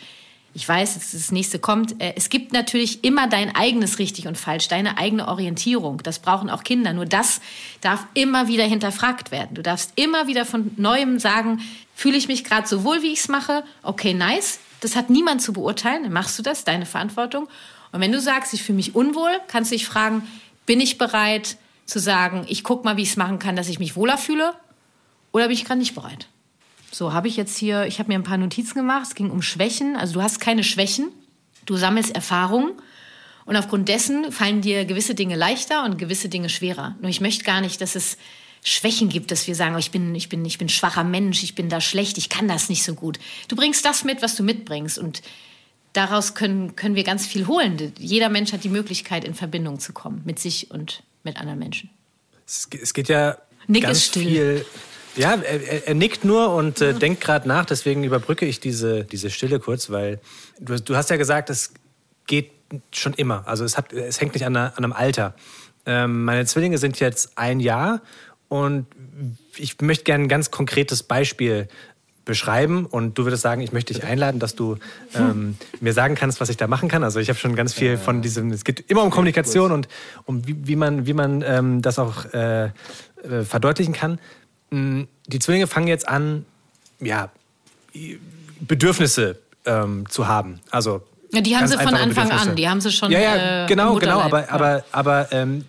Ich 0.54 0.68
weiß, 0.68 0.96
dass 0.96 1.12
das 1.12 1.32
nächste 1.32 1.60
kommt. 1.60 2.02
Äh, 2.02 2.14
es 2.16 2.30
gibt 2.30 2.52
natürlich 2.52 3.04
immer 3.04 3.28
dein 3.28 3.56
eigenes 3.56 4.00
richtig 4.00 4.28
und 4.28 4.38
falsch, 4.38 4.68
deine 4.68 4.98
eigene 4.98 5.28
Orientierung. 5.28 6.02
Das 6.02 6.20
brauchen 6.20 6.50
auch 6.50 6.64
Kinder. 6.64 6.94
Nur 6.94 7.06
das 7.06 7.42
darf 7.82 8.08
immer 8.16 8.48
wieder 8.48 8.64
hinterfragt 8.64 9.32
werden. 9.32 9.54
Du 9.54 9.62
darfst 9.62 9.94
immer 9.96 10.26
wieder 10.26 10.46
von 10.46 10.72
neuem 10.78 11.20
sagen, 11.20 11.62
fühle 11.94 12.18
ich 12.18 12.28
mich 12.28 12.44
gerade 12.44 12.68
so 12.68 12.84
wohl, 12.84 13.04
wie 13.04 13.14
ich 13.14 13.20
es 13.20 13.28
mache? 13.28 13.64
Okay, 13.84 14.16
nice. 14.16 14.60
Das 14.82 14.96
hat 14.96 15.12
niemand 15.12 15.42
zu 15.44 15.54
beurteilen. 15.54 16.04
Dann 16.04 16.14
machst 16.14 16.40
du 16.40 16.44
das, 16.44 16.64
deine 16.64 16.88
Verantwortung. 16.88 17.48
Und 17.92 18.02
wenn 18.02 18.12
du 18.12 18.20
sagst, 18.20 18.54
ich 18.54 18.64
fühle 18.64 18.78
mich 18.78 18.96
unwohl, 18.96 19.32
kannst 19.48 19.72
du 19.72 19.76
dich 19.76 19.86
fragen, 19.86 20.28
bin 20.66 20.82
ich 20.82 20.98
bereit, 20.98 21.58
zu 21.88 22.00
sagen, 22.00 22.46
ich 22.48 22.64
gucke 22.64 22.84
mal, 22.84 22.98
wie 22.98 23.02
ich 23.02 23.10
es 23.10 23.18
machen 23.18 23.40
kann, 23.40 23.56
dass 23.56 23.70
ich 23.70 23.80
mich 23.80 23.96
wohler 23.96 24.18
fühle? 24.18 24.54
Oder 25.32 25.48
bin 25.48 25.54
ich 25.54 25.66
gerade 25.66 25.80
nicht 25.80 25.96
bereit? 25.96 26.28
So, 26.92 27.14
habe 27.14 27.28
ich 27.28 27.38
jetzt 27.38 27.58
hier, 27.58 27.86
ich 27.86 28.00
habe 28.00 28.10
mir 28.10 28.16
ein 28.20 28.24
paar 28.24 28.38
Notizen 28.38 28.76
gemacht, 28.76 29.08
es 29.08 29.16
ging 29.16 29.32
um 29.32 29.42
Schwächen. 29.42 29.96
Also 29.96 30.14
du 30.14 30.22
hast 30.22 30.40
keine 30.40 30.64
Schwächen, 30.64 31.10
du 31.66 31.76
sammelst 31.76 32.14
Erfahrungen 32.14 32.74
und 33.46 33.56
aufgrund 33.56 33.90
dessen 33.90 34.32
fallen 34.32 34.62
dir 34.62 34.86
gewisse 34.86 35.16
Dinge 35.16 35.36
leichter 35.36 35.86
und 35.86 35.98
gewisse 35.98 36.30
Dinge 36.30 36.50
schwerer. 36.50 36.96
Nur 37.02 37.10
ich 37.10 37.22
möchte 37.22 37.44
gar 37.44 37.62
nicht, 37.62 37.82
dass 37.82 37.96
es 37.96 38.18
Schwächen 38.64 39.10
gibt, 39.10 39.32
dass 39.32 39.48
wir 39.48 39.56
sagen, 39.56 39.76
oh, 39.76 39.80
ich 39.80 39.92
bin, 39.92 40.14
ich 40.16 40.28
bin, 40.30 40.44
ich 40.44 40.58
bin 40.58 40.70
schwacher 40.70 41.04
Mensch, 41.04 41.44
ich 41.44 41.56
bin 41.56 41.70
da 41.70 41.80
schlecht, 41.80 42.18
ich 42.18 42.30
kann 42.30 42.48
das 42.48 42.70
nicht 42.70 42.84
so 42.84 42.94
gut. 42.96 43.20
Du 43.48 43.56
bringst 43.56 43.86
das 43.86 44.04
mit, 44.04 44.22
was 44.22 44.36
du 44.36 44.44
mitbringst 44.44 44.98
und 44.98 45.22
daraus 45.94 46.36
können, 46.36 46.76
können 46.76 46.96
wir 46.96 47.04
ganz 47.04 47.26
viel 47.26 47.48
holen. 47.48 47.94
Jeder 47.98 48.30
Mensch 48.30 48.52
hat 48.52 48.64
die 48.64 48.70
Möglichkeit, 48.70 49.24
in 49.24 49.34
Verbindung 49.34 49.80
zu 49.80 49.94
kommen 49.94 50.22
mit 50.26 50.40
sich 50.40 50.72
und 50.72 51.04
mit 51.28 51.38
anderen 51.38 51.60
Menschen. 51.60 51.90
Es, 52.46 52.70
geht 52.70 53.10
ja 53.10 53.38
Nick 53.68 53.84
ganz 53.84 54.08
viel. 54.08 54.66
Ja, 55.16 55.36
er, 55.36 55.88
er, 55.88 55.94
nickt 55.96 56.24
nur 56.24 56.54
und 56.54 56.80
äh, 56.80 56.94
denkt 56.94 57.22
gerade 57.22 57.48
nach, 57.48 57.66
deswegen 57.66 58.04
überbrücke 58.04 58.46
ich 58.46 58.60
diese, 58.60 59.04
diese 59.04 59.30
Stille 59.30 59.60
kurz, 59.60 59.90
weil 59.90 60.20
du, 60.60 60.80
du 60.80 60.96
hast 60.96 61.10
ja 61.10 61.18
gesagt, 61.18 61.50
es 61.50 61.74
geht 62.28 62.52
schon 62.94 63.14
immer. 63.14 63.48
Also 63.48 63.66
es, 63.66 63.78
hat, 63.78 63.92
es 63.94 64.22
hängt 64.22 64.36
nicht 64.36 64.46
an, 64.46 64.56
einer, 64.56 64.78
an 64.78 64.84
einem 64.84 64.94
Alter. 64.94 65.34
Ähm, 65.86 66.24
meine 66.24 66.46
Zwillinge 66.46 66.78
sind 66.78 67.00
jetzt 67.00 67.32
ein 67.36 67.60
Jahr 67.60 68.02
und 68.48 68.86
ich 69.58 69.82
möchte 69.82 70.04
gerne 70.04 70.26
ein 70.26 70.30
ganz 70.30 70.52
konkretes 70.52 71.04
Beispiel 71.04 71.68
beschreiben 72.28 72.86
und 72.86 73.18
du 73.18 73.24
würdest 73.24 73.42
sagen, 73.42 73.62
ich 73.62 73.72
möchte 73.72 73.94
dich 73.94 74.04
einladen, 74.04 74.40
dass 74.40 74.54
du 74.54 74.78
ähm, 75.16 75.58
mir 75.80 75.94
sagen 75.94 76.14
kannst, 76.14 76.40
was 76.40 76.50
ich 76.50 76.58
da 76.58 76.68
machen 76.68 76.90
kann. 76.90 77.04
Also 77.04 77.20
ich 77.20 77.30
habe 77.30 77.40
schon 77.40 77.56
ganz 77.56 77.74
viel 77.74 77.98
von 77.98 78.22
diesem, 78.22 78.52
es 78.52 78.64
geht 78.64 78.84
immer 78.92 79.02
um 79.02 79.10
Kommunikation 79.10 79.72
und 79.72 79.88
um 80.26 80.46
wie, 80.46 80.56
wie 80.68 80.76
man, 80.76 81.08
wie 81.08 81.14
man 81.14 81.42
ähm, 81.42 81.82
das 81.82 81.98
auch 81.98 82.26
äh, 82.34 82.66
äh, 82.66 82.70
verdeutlichen 83.44 83.94
kann. 83.94 84.20
Mm, 84.70 85.04
die 85.26 85.40
Zwillinge 85.40 85.66
fangen 85.66 85.88
jetzt 85.88 86.08
an, 86.08 86.46
ja, 87.00 87.30
Bedürfnisse 88.60 89.40
ähm, 89.66 90.06
zu 90.10 90.28
haben. 90.28 90.60
Also 90.70 91.02
ja, 91.32 91.42
die 91.42 91.56
haben 91.56 91.68
sie 91.68 91.78
von 91.78 91.96
Anfang 91.96 92.32
an, 92.32 92.56
die 92.56 92.70
haben 92.70 92.82
sie 92.82 92.92
schon. 92.92 93.12
Ja, 93.12 93.20
ja, 93.20 93.64
äh, 93.64 93.68
genau, 93.68 93.96
genau. 93.96 94.20
Aber, 94.20 94.52
aber, 94.52 94.84
aber 94.92 95.28
ähm, 95.32 95.66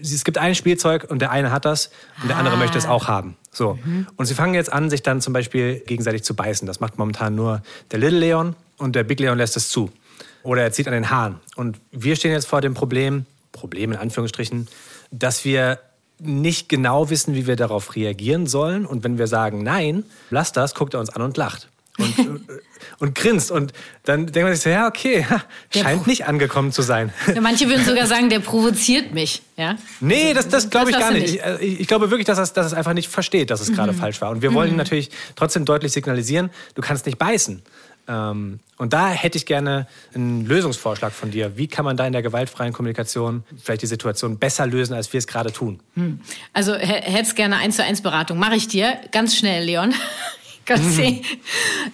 es 0.00 0.24
gibt 0.24 0.38
ein 0.38 0.54
Spielzeug 0.54 1.06
und 1.08 1.20
der 1.20 1.30
eine 1.30 1.50
hat 1.50 1.64
das 1.64 1.90
und 2.22 2.28
der 2.28 2.36
andere 2.36 2.54
ah. 2.56 2.58
möchte 2.58 2.78
es 2.78 2.86
auch 2.86 3.08
haben. 3.08 3.36
So. 3.50 3.78
Mhm. 3.84 4.06
Und 4.16 4.26
sie 4.26 4.34
fangen 4.34 4.54
jetzt 4.54 4.72
an, 4.72 4.90
sich 4.90 5.02
dann 5.02 5.20
zum 5.20 5.32
Beispiel 5.32 5.80
gegenseitig 5.80 6.22
zu 6.22 6.34
beißen. 6.34 6.66
Das 6.66 6.80
macht 6.80 6.98
momentan 6.98 7.34
nur 7.34 7.62
der 7.90 7.98
Little 7.98 8.18
Leon 8.18 8.56
und 8.78 8.96
der 8.96 9.04
Big 9.04 9.20
Leon 9.20 9.38
lässt 9.38 9.56
es 9.56 9.68
zu. 9.68 9.90
Oder 10.42 10.62
er 10.62 10.72
zieht 10.72 10.88
an 10.88 10.94
den 10.94 11.10
Haaren. 11.10 11.40
Und 11.56 11.78
wir 11.90 12.16
stehen 12.16 12.32
jetzt 12.32 12.46
vor 12.46 12.60
dem 12.60 12.74
Problem, 12.74 13.26
Problem 13.52 13.92
in 13.92 13.98
Anführungsstrichen, 13.98 14.68
dass 15.10 15.44
wir 15.44 15.78
nicht 16.18 16.68
genau 16.68 17.10
wissen, 17.10 17.34
wie 17.34 17.46
wir 17.46 17.56
darauf 17.56 17.94
reagieren 17.96 18.46
sollen. 18.46 18.86
Und 18.86 19.04
wenn 19.04 19.18
wir 19.18 19.26
sagen, 19.26 19.62
nein, 19.62 20.04
lass 20.30 20.52
das, 20.52 20.74
guckt 20.74 20.94
er 20.94 21.00
uns 21.00 21.10
an 21.10 21.22
und 21.22 21.36
lacht. 21.36 21.68
Und, 21.98 22.40
und 23.00 23.14
grinst. 23.14 23.50
Und 23.50 23.72
dann 24.04 24.26
denkt 24.26 24.44
man 24.44 24.54
sich 24.54 24.62
so, 24.62 24.70
ja, 24.70 24.88
okay, 24.88 25.26
scheint 25.70 26.06
nicht 26.06 26.26
angekommen 26.26 26.72
zu 26.72 26.82
sein. 26.82 27.12
Ja, 27.34 27.40
manche 27.40 27.68
würden 27.68 27.84
sogar 27.84 28.06
sagen, 28.06 28.30
der 28.30 28.40
provoziert 28.40 29.12
mich. 29.12 29.42
Ja? 29.56 29.76
Nee, 30.00 30.32
das, 30.32 30.48
das 30.48 30.70
glaube 30.70 30.90
ich 30.90 30.98
gar 30.98 31.12
nicht. 31.12 31.32
nicht. 31.32 31.44
Ich, 31.60 31.80
ich, 31.80 31.86
glaube 31.86 32.10
wirklich, 32.10 32.26
dass 32.26 32.38
es, 32.38 32.54
dass 32.54 32.66
es 32.66 32.72
einfach 32.72 32.94
nicht 32.94 33.08
versteht, 33.08 33.50
dass 33.50 33.60
es 33.60 33.70
mhm. 33.70 33.74
gerade 33.74 33.92
falsch 33.92 34.20
war. 34.20 34.30
Und 34.30 34.40
wir 34.40 34.50
mhm. 34.50 34.54
wollen 34.54 34.76
natürlich 34.76 35.10
trotzdem 35.36 35.64
deutlich 35.64 35.92
signalisieren, 35.92 36.50
du 36.74 36.80
kannst 36.80 37.04
nicht 37.04 37.18
beißen. 37.18 37.62
Ähm, 38.08 38.60
und 38.78 38.92
da 38.92 39.10
hätte 39.10 39.38
ich 39.38 39.46
gerne 39.46 39.86
einen 40.14 40.44
Lösungsvorschlag 40.44 41.12
von 41.12 41.30
dir. 41.30 41.56
Wie 41.56 41.68
kann 41.68 41.84
man 41.84 41.96
da 41.96 42.06
in 42.06 42.12
der 42.12 42.22
gewaltfreien 42.22 42.72
Kommunikation 42.72 43.44
vielleicht 43.62 43.82
die 43.82 43.86
Situation 43.86 44.38
besser 44.38 44.66
lösen, 44.66 44.94
als 44.94 45.12
wir 45.12 45.18
es 45.18 45.26
gerade 45.26 45.52
tun? 45.52 45.78
Hm. 45.94 46.20
Also 46.52 46.74
hätte 46.74 47.34
gerne 47.34 47.56
eins 47.58 47.76
zu 47.76 47.84
eins 47.84 48.00
Beratung. 48.00 48.38
Mache 48.38 48.56
ich 48.56 48.66
dir 48.66 48.98
ganz 49.12 49.36
schnell, 49.36 49.64
Leon. 49.64 49.94
Gott 50.66 50.80
mhm. 50.80 51.20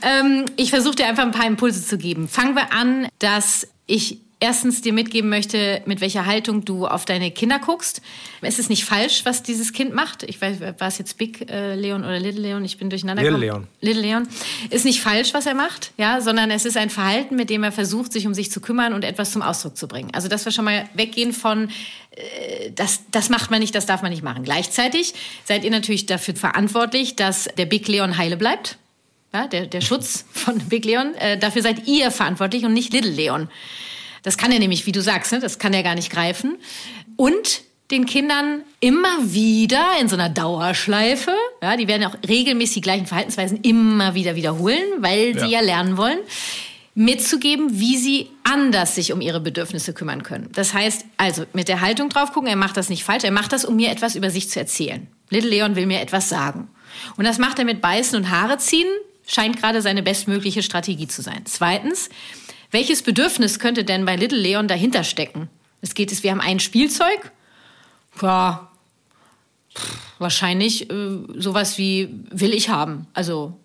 ähm, 0.02 0.44
ich 0.56 0.70
versuche 0.70 0.96
dir 0.96 1.06
einfach 1.06 1.24
ein 1.24 1.32
paar 1.32 1.46
Impulse 1.46 1.84
zu 1.84 1.98
geben. 1.98 2.28
Fangen 2.28 2.54
wir 2.54 2.72
an, 2.72 3.08
dass 3.18 3.68
ich 3.86 4.18
erstens 4.40 4.80
dir 4.82 4.92
mitgeben 4.92 5.28
möchte, 5.28 5.82
mit 5.86 6.00
welcher 6.00 6.24
Haltung 6.24 6.64
du 6.64 6.86
auf 6.86 7.04
deine 7.04 7.30
Kinder 7.30 7.58
guckst. 7.58 8.02
Es 8.40 8.58
ist 8.58 8.70
nicht 8.70 8.84
falsch, 8.84 9.24
was 9.24 9.42
dieses 9.42 9.72
Kind 9.72 9.92
macht. 9.94 10.22
Ich 10.22 10.40
weiß, 10.40 10.60
war 10.60 10.88
es 10.88 10.98
jetzt 10.98 11.18
Big 11.18 11.50
äh, 11.50 11.74
Leon 11.74 12.04
oder 12.04 12.20
Little 12.20 12.42
Leon? 12.42 12.64
Ich 12.64 12.78
bin 12.78 12.88
durcheinander 12.88 13.22
Little 13.22 13.38
Leon. 13.38 13.66
Little 13.80 14.02
Leon. 14.02 14.28
Ist 14.70 14.84
nicht 14.84 15.00
falsch, 15.00 15.34
was 15.34 15.46
er 15.46 15.54
macht, 15.54 15.92
ja, 15.96 16.20
sondern 16.20 16.50
es 16.50 16.64
ist 16.64 16.76
ein 16.76 16.90
Verhalten, 16.90 17.34
mit 17.34 17.50
dem 17.50 17.64
er 17.64 17.72
versucht, 17.72 18.12
sich 18.12 18.26
um 18.26 18.34
sich 18.34 18.52
zu 18.52 18.60
kümmern 18.60 18.92
und 18.92 19.04
etwas 19.04 19.32
zum 19.32 19.42
Ausdruck 19.42 19.76
zu 19.76 19.88
bringen. 19.88 20.10
Also, 20.12 20.28
dass 20.28 20.44
wir 20.44 20.52
schon 20.52 20.64
mal 20.64 20.88
weggehen 20.94 21.32
von, 21.32 21.70
äh, 22.12 22.70
das, 22.70 23.02
das 23.10 23.30
macht 23.30 23.50
man 23.50 23.60
nicht, 23.60 23.74
das 23.74 23.86
darf 23.86 24.02
man 24.02 24.12
nicht 24.12 24.22
machen. 24.22 24.44
Gleichzeitig 24.44 25.14
seid 25.44 25.64
ihr 25.64 25.70
natürlich 25.70 26.06
dafür 26.06 26.36
verantwortlich, 26.36 27.16
dass 27.16 27.48
der 27.56 27.66
Big 27.66 27.88
Leon 27.88 28.16
heile 28.16 28.36
bleibt. 28.36 28.78
Ja, 29.34 29.46
der, 29.46 29.66
der 29.66 29.80
Schutz 29.80 30.24
von 30.32 30.58
Big 30.58 30.84
Leon. 30.84 31.14
Äh, 31.16 31.38
dafür 31.38 31.62
seid 31.62 31.88
ihr 31.88 32.12
verantwortlich 32.12 32.64
und 32.64 32.72
nicht 32.72 32.92
Little 32.92 33.10
Leon. 33.10 33.48
Das 34.28 34.36
kann 34.36 34.52
er 34.52 34.58
nämlich, 34.58 34.84
wie 34.84 34.92
du 34.92 35.00
sagst, 35.00 35.32
ne? 35.32 35.40
das 35.40 35.58
kann 35.58 35.72
er 35.72 35.82
gar 35.82 35.94
nicht 35.94 36.12
greifen. 36.12 36.58
Und 37.16 37.62
den 37.90 38.04
Kindern 38.04 38.60
immer 38.78 39.32
wieder 39.32 39.82
in 40.02 40.10
so 40.10 40.16
einer 40.16 40.28
Dauerschleife, 40.28 41.32
ja, 41.62 41.78
die 41.78 41.88
werden 41.88 42.04
auch 42.04 42.14
regelmäßig 42.28 42.74
die 42.74 42.80
gleichen 42.82 43.06
Verhaltensweisen 43.06 43.62
immer 43.62 44.14
wieder 44.14 44.36
wiederholen, 44.36 44.84
weil 44.98 45.34
ja. 45.34 45.46
sie 45.46 45.50
ja 45.50 45.60
lernen 45.60 45.96
wollen, 45.96 46.18
mitzugeben, 46.94 47.80
wie 47.80 47.96
sie 47.96 48.28
anders 48.44 48.96
sich 48.96 49.14
um 49.14 49.22
ihre 49.22 49.40
Bedürfnisse 49.40 49.94
kümmern 49.94 50.22
können. 50.22 50.50
Das 50.52 50.74
heißt, 50.74 51.06
also 51.16 51.46
mit 51.54 51.68
der 51.68 51.80
Haltung 51.80 52.10
drauf 52.10 52.34
gucken, 52.34 52.50
er 52.50 52.56
macht 52.56 52.76
das 52.76 52.90
nicht 52.90 53.04
falsch, 53.04 53.24
er 53.24 53.30
macht 53.30 53.54
das, 53.54 53.64
um 53.64 53.76
mir 53.76 53.90
etwas 53.90 54.14
über 54.14 54.28
sich 54.28 54.50
zu 54.50 54.60
erzählen. 54.60 55.06
Little 55.30 55.48
Leon 55.48 55.74
will 55.74 55.86
mir 55.86 56.02
etwas 56.02 56.28
sagen. 56.28 56.68
Und 57.16 57.24
das 57.24 57.38
macht 57.38 57.58
er 57.58 57.64
mit 57.64 57.80
Beißen 57.80 58.14
und 58.14 58.30
Haare 58.30 58.58
ziehen, 58.58 58.88
scheint 59.26 59.58
gerade 59.58 59.80
seine 59.80 60.02
bestmögliche 60.02 60.62
Strategie 60.62 61.08
zu 61.08 61.22
sein. 61.22 61.40
Zweitens, 61.46 62.10
welches 62.70 63.02
Bedürfnis 63.02 63.58
könnte 63.58 63.84
denn 63.84 64.04
bei 64.04 64.16
Little 64.16 64.38
Leon 64.38 64.68
dahinter 64.68 65.04
stecken? 65.04 65.48
Es 65.80 65.94
geht 65.94 66.12
es, 66.12 66.22
wir 66.22 66.30
haben 66.30 66.40
ein 66.40 66.60
Spielzeug. 66.60 67.32
Ja, 68.20 68.68
wahrscheinlich 70.18 70.90
äh, 70.90 71.18
sowas 71.36 71.78
wie 71.78 72.08
will 72.30 72.52
ich 72.52 72.68
haben, 72.68 73.06
also 73.14 73.58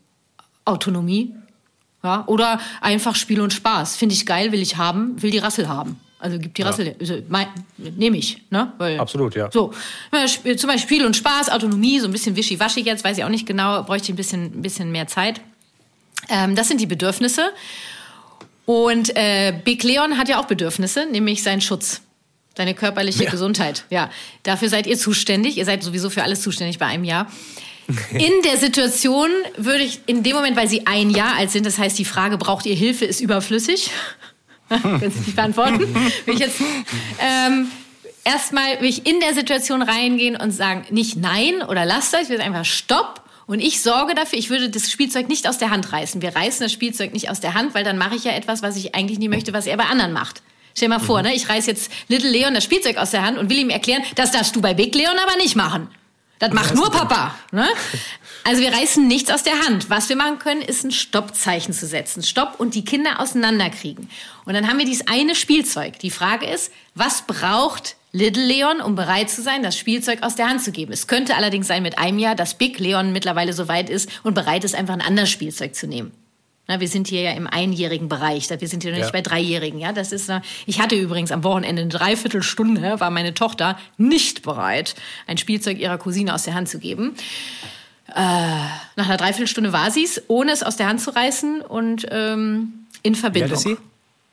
Autonomie. 0.65 1.33
Ja, 2.03 2.23
oder 2.27 2.59
einfach 2.81 3.15
Spiel 3.15 3.39
und 3.39 3.53
Spaß. 3.53 3.95
Finde 3.95 4.13
ich 4.13 4.25
geil, 4.25 4.51
will 4.51 4.61
ich 4.61 4.75
haben, 4.75 5.21
will 5.21 5.31
die 5.31 5.37
Rassel 5.37 5.69
haben. 5.69 5.99
Also 6.19 6.37
gibt 6.37 6.57
die 6.57 6.61
ja. 6.61 6.69
Rassel, 6.69 6.95
also, 6.99 7.21
nehme 7.77 8.17
ich. 8.17 8.41
Ne? 8.49 8.71
Weil, 8.77 8.99
Absolut, 8.99 9.35
ja. 9.35 9.49
So, 9.51 9.73
zum 10.11 10.67
Beispiel 10.69 10.77
Spiel 10.77 11.05
und 11.05 11.15
Spaß, 11.15 11.49
Autonomie, 11.49 11.99
so 11.99 12.07
ein 12.07 12.11
bisschen 12.11 12.35
wischiwaschi 12.35 12.81
jetzt, 12.81 13.03
weiß 13.03 13.17
ich 13.17 13.23
auch 13.23 13.29
nicht 13.29 13.45
genau, 13.45 13.83
bräuchte 13.83 14.05
ich 14.05 14.13
ein 14.13 14.15
bisschen, 14.15 14.43
ein 14.45 14.61
bisschen 14.61 14.91
mehr 14.91 15.07
Zeit. 15.07 15.41
Ähm, 16.29 16.55
das 16.55 16.67
sind 16.67 16.79
die 16.79 16.85
Bedürfnisse. 16.85 17.51
Und 18.65 19.15
äh, 19.15 19.53
Big 19.63 19.83
Leon 19.83 20.17
hat 20.17 20.29
ja 20.29 20.39
auch 20.39 20.45
Bedürfnisse, 20.45 21.05
nämlich 21.05 21.43
seinen 21.43 21.61
Schutz. 21.61 22.01
Seine 22.55 22.75
körperliche 22.75 23.23
ja. 23.23 23.31
Gesundheit. 23.31 23.85
Ja, 23.89 24.11
dafür 24.43 24.69
seid 24.69 24.85
ihr 24.85 24.97
zuständig. 24.97 25.57
Ihr 25.57 25.65
seid 25.65 25.83
sowieso 25.83 26.09
für 26.09 26.23
alles 26.23 26.41
zuständig 26.41 26.77
bei 26.77 26.85
einem 26.85 27.03
Jahr. 27.03 27.27
In 28.11 28.31
der 28.45 28.57
Situation 28.57 29.29
würde 29.57 29.83
ich, 29.83 29.99
in 30.05 30.23
dem 30.23 30.35
Moment, 30.37 30.55
weil 30.55 30.69
sie 30.69 30.87
ein 30.87 31.09
Jahr 31.09 31.35
alt 31.35 31.51
sind, 31.51 31.65
das 31.65 31.77
heißt, 31.77 31.99
die 31.99 32.05
Frage, 32.05 32.37
braucht 32.37 32.65
ihr 32.65 32.75
Hilfe, 32.75 33.03
ist 33.03 33.19
überflüssig. 33.19 33.91
Können 34.69 35.11
Sie 35.11 35.19
nicht 35.19 35.35
beantworten. 35.35 35.93
Will 36.25 36.33
ich 36.33 36.39
jetzt, 36.39 36.61
ähm, 37.19 37.67
erstmal 38.23 38.79
will 38.79 38.87
ich 38.87 39.05
in 39.05 39.19
der 39.19 39.33
Situation 39.33 39.81
reingehen 39.81 40.37
und 40.37 40.51
sagen, 40.51 40.85
nicht 40.91 41.17
nein 41.17 41.61
oder 41.61 41.85
lasst 41.85 42.15
euch, 42.15 42.23
ich 42.23 42.29
will 42.29 42.39
einfach 42.39 42.63
stopp 42.63 43.22
und 43.45 43.59
ich 43.59 43.81
sorge 43.81 44.15
dafür, 44.15 44.39
ich 44.39 44.49
würde 44.49 44.69
das 44.69 44.89
Spielzeug 44.91 45.27
nicht 45.27 45.47
aus 45.47 45.57
der 45.57 45.69
Hand 45.69 45.91
reißen. 45.91 46.21
Wir 46.21 46.35
reißen 46.35 46.61
das 46.61 46.71
Spielzeug 46.71 47.13
nicht 47.13 47.29
aus 47.29 47.39
der 47.39 47.53
Hand, 47.53 47.73
weil 47.73 47.83
dann 47.83 47.97
mache 47.97 48.15
ich 48.15 48.23
ja 48.23 48.31
etwas, 48.31 48.61
was 48.61 48.75
ich 48.77 48.95
eigentlich 48.95 49.19
nie 49.19 49.29
möchte, 49.29 49.53
was 49.53 49.65
er 49.65 49.77
bei 49.77 49.85
anderen 49.85 50.13
macht. 50.13 50.41
Stell 50.75 50.87
dir 50.87 50.95
mal 50.95 50.99
vor, 50.99 51.19
mhm. 51.19 51.27
ne? 51.27 51.35
ich 51.35 51.49
reiß 51.49 51.65
jetzt 51.65 51.91
Little 52.07 52.29
Leon 52.29 52.53
das 52.53 52.63
Spielzeug 52.63 52.97
aus 52.97 53.11
der 53.11 53.23
Hand 53.23 53.37
und 53.37 53.49
will 53.49 53.57
ihm 53.57 53.69
erklären, 53.69 54.03
das 54.15 54.31
darfst 54.31 54.55
du 54.55 54.61
bei 54.61 54.73
Big 54.73 54.95
Leon 54.95 55.17
aber 55.17 55.35
nicht 55.37 55.55
machen. 55.55 55.89
Das 56.39 56.51
macht 56.51 56.75
nur 56.75 56.91
Papa. 56.91 57.35
Ne? 57.51 57.67
Also 58.43 58.61
wir 58.61 58.73
reißen 58.73 59.07
nichts 59.07 59.31
aus 59.31 59.43
der 59.43 59.61
Hand. 59.61 59.89
Was 59.89 60.09
wir 60.09 60.17
machen 60.17 60.39
können, 60.39 60.61
ist 60.61 60.83
ein 60.83 60.91
Stoppzeichen 60.91 61.73
zu 61.73 61.87
setzen. 61.87 62.23
Stopp 62.23 62.59
und 62.59 62.75
die 62.75 62.83
Kinder 62.83 63.21
auseinanderkriegen. 63.21 64.09
Und 64.43 64.53
dann 64.53 64.67
haben 64.67 64.77
wir 64.77 64.85
dieses 64.85 65.07
eine 65.07 65.35
Spielzeug. 65.35 65.99
Die 65.99 66.11
Frage 66.11 66.45
ist, 66.47 66.73
was 66.95 67.21
braucht 67.21 67.95
Little 68.15 68.45
Leon, 68.45 68.79
um 68.79 68.95
bereit 68.95 69.31
zu 69.31 69.41
sein, 69.41 69.63
das 69.63 69.75
Spielzeug 69.75 70.21
aus 70.21 70.35
der 70.35 70.47
Hand 70.47 70.61
zu 70.61 70.71
geben. 70.71 70.93
Es 70.93 71.07
könnte 71.07 71.35
allerdings 71.35 71.67
sein 71.67 71.81
mit 71.81 71.97
einem 71.97 72.19
Jahr, 72.19 72.35
dass 72.35 72.53
Big 72.53 72.77
Leon 72.77 73.11
mittlerweile 73.11 73.53
so 73.53 73.67
weit 73.67 73.89
ist 73.89 74.07
und 74.23 74.35
bereit 74.35 74.63
ist, 74.63 74.75
einfach 74.75 74.93
ein 74.93 75.01
anderes 75.01 75.31
Spielzeug 75.31 75.73
zu 75.73 75.87
nehmen. 75.87 76.11
Na, 76.67 76.79
wir 76.79 76.87
sind 76.87 77.07
hier 77.07 77.21
ja 77.21 77.31
im 77.31 77.47
einjährigen 77.47 78.07
Bereich, 78.07 78.49
wir 78.49 78.67
sind 78.67 78.83
hier 78.83 78.93
noch 78.93 78.99
nicht 78.99 79.11
bei 79.11 79.21
Dreijährigen. 79.21 79.79
Ja, 79.79 79.91
das 79.91 80.11
ist, 80.11 80.31
ich 80.65 80.79
hatte 80.79 80.95
übrigens 80.95 81.31
am 81.31 81.43
Wochenende 81.43 81.81
eine 81.81 81.89
Dreiviertelstunde, 81.89 82.99
war 82.99 83.09
meine 83.09 83.33
Tochter 83.33 83.77
nicht 83.97 84.43
bereit, 84.43 84.95
ein 85.27 85.37
Spielzeug 85.37 85.79
ihrer 85.79 85.97
Cousine 85.97 86.33
aus 86.33 86.43
der 86.43 86.53
Hand 86.53 86.69
zu 86.69 86.79
geben. 86.79 87.15
Äh, 88.07 88.13
nach 88.15 89.07
einer 89.07 89.17
Dreiviertelstunde 89.17 89.73
war 89.73 89.89
sie 89.89 90.03
es, 90.03 90.21
ohne 90.27 90.51
es 90.51 90.61
aus 90.61 90.77
der 90.77 90.87
Hand 90.87 91.01
zu 91.01 91.13
reißen 91.13 91.61
und 91.61 92.05
ähm, 92.11 92.85
in 93.01 93.15
Verbindung. 93.15 93.49
Wie 93.49 93.53
alt 93.53 93.57
ist 93.57 93.63
sie? 93.63 93.77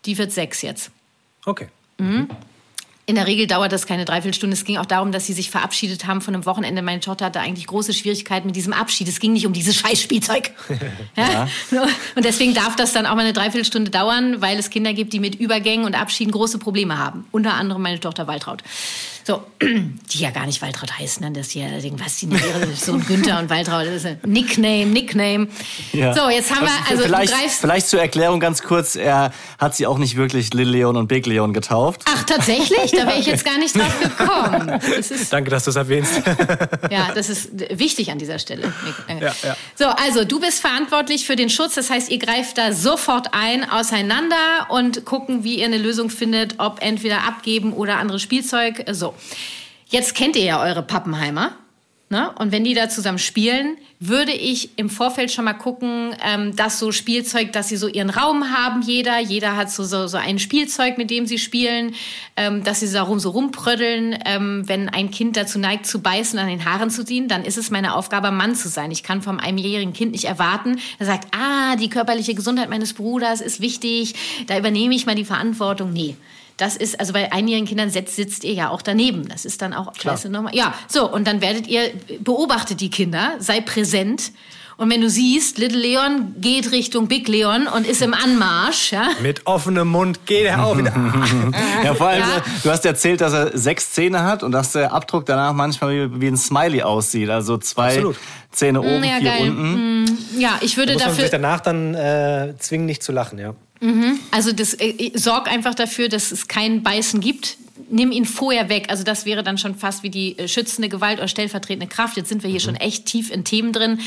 Die 0.05 0.19
wird 0.19 0.33
sechs 0.33 0.63
jetzt. 0.63 0.91
Okay. 1.47 1.69
Mhm. 1.99 2.29
In 3.11 3.17
der 3.17 3.27
Regel 3.27 3.49
dauert 3.49 3.73
das 3.73 3.89
keine 3.89 4.05
Dreiviertelstunde. 4.05 4.55
Es 4.55 4.65
ging 4.65 4.77
auch 4.77 4.87
darum, 4.87 5.11
dass 5.11 5.27
sie 5.27 5.33
sich 5.33 5.51
verabschiedet 5.51 6.07
haben 6.07 6.21
von 6.21 6.33
einem 6.33 6.47
Wochenende. 6.47 6.81
Meine 6.81 7.01
Tochter 7.01 7.25
hatte 7.25 7.41
eigentlich 7.41 7.67
große 7.67 7.93
Schwierigkeiten 7.93 8.47
mit 8.47 8.55
diesem 8.55 8.73
Abschied. 8.73 9.09
Es 9.09 9.19
ging 9.19 9.33
nicht 9.33 9.49
um 9.49 9.53
dieses 9.53 9.75
Scheißspielzeug. 9.75 10.53
ja? 11.17 11.49
ja. 11.73 11.89
Und 12.15 12.25
deswegen 12.25 12.55
darf 12.55 12.77
das 12.77 12.93
dann 12.93 13.07
auch 13.07 13.17
mal 13.17 13.23
eine 13.23 13.33
Dreiviertelstunde 13.33 13.91
dauern, 13.91 14.41
weil 14.41 14.61
es 14.61 14.71
Kinder 14.71 14.93
gibt, 14.93 15.13
die 15.13 15.19
mit 15.19 15.35
Übergängen 15.35 15.87
und 15.87 16.01
Abschieden 16.01 16.31
große 16.31 16.59
Probleme 16.59 16.99
haben. 16.99 17.27
Unter 17.33 17.55
anderem 17.55 17.83
meine 17.83 17.99
Tochter 17.99 18.29
Waltraud. 18.29 18.63
So, 19.31 19.45
die 19.63 20.19
ja 20.19 20.31
gar 20.31 20.45
nicht 20.45 20.61
Waltraud 20.61 20.99
heißen, 20.99 21.23
dann 21.23 21.35
das 21.35 21.51
hier, 21.51 21.69
was 21.99 22.17
die 22.17 22.29
so 22.75 22.95
ein 22.95 23.07
Günther 23.07 23.39
und 23.39 23.49
Waltraud, 23.49 23.87
das 23.87 23.95
ist 23.95 24.07
ein 24.07 24.19
Nickname, 24.27 24.87
Nickname. 24.87 25.47
Ja. 25.93 26.13
So, 26.13 26.29
jetzt 26.29 26.53
haben 26.53 26.67
wir, 26.67 26.73
also 26.91 27.05
vielleicht, 27.05 27.33
du 27.33 27.37
greifst. 27.39 27.61
vielleicht 27.61 27.89
zur 27.89 28.01
Erklärung 28.01 28.41
ganz 28.41 28.61
kurz, 28.61 28.97
er 28.97 29.33
hat 29.59 29.77
sie 29.77 29.87
auch 29.87 29.99
nicht 29.99 30.17
wirklich 30.17 30.53
Little 30.53 30.73
Leon 30.73 30.97
und 30.97 31.07
Big 31.07 31.27
Leon 31.27 31.53
getauft. 31.53 32.03
Ach, 32.07 32.25
tatsächlich? 32.25 32.91
Da 32.91 33.07
wäre 33.07 33.21
ich 33.21 33.27
jetzt 33.27 33.45
gar 33.45 33.57
nicht 33.59 33.77
drauf 33.77 34.01
gekommen. 34.01 34.81
Das 34.97 35.13
ist, 35.13 35.33
Danke, 35.33 35.49
dass 35.49 35.63
du 35.63 35.71
es 35.71 35.77
erwähnst. 35.77 36.15
ja, 36.91 37.13
das 37.15 37.29
ist 37.29 37.51
wichtig 37.79 38.11
an 38.11 38.19
dieser 38.19 38.41
Stelle. 38.41 38.73
Danke. 39.07 39.27
Ja, 39.27 39.35
ja. 39.45 39.57
So, 39.77 39.85
also 39.85 40.25
du 40.25 40.41
bist 40.41 40.61
verantwortlich 40.61 41.25
für 41.25 41.37
den 41.37 41.51
Schutz. 41.51 41.77
Das 41.77 41.89
heißt, 41.89 42.11
ihr 42.11 42.19
greift 42.19 42.59
da 42.59 42.73
sofort 42.73 43.29
ein, 43.31 43.71
auseinander 43.71 44.67
und 44.71 45.05
gucken, 45.05 45.45
wie 45.45 45.61
ihr 45.61 45.67
eine 45.67 45.79
Lösung 45.79 46.11
findet, 46.11 46.57
ob 46.59 46.83
entweder 46.83 47.29
abgeben 47.29 47.73
oder 47.73 47.99
anderes 47.99 48.23
Spielzeug. 48.23 48.85
So. 48.91 49.15
Jetzt 49.89 50.15
kennt 50.15 50.37
ihr 50.37 50.45
ja 50.45 50.63
eure 50.63 50.83
Pappenheimer. 50.83 51.53
Ne? 52.13 52.29
Und 52.41 52.51
wenn 52.51 52.65
die 52.65 52.75
da 52.75 52.89
zusammen 52.89 53.21
spielen, 53.21 53.77
würde 54.01 54.33
ich 54.33 54.77
im 54.77 54.91
Vorfeld 54.91 55.31
schon 55.31 55.45
mal 55.45 55.53
gucken, 55.53 56.13
ähm, 56.25 56.57
dass 56.57 56.81
so 56.81 56.91
Spielzeug, 56.91 57.53
dass 57.53 57.69
sie 57.69 57.77
so 57.77 57.87
ihren 57.87 58.11
Raum 58.11 58.51
haben, 58.51 58.83
jeder. 58.83 59.21
Jeder 59.21 59.55
hat 59.55 59.71
so, 59.71 59.85
so, 59.85 60.09
so 60.09 60.17
ein 60.17 60.41
Spielzeug, 60.41 60.99
mit 60.99 61.09
dem 61.09 61.27
sie 61.27 61.39
spielen, 61.39 61.95
ähm, 62.37 62.65
dass 62.65 62.81
sie 62.81 62.93
darum 62.93 63.21
so 63.21 63.31
rumpröddeln. 63.31 64.19
Ähm, 64.27 64.65
wenn 64.67 64.89
ein 64.89 65.13
Kind 65.13 65.37
dazu 65.37 65.61
neigt, 65.61 65.87
zu 65.87 66.01
beißen, 66.01 66.37
an 66.37 66.49
den 66.49 66.65
Haaren 66.65 66.91
zu 66.91 67.05
ziehen, 67.05 67.29
dann 67.29 67.45
ist 67.45 67.59
es 67.59 67.71
meine 67.71 67.95
Aufgabe, 67.95 68.33
Mann 68.33 68.57
zu 68.57 68.69
sein. 68.69 68.91
Ich 68.91 69.05
kann 69.05 69.23
vom 69.23 69.39
einjährigen 69.39 69.93
Kind 69.93 70.11
nicht 70.11 70.25
erwarten, 70.25 70.81
er 70.99 71.07
sagt, 71.07 71.29
ah, 71.33 71.77
die 71.77 71.91
körperliche 71.91 72.35
Gesundheit 72.35 72.71
meines 72.71 72.95
Bruders 72.95 73.41
ist 73.41 73.61
wichtig, 73.61 74.15
da 74.49 74.59
übernehme 74.59 74.97
ich 74.97 75.07
mal 75.07 75.15
die 75.15 75.25
Verantwortung. 75.25 75.93
Nee. 75.93 76.17
Das 76.61 76.77
ist, 76.77 77.01
also 77.01 77.13
bei 77.13 77.33
einjährigen 77.33 77.67
Kindern 77.69 77.91
sitzt, 77.91 78.17
sitzt 78.17 78.45
ihr 78.45 78.53
ja 78.53 78.69
auch 78.71 78.83
daneben. 78.83 79.29
Das 79.29 79.45
ist 79.45 79.63
dann 79.63 79.73
auch 79.73 79.93
Klasse 79.95 80.29
nochmal. 80.29 80.55
Ja, 80.55 80.75
so, 80.89 81.11
und 81.11 81.27
dann 81.27 81.41
werdet 81.41 81.67
ihr, 81.67 81.91
beobachtet 82.21 82.81
die 82.81 82.91
Kinder, 82.91 83.33
sei 83.39 83.61
präsent. 83.61 84.33
Und 84.77 84.89
wenn 84.91 85.03
du 85.03 85.11
siehst, 85.11 85.59
Little 85.59 85.79
Leon 85.79 86.35
geht 86.39 86.73
Richtung 86.73 87.07
Big 87.07 87.29
Leon 87.29 87.67
und 87.67 87.87
ist 87.87 88.01
im 88.01 88.15
Anmarsch, 88.15 88.93
ja, 88.93 89.11
Mit 89.21 89.47
offenem 89.47 89.89
Mund 89.89 90.25
geht 90.25 90.47
er 90.47 90.65
auch 90.65 90.77
wieder. 90.79 90.95
Ja, 91.85 91.95
vor 91.95 92.09
allem, 92.09 92.21
Ja. 92.21 92.43
du 92.63 92.71
hast 92.71 92.87
erzählt, 92.87 93.21
dass 93.21 93.35
er 93.35 93.59
sechs 93.59 93.93
Zähne 93.93 94.23
hat 94.23 94.43
und 94.43 94.53
dass 94.53 94.73
der 94.73 94.93
Abdruck 94.95 95.27
danach 95.27 95.53
manchmal 95.53 96.11
wie, 96.13 96.21
wie 96.23 96.29
ein 96.29 96.37
Smiley 96.39 96.83
aussieht. 96.83 97.29
Also 97.29 97.59
zwei 97.59 97.89
Absolut. 97.89 98.17
Zähne 98.53 98.81
oben, 98.81 99.05
ja, 99.05 99.17
vier 99.19 99.31
geil. 99.31 99.51
unten. 99.51 100.19
ja, 100.39 100.59
ich 100.63 100.77
würde 100.79 100.95
Muss 100.95 101.03
man 101.03 101.11
sich 101.15 101.25
dafür, 101.25 101.39
danach 101.39 101.61
dann 101.61 101.95
äh, 101.95 102.55
zwingen, 102.59 102.87
nicht 102.87 103.03
zu 103.03 103.13
lachen, 103.13 103.39
ja. 103.39 103.55
Also 104.31 104.53
das, 104.53 104.75
äh, 104.75 105.13
sorg 105.15 105.51
einfach 105.51 105.75
dafür, 105.75 106.09
dass 106.09 106.33
es 106.33 106.49
kein 106.49 106.83
Beißen 106.83 107.21
gibt. 107.21 107.57
Nimm 107.89 108.13
ihn 108.13 108.27
vorher 108.27 108.69
weg. 108.69 108.87
Also 108.89 109.05
das 109.05 109.25
wäre 109.25 109.43
dann 109.43 109.57
schon 109.57 109.75
fast 109.75 110.03
wie 110.03 110.11
die 110.11 110.39
äh, 110.39 110.49
schützende 110.49 110.91
Gewalt 110.91 111.19
oder 111.19 111.29
stellvertretende 111.29 111.87
Kraft. 111.87 112.17
Jetzt 112.19 112.29
sind 112.29 112.43
wir 112.43 112.51
hier 112.51 112.61
schon 112.61 112.77
echt 112.77 113.07
tief 113.07 113.31
in 113.31 113.45
Themen 113.45 113.73
drin. 113.73 114.01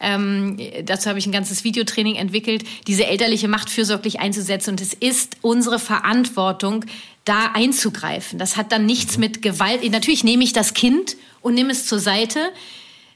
Ähm, 0.00 0.58
dazu 0.84 1.10
habe 1.10 1.18
ich 1.18 1.26
ein 1.26 1.32
ganzes 1.32 1.62
Videotraining 1.62 2.16
entwickelt, 2.16 2.64
diese 2.86 3.06
elterliche 3.06 3.48
Macht 3.48 3.68
fürsorglich 3.68 4.18
einzusetzen. 4.18 4.70
Und 4.70 4.80
es 4.80 4.94
ist 4.94 5.36
unsere 5.42 5.78
Verantwortung, 5.78 6.86
da 7.26 7.50
einzugreifen. 7.52 8.38
Das 8.38 8.56
hat 8.56 8.72
dann 8.72 8.86
nichts 8.86 9.18
mit 9.18 9.42
Gewalt. 9.42 9.88
Natürlich 9.90 10.24
nehme 10.24 10.42
ich 10.42 10.54
das 10.54 10.72
Kind 10.72 11.16
und 11.42 11.54
nehme 11.54 11.72
es 11.72 11.84
zur 11.84 11.98
Seite. 11.98 12.40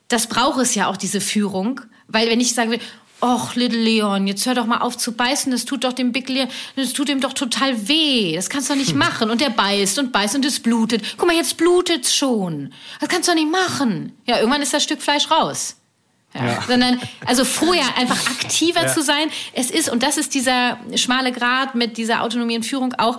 Das 0.09 0.27
braucht 0.27 0.61
es 0.61 0.75
ja 0.75 0.89
auch, 0.89 0.99
diese 0.99 1.23
Führung. 1.23 1.81
Weil 2.09 2.29
wenn 2.29 2.41
ich 2.41 2.53
sagen 2.53 2.71
will, 2.71 2.81
Och, 3.23 3.55
Little 3.55 3.79
Leon, 3.79 4.27
jetzt 4.27 4.45
hör 4.47 4.55
doch 4.55 4.67
mal 4.67 4.79
auf 4.79 4.99
zu 4.99 5.13
beißen, 5.13 5.53
das 5.53 5.65
tut 5.65 5.85
doch 5.85 5.93
dem 5.93 6.11
Big 6.11 6.29
Leon, 6.29 6.49
das 6.75 6.93
tut 6.93 7.09
ihm 7.09 7.21
doch 7.21 7.33
total 7.33 7.87
weh. 7.87 8.35
Das 8.35 8.51
kannst 8.51 8.69
du 8.69 8.75
doch 8.75 8.81
nicht 8.81 8.97
machen. 8.97 9.31
Und 9.31 9.41
der 9.41 9.51
beißt 9.51 10.01
und 10.01 10.11
beißt 10.11 10.35
und 10.35 10.45
es 10.45 10.59
blutet. 10.59 11.05
Guck 11.17 11.29
mal, 11.29 11.37
jetzt 11.37 11.57
blutet's 11.57 12.15
schon. 12.15 12.75
Das 12.99 13.09
kannst 13.09 13.29
du 13.29 13.33
doch 13.33 13.39
nicht 13.39 13.51
machen. 13.51 14.13
Ja, 14.27 14.39
irgendwann 14.39 14.61
ist 14.61 14.75
das 14.75 14.83
Stück 14.83 15.01
Fleisch 15.01 15.31
raus. 15.31 15.77
Ja. 16.35 16.63
Sondern, 16.67 17.01
also 17.25 17.45
vorher 17.45 17.97
einfach 17.97 18.19
aktiver 18.27 18.89
zu 18.89 19.03
sein. 19.03 19.31
Es 19.53 19.71
ist, 19.71 19.89
und 19.89 20.03
das 20.03 20.17
ist 20.17 20.35
dieser 20.35 20.79
schmale 20.97 21.31
Grat 21.31 21.75
mit 21.75 21.99
dieser 21.99 22.23
Autonomie 22.23 22.57
und 22.57 22.65
Führung 22.65 22.95
auch, 22.95 23.19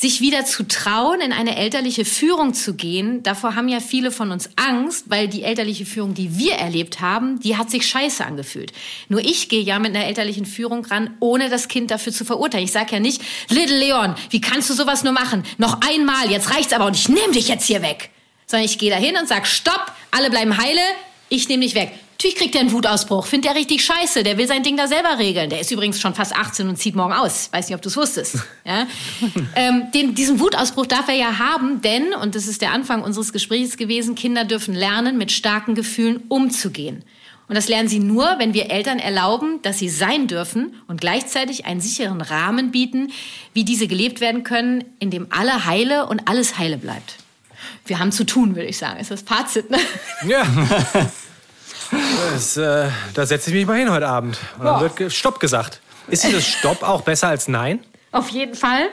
sich 0.00 0.22
wieder 0.22 0.46
zu 0.46 0.66
trauen, 0.66 1.20
in 1.20 1.30
eine 1.30 1.56
elterliche 1.56 2.06
Führung 2.06 2.54
zu 2.54 2.72
gehen. 2.72 3.22
Davor 3.22 3.54
haben 3.54 3.68
ja 3.68 3.80
viele 3.80 4.10
von 4.10 4.30
uns 4.30 4.48
Angst, 4.56 5.10
weil 5.10 5.28
die 5.28 5.42
elterliche 5.42 5.84
Führung, 5.84 6.14
die 6.14 6.38
wir 6.38 6.54
erlebt 6.54 7.02
haben, 7.02 7.38
die 7.40 7.58
hat 7.58 7.70
sich 7.70 7.86
scheiße 7.86 8.24
angefühlt. 8.24 8.72
Nur 9.10 9.20
ich 9.20 9.50
gehe 9.50 9.60
ja 9.60 9.78
mit 9.78 9.94
einer 9.94 10.06
elterlichen 10.06 10.46
Führung 10.46 10.86
ran, 10.86 11.14
ohne 11.20 11.50
das 11.50 11.68
Kind 11.68 11.90
dafür 11.90 12.14
zu 12.14 12.24
verurteilen. 12.24 12.64
Ich 12.64 12.72
sage 12.72 12.92
ja 12.92 12.98
nicht, 12.98 13.20
Little 13.50 13.76
Leon, 13.76 14.14
wie 14.30 14.40
kannst 14.40 14.70
du 14.70 14.74
sowas 14.74 15.04
nur 15.04 15.12
machen? 15.12 15.42
Noch 15.58 15.82
einmal, 15.86 16.30
jetzt 16.30 16.50
reicht's 16.50 16.72
aber 16.72 16.86
und 16.86 16.96
ich 16.96 17.10
nehme 17.10 17.32
dich 17.34 17.48
jetzt 17.48 17.66
hier 17.66 17.82
weg. 17.82 18.08
Sondern 18.46 18.64
ich 18.64 18.78
gehe 18.78 18.90
da 18.90 18.96
hin 18.96 19.18
und 19.20 19.28
sage, 19.28 19.44
stopp, 19.44 19.92
alle 20.12 20.30
bleiben 20.30 20.56
heile, 20.56 20.80
ich 21.28 21.46
nehme 21.50 21.62
dich 21.62 21.74
weg. 21.74 21.92
Natürlich 22.20 22.36
kriegt 22.36 22.54
er 22.54 22.60
einen 22.60 22.72
Wutausbruch, 22.72 23.24
findet 23.24 23.50
er 23.50 23.56
richtig 23.56 23.82
scheiße, 23.82 24.22
der 24.22 24.36
will 24.36 24.46
sein 24.46 24.62
Ding 24.62 24.76
da 24.76 24.86
selber 24.86 25.18
regeln. 25.18 25.48
Der 25.48 25.58
ist 25.58 25.70
übrigens 25.70 25.98
schon 25.98 26.14
fast 26.14 26.36
18 26.36 26.68
und 26.68 26.76
zieht 26.76 26.94
morgen 26.94 27.14
aus. 27.14 27.48
Weiß 27.50 27.66
nicht, 27.66 27.74
ob 27.74 27.80
du 27.80 27.88
es 27.88 27.96
wusstest. 27.96 28.36
Ja? 28.66 28.86
ähm, 29.56 29.84
den, 29.94 30.14
diesen 30.14 30.38
Wutausbruch 30.38 30.84
darf 30.84 31.08
er 31.08 31.14
ja 31.14 31.38
haben, 31.38 31.80
denn, 31.80 32.12
und 32.12 32.34
das 32.34 32.46
ist 32.46 32.60
der 32.60 32.72
Anfang 32.72 33.02
unseres 33.02 33.32
Gesprächs 33.32 33.78
gewesen, 33.78 34.16
Kinder 34.16 34.44
dürfen 34.44 34.74
lernen, 34.74 35.16
mit 35.16 35.32
starken 35.32 35.74
Gefühlen 35.74 36.24
umzugehen. 36.28 37.02
Und 37.48 37.54
das 37.54 37.68
lernen 37.68 37.88
sie 37.88 38.00
nur, 38.00 38.34
wenn 38.36 38.52
wir 38.52 38.70
Eltern 38.70 38.98
erlauben, 38.98 39.62
dass 39.62 39.78
sie 39.78 39.88
sein 39.88 40.26
dürfen 40.26 40.74
und 40.88 41.00
gleichzeitig 41.00 41.64
einen 41.64 41.80
sicheren 41.80 42.20
Rahmen 42.20 42.70
bieten, 42.70 43.12
wie 43.54 43.64
diese 43.64 43.88
gelebt 43.88 44.20
werden 44.20 44.44
können, 44.44 44.84
in 44.98 45.10
dem 45.10 45.28
alle 45.30 45.64
heile 45.64 46.04
und 46.06 46.28
alles 46.28 46.58
heile 46.58 46.76
bleibt. 46.76 47.16
Wir 47.86 47.98
haben 47.98 48.12
zu 48.12 48.24
tun, 48.24 48.56
würde 48.56 48.68
ich 48.68 48.76
sagen. 48.76 49.00
Ist 49.00 49.10
das 49.10 49.22
Fazit, 49.22 49.70
ne? 49.70 49.78
Ja. 50.28 50.44
Das, 52.32 52.56
äh, 52.56 52.88
da 53.14 53.26
setze 53.26 53.50
ich 53.50 53.56
mich 53.56 53.66
mal 53.66 53.78
hin 53.78 53.90
heute 53.90 54.08
Abend. 54.08 54.38
Und 54.58 54.64
dann 54.64 54.80
wird 54.80 55.12
Stopp 55.12 55.40
gesagt. 55.40 55.80
Ist 56.08 56.24
dieses 56.24 56.46
Stopp 56.46 56.82
auch 56.82 57.02
besser 57.02 57.28
als 57.28 57.48
Nein? 57.48 57.80
Auf 58.12 58.28
jeden 58.30 58.54
Fall. 58.54 58.88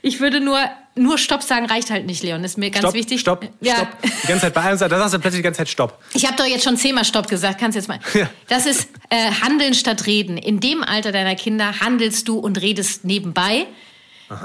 Ich 0.00 0.20
würde 0.20 0.40
nur, 0.40 0.58
nur 0.94 1.18
Stopp 1.18 1.42
sagen, 1.42 1.66
reicht 1.66 1.90
halt 1.90 2.06
nicht, 2.06 2.22
Leon. 2.22 2.42
Das 2.42 2.52
ist 2.52 2.56
mir 2.58 2.70
ganz 2.70 2.84
Stopp, 2.84 2.94
wichtig. 2.94 3.20
Stopp, 3.20 3.46
ja. 3.60 3.76
Stopp. 3.76 3.88
Die 4.02 4.26
ganze 4.26 4.46
Zeit 4.46 4.54
bei 4.54 4.62
einem 4.62 4.78
Satz, 4.78 4.90
da 4.90 4.98
sagst 4.98 5.14
du 5.14 5.18
plötzlich 5.18 5.40
die 5.40 5.44
ganze 5.44 5.58
Zeit 5.58 5.68
Stopp. 5.68 5.98
Ich 6.14 6.26
habe 6.26 6.36
doch 6.36 6.46
jetzt 6.46 6.64
schon 6.64 6.76
zehnmal 6.78 7.04
Stopp 7.04 7.28
gesagt. 7.28 7.60
Kannst 7.60 7.76
jetzt 7.76 7.88
mal. 7.88 8.00
Ja. 8.14 8.28
Das 8.48 8.66
ist 8.66 8.88
äh, 9.10 9.30
Handeln 9.42 9.74
statt 9.74 10.06
Reden. 10.06 10.38
In 10.38 10.60
dem 10.60 10.82
Alter 10.82 11.12
deiner 11.12 11.34
Kinder 11.34 11.80
handelst 11.80 12.28
du 12.28 12.38
und 12.38 12.60
redest 12.60 13.04
nebenbei. 13.04 13.66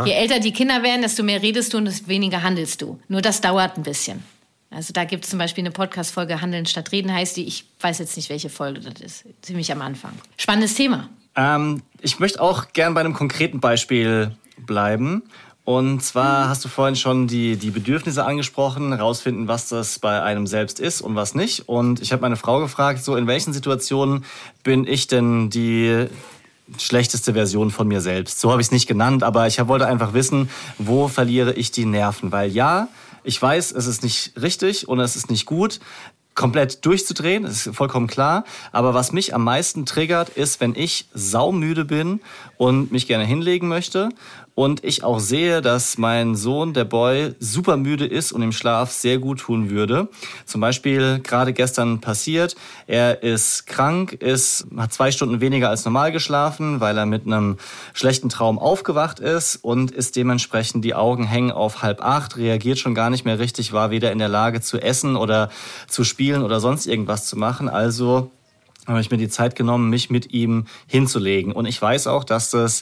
Je 0.03 0.11
älter 0.11 0.39
die 0.39 0.51
Kinder 0.51 0.83
werden, 0.83 1.01
desto 1.01 1.23
mehr 1.23 1.41
redest 1.41 1.73
du 1.73 1.77
und 1.77 1.85
desto 1.85 2.09
weniger 2.09 2.43
handelst 2.43 2.81
du. 2.81 2.99
Nur 3.07 3.21
das 3.21 3.39
dauert 3.39 3.77
ein 3.77 3.83
bisschen. 3.83 4.21
Also 4.69 4.93
da 4.93 5.05
gibt 5.05 5.23
es 5.23 5.29
zum 5.29 5.39
Beispiel 5.39 5.61
eine 5.63 5.71
Podcast-Folge 5.71 6.41
Handeln 6.41 6.65
statt 6.65 6.91
Reden 6.91 7.13
heißt 7.13 7.37
die. 7.37 7.47
Ich 7.47 7.65
weiß 7.79 7.99
jetzt 7.99 8.15
nicht, 8.17 8.29
welche 8.29 8.49
Folge 8.49 8.81
das 8.81 8.99
ist. 9.01 9.25
Ziemlich 9.41 9.71
am 9.71 9.81
Anfang. 9.81 10.11
Spannendes 10.37 10.73
Thema. 10.75 11.09
Ähm, 11.35 11.81
ich 12.01 12.19
möchte 12.19 12.41
auch 12.41 12.73
gern 12.73 12.93
bei 12.93 12.99
einem 12.99 13.13
konkreten 13.13 13.59
Beispiel 13.59 14.35
bleiben. 14.57 15.23
Und 15.63 16.01
zwar 16.01 16.47
hast 16.47 16.63
du 16.63 16.69
vorhin 16.69 16.95
schon 16.95 17.27
die, 17.27 17.57
die 17.57 17.71
Bedürfnisse 17.71 18.23
angesprochen, 18.23 18.93
rausfinden, 18.93 19.49
was 19.49 19.67
das 19.67 19.99
bei 19.99 20.21
einem 20.21 20.47
selbst 20.47 20.79
ist 20.79 21.01
und 21.01 21.15
was 21.15 21.35
nicht. 21.35 21.67
Und 21.67 22.01
ich 22.01 22.13
habe 22.13 22.21
meine 22.21 22.37
Frau 22.37 22.59
gefragt, 22.61 23.03
so 23.03 23.17
in 23.17 23.27
welchen 23.27 23.51
Situationen 23.51 24.23
bin 24.63 24.87
ich 24.87 25.07
denn 25.07 25.49
die 25.49 26.07
schlechteste 26.77 27.33
Version 27.33 27.69
von 27.69 27.87
mir 27.87 27.99
selbst? 27.99 28.39
So 28.39 28.51
habe 28.51 28.61
ich 28.61 28.67
es 28.67 28.71
nicht 28.71 28.87
genannt, 28.87 29.23
aber 29.23 29.45
ich 29.47 29.65
wollte 29.67 29.87
einfach 29.87 30.13
wissen, 30.13 30.49
wo 30.77 31.09
verliere 31.09 31.53
ich 31.53 31.71
die 31.71 31.85
Nerven? 31.85 32.31
Weil 32.31 32.49
ja, 32.49 32.87
ich 33.27 33.41
weiß, 33.41 33.73
es 33.73 33.87
ist 33.87 34.03
nicht 34.03 34.31
richtig 34.41 34.87
und 34.87 34.99
es 34.99 35.15
ist 35.15 35.29
nicht 35.29 35.45
gut 35.45 35.79
komplett 36.33 36.85
durchzudrehen, 36.85 37.43
das 37.43 37.65
ist 37.65 37.75
vollkommen 37.75 38.05
klar. 38.05 38.43
Aber 38.71 38.93
was 38.93 39.11
mich 39.11 39.33
am 39.33 39.43
meisten 39.43 39.87
triggert, 39.87 40.29
ist, 40.29 40.61
wenn 40.61 40.75
ich 40.75 41.07
saumüde 41.13 41.83
bin 41.83 42.21
und 42.57 42.91
mich 42.91 43.07
gerne 43.07 43.25
hinlegen 43.25 43.67
möchte 43.67 44.09
und 44.57 44.83
ich 44.83 45.03
auch 45.03 45.19
sehe, 45.19 45.61
dass 45.61 45.99
mein 45.99 46.35
Sohn, 46.35 46.73
der 46.73 46.83
Boy, 46.83 47.35
super 47.39 47.77
müde 47.77 48.07
ist 48.07 48.31
und 48.31 48.41
im 48.41 48.51
Schlaf 48.51 48.91
sehr 48.91 49.19
gut 49.19 49.41
tun 49.41 49.69
würde. 49.69 50.09
Zum 50.47 50.61
Beispiel 50.61 51.19
gerade 51.19 51.53
gestern 51.53 52.01
passiert, 52.01 52.55
er 52.87 53.21
ist 53.21 53.67
krank, 53.67 54.13
ist, 54.13 54.65
hat 54.75 54.91
zwei 54.91 55.11
Stunden 55.11 55.41
weniger 55.41 55.69
als 55.69 55.85
normal 55.85 56.11
geschlafen, 56.11 56.79
weil 56.79 56.97
er 56.97 57.05
mit 57.05 57.27
einem 57.27 57.57
schlechten 57.93 58.29
Traum 58.29 58.57
aufgewacht 58.57 59.19
ist 59.19 59.57
und 59.57 59.91
ist 59.91 60.15
dementsprechend 60.15 60.83
die 60.83 60.95
Augen 60.95 61.25
hängen 61.27 61.51
auf 61.51 61.83
halb 61.83 62.03
acht, 62.03 62.35
reagiert 62.35 62.79
schon 62.79 62.95
gar 62.95 63.11
nicht 63.11 63.25
mehr 63.25 63.37
richtig, 63.37 63.73
war 63.73 63.91
weder 63.91 64.11
in 64.11 64.17
der 64.17 64.27
Lage 64.27 64.59
zu 64.59 64.79
essen 64.79 65.17
oder 65.17 65.51
zu 65.87 66.03
spielen 66.03 66.41
oder 66.41 66.59
sonst 66.59 66.87
irgendwas 66.87 67.27
zu 67.27 67.37
machen. 67.37 67.69
Also 67.69 68.31
habe 68.87 69.01
ich 69.01 69.11
mir 69.11 69.17
die 69.17 69.29
Zeit 69.29 69.55
genommen, 69.55 69.91
mich 69.91 70.09
mit 70.09 70.33
ihm 70.33 70.65
hinzulegen. 70.87 71.51
Und 71.51 71.67
ich 71.67 71.79
weiß 71.79 72.07
auch, 72.07 72.23
dass 72.23 72.49
das 72.49 72.81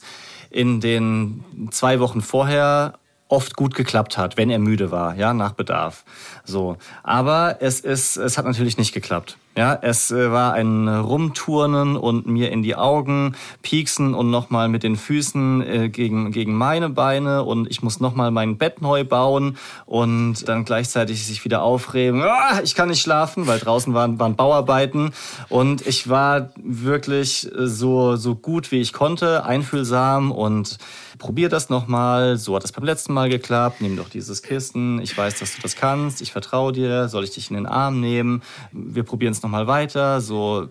in 0.50 0.82
den 0.82 1.44
zwei 1.72 2.00
Wochen 2.00 2.22
vorher 2.22 3.00
oft 3.28 3.56
gut 3.56 3.76
geklappt 3.76 4.18
hat, 4.18 4.38
wenn 4.38 4.50
er 4.50 4.60
müde 4.60 4.92
war, 4.92 5.16
ja, 5.16 5.34
nach 5.34 5.54
Bedarf. 5.54 6.06
So. 6.44 6.78
Aber 7.04 7.58
es 7.60 7.80
ist, 7.80 8.18
es 8.18 8.38
hat 8.38 8.46
natürlich 8.46 8.78
nicht 8.78 8.94
geklappt. 8.94 9.38
Ja, 9.58 9.80
es 9.82 10.12
äh, 10.12 10.32
war 10.34 10.52
ein 10.54 10.90
Rumturnen 10.90 11.96
und 11.96 12.28
mir 12.28 12.52
in 12.52 12.62
die 12.62 12.76
Augen 12.76 13.38
pieksen 13.62 14.14
und 14.14 14.30
nochmal 14.30 14.68
mit 14.68 14.84
den 14.84 14.98
Füßen 14.98 15.62
äh, 15.62 15.90
gegen, 15.90 16.34
gegen 16.34 16.54
meine 16.54 16.90
Beine 16.90 17.44
und 17.44 17.72
ich 17.72 17.82
muss 17.82 18.02
nochmal 18.02 18.32
mein 18.32 18.58
Bett 18.58 18.82
neu 18.82 19.06
bauen 19.06 19.58
und 19.86 20.50
dann 20.50 20.66
gleichzeitig 20.66 21.26
sich 21.26 21.46
wieder 21.46 21.62
aufregen. 21.62 22.22
Ah, 22.22 22.60
ich 22.66 22.76
kann 22.76 22.90
nicht 22.90 23.02
schlafen, 23.02 23.48
weil 23.48 23.60
draußen 23.60 23.94
waren, 23.94 24.20
waren 24.20 24.36
Bauarbeiten 24.36 25.12
und 25.48 25.88
ich 25.88 26.10
war 26.10 26.50
wirklich 26.58 27.50
äh, 27.50 27.68
so, 27.68 28.18
so 28.18 28.36
gut 28.36 28.74
wie 28.74 28.82
ich 28.82 28.92
konnte, 28.92 29.46
einfühlsam 29.46 30.34
und 30.34 30.80
probier 31.18 31.50
das 31.50 31.70
nochmal. 31.70 32.38
So 32.38 32.56
hat 32.56 32.64
es 32.64 32.72
beim 32.72 32.84
letzten 32.84 33.14
Mal 33.14 33.30
geklappt. 33.30 33.82
Nimm 33.82 33.96
doch 33.98 34.10
dieses 34.10 34.42
Kissen. 34.42 35.02
Ich 35.02 35.18
weiß, 35.18 35.40
dass 35.40 35.56
du 35.56 35.62
das 35.62 35.76
kannst. 35.76 36.22
Ich 36.22 36.32
vertraue 36.32 36.72
dir. 36.72 37.08
Soll 37.10 37.24
ich 37.24 37.32
dich 37.32 37.50
in 37.50 37.56
den 37.56 37.66
Arm 37.66 38.00
nehmen? 38.00 38.42
Wir 38.72 39.04
probieren 39.04 39.32
es 39.32 39.42
nochmal 39.42 39.68
weiter, 39.68 40.22
so, 40.22 40.70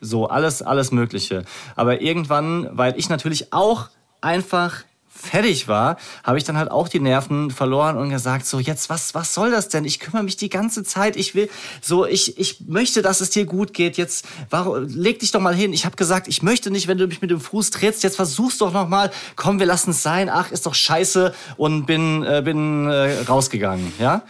so 0.00 0.28
alles, 0.28 0.62
alles 0.62 0.92
Mögliche. 0.92 1.44
Aber 1.76 2.00
irgendwann, 2.00 2.68
weil 2.72 2.98
ich 2.98 3.08
natürlich 3.08 3.52
auch 3.52 3.90
einfach 4.20 4.84
fertig 5.24 5.68
war, 5.68 5.96
habe 6.22 6.38
ich 6.38 6.44
dann 6.44 6.56
halt 6.56 6.70
auch 6.70 6.88
die 6.88 7.00
Nerven 7.00 7.50
verloren 7.50 7.96
und 7.96 8.10
gesagt, 8.10 8.46
so 8.46 8.58
jetzt, 8.58 8.90
was, 8.90 9.14
was 9.14 9.34
soll 9.34 9.50
das 9.50 9.68
denn? 9.68 9.84
Ich 9.84 10.00
kümmere 10.00 10.22
mich 10.22 10.36
die 10.36 10.48
ganze 10.48 10.84
Zeit. 10.84 11.16
Ich 11.16 11.34
will, 11.34 11.50
so, 11.80 12.06
ich, 12.06 12.38
ich 12.38 12.60
möchte, 12.66 13.02
dass 13.02 13.20
es 13.20 13.30
dir 13.30 13.46
gut 13.46 13.72
geht. 13.72 13.96
Jetzt, 13.96 14.26
warum, 14.50 14.86
leg 14.88 15.18
dich 15.18 15.32
doch 15.32 15.40
mal 15.40 15.54
hin. 15.54 15.72
Ich 15.72 15.84
habe 15.84 15.96
gesagt, 15.96 16.28
ich 16.28 16.42
möchte 16.42 16.70
nicht, 16.70 16.88
wenn 16.88 16.98
du 16.98 17.06
mich 17.06 17.20
mit 17.20 17.30
dem 17.30 17.40
Fuß 17.40 17.70
trittst. 17.70 18.02
Jetzt 18.02 18.16
versuch's 18.16 18.58
doch 18.58 18.72
noch 18.72 18.88
mal. 18.88 19.10
Komm, 19.36 19.58
wir 19.58 19.66
lassen 19.66 19.90
es 19.90 20.02
sein. 20.02 20.28
Ach, 20.28 20.50
ist 20.52 20.66
doch 20.66 20.74
scheiße. 20.74 21.34
Und 21.56 21.86
bin, 21.86 22.24
äh, 22.24 22.42
bin 22.44 22.86
äh, 22.86 23.20
rausgegangen, 23.22 23.92
ja. 23.98 24.22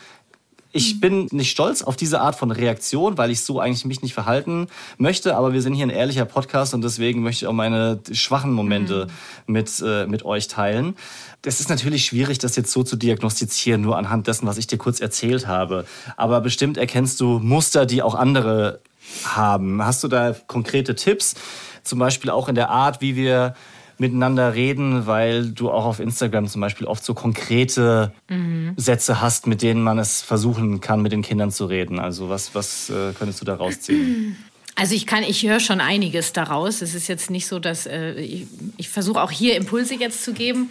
Ich 0.77 0.99
bin 0.99 1.29
nicht 1.31 1.53
stolz 1.53 1.83
auf 1.83 1.95
diese 1.95 2.21
Art 2.21 2.35
von 2.35 2.51
Reaktion, 2.51 3.17
weil 3.17 3.31
ich 3.31 3.43
so 3.43 3.61
eigentlich 3.61 3.85
mich 3.85 4.03
nicht 4.03 4.13
verhalten 4.13 4.67
möchte. 4.99 5.37
Aber 5.37 5.53
wir 5.53 5.63
sind 5.63 5.75
hier 5.75 5.87
ein 5.87 5.91
ehrlicher 5.91 6.25
Podcast 6.25 6.75
und 6.75 6.83
deswegen 6.83 7.23
möchte 7.23 7.45
ich 7.45 7.47
auch 7.47 7.53
meine 7.53 8.01
schwachen 8.11 8.53
Momente 8.53 9.07
mhm. 9.47 9.53
mit, 9.53 9.81
äh, 9.87 10.09
mit 10.09 10.25
euch 10.25 10.49
teilen. 10.49 10.97
Es 11.43 11.61
ist 11.61 11.69
natürlich 11.69 12.07
schwierig, 12.07 12.39
das 12.41 12.57
jetzt 12.57 12.73
so 12.73 12.83
zu 12.83 12.97
diagnostizieren, 12.97 13.83
nur 13.83 13.97
anhand 13.97 14.27
dessen, 14.27 14.49
was 14.49 14.59
ich 14.59 14.67
dir 14.67 14.77
kurz 14.77 14.99
erzählt 14.99 15.47
habe. 15.47 15.87
Aber 16.17 16.41
bestimmt 16.41 16.77
erkennst 16.77 17.21
du 17.21 17.39
Muster, 17.39 17.87
die 17.87 18.03
auch 18.03 18.17
andere 18.17 18.81
haben. 19.23 19.81
Hast 19.81 20.03
du 20.03 20.09
da 20.09 20.35
konkrete 20.49 20.97
Tipps? 20.97 21.37
Zum 21.85 22.01
Beispiel 22.01 22.31
auch 22.31 22.49
in 22.49 22.57
der 22.57 22.71
Art, 22.71 23.01
wie 23.01 23.15
wir 23.15 23.55
miteinander 23.99 24.55
reden, 24.55 25.07
weil 25.07 25.51
du 25.51 25.71
auch 25.71 25.85
auf 25.85 26.01
Instagram 26.01 26.47
zum 26.49 26.61
Beispiel 26.61 26.87
oft 26.87 27.05
so 27.05 27.15
konkrete 27.15 28.13
mhm. 28.29 28.75
Sätze 28.77 29.21
hast, 29.21 29.47
mit 29.47 29.63
denen 29.63 29.83
man 29.83 29.99
es 29.99 30.23
versuchen 30.23 30.81
kann, 30.81 31.03
mit 31.03 31.13
den 31.13 31.23
Kindern 31.23 31.51
zu 31.51 31.67
reden. 31.67 31.99
Also 31.99 32.29
was, 32.29 32.55
was 32.55 32.91
äh, 32.91 33.13
könntest 33.13 33.41
du 33.41 33.45
da 33.45 33.55
rausziehen? 33.55 34.37
Also 34.77 34.97
ich 34.97 35.07
kann, 35.07 35.23
ich 35.23 35.47
höre 35.47 35.61
schon 35.61 35.81
einiges 35.81 36.33
daraus. 36.33 36.83
Es 36.83 36.97
ist 36.97 37.07
jetzt 37.07 37.31
nicht 37.31 37.47
so, 37.47 37.61
dass 37.61 37.87
äh, 37.87 38.15
ich, 38.15 38.47
ich 38.77 38.89
versuche 38.89 39.23
auch 39.23 39.31
hier 39.31 39.57
Impulse 39.57 39.95
jetzt 39.95 40.25
zu 40.25 40.33
geben. 40.33 40.69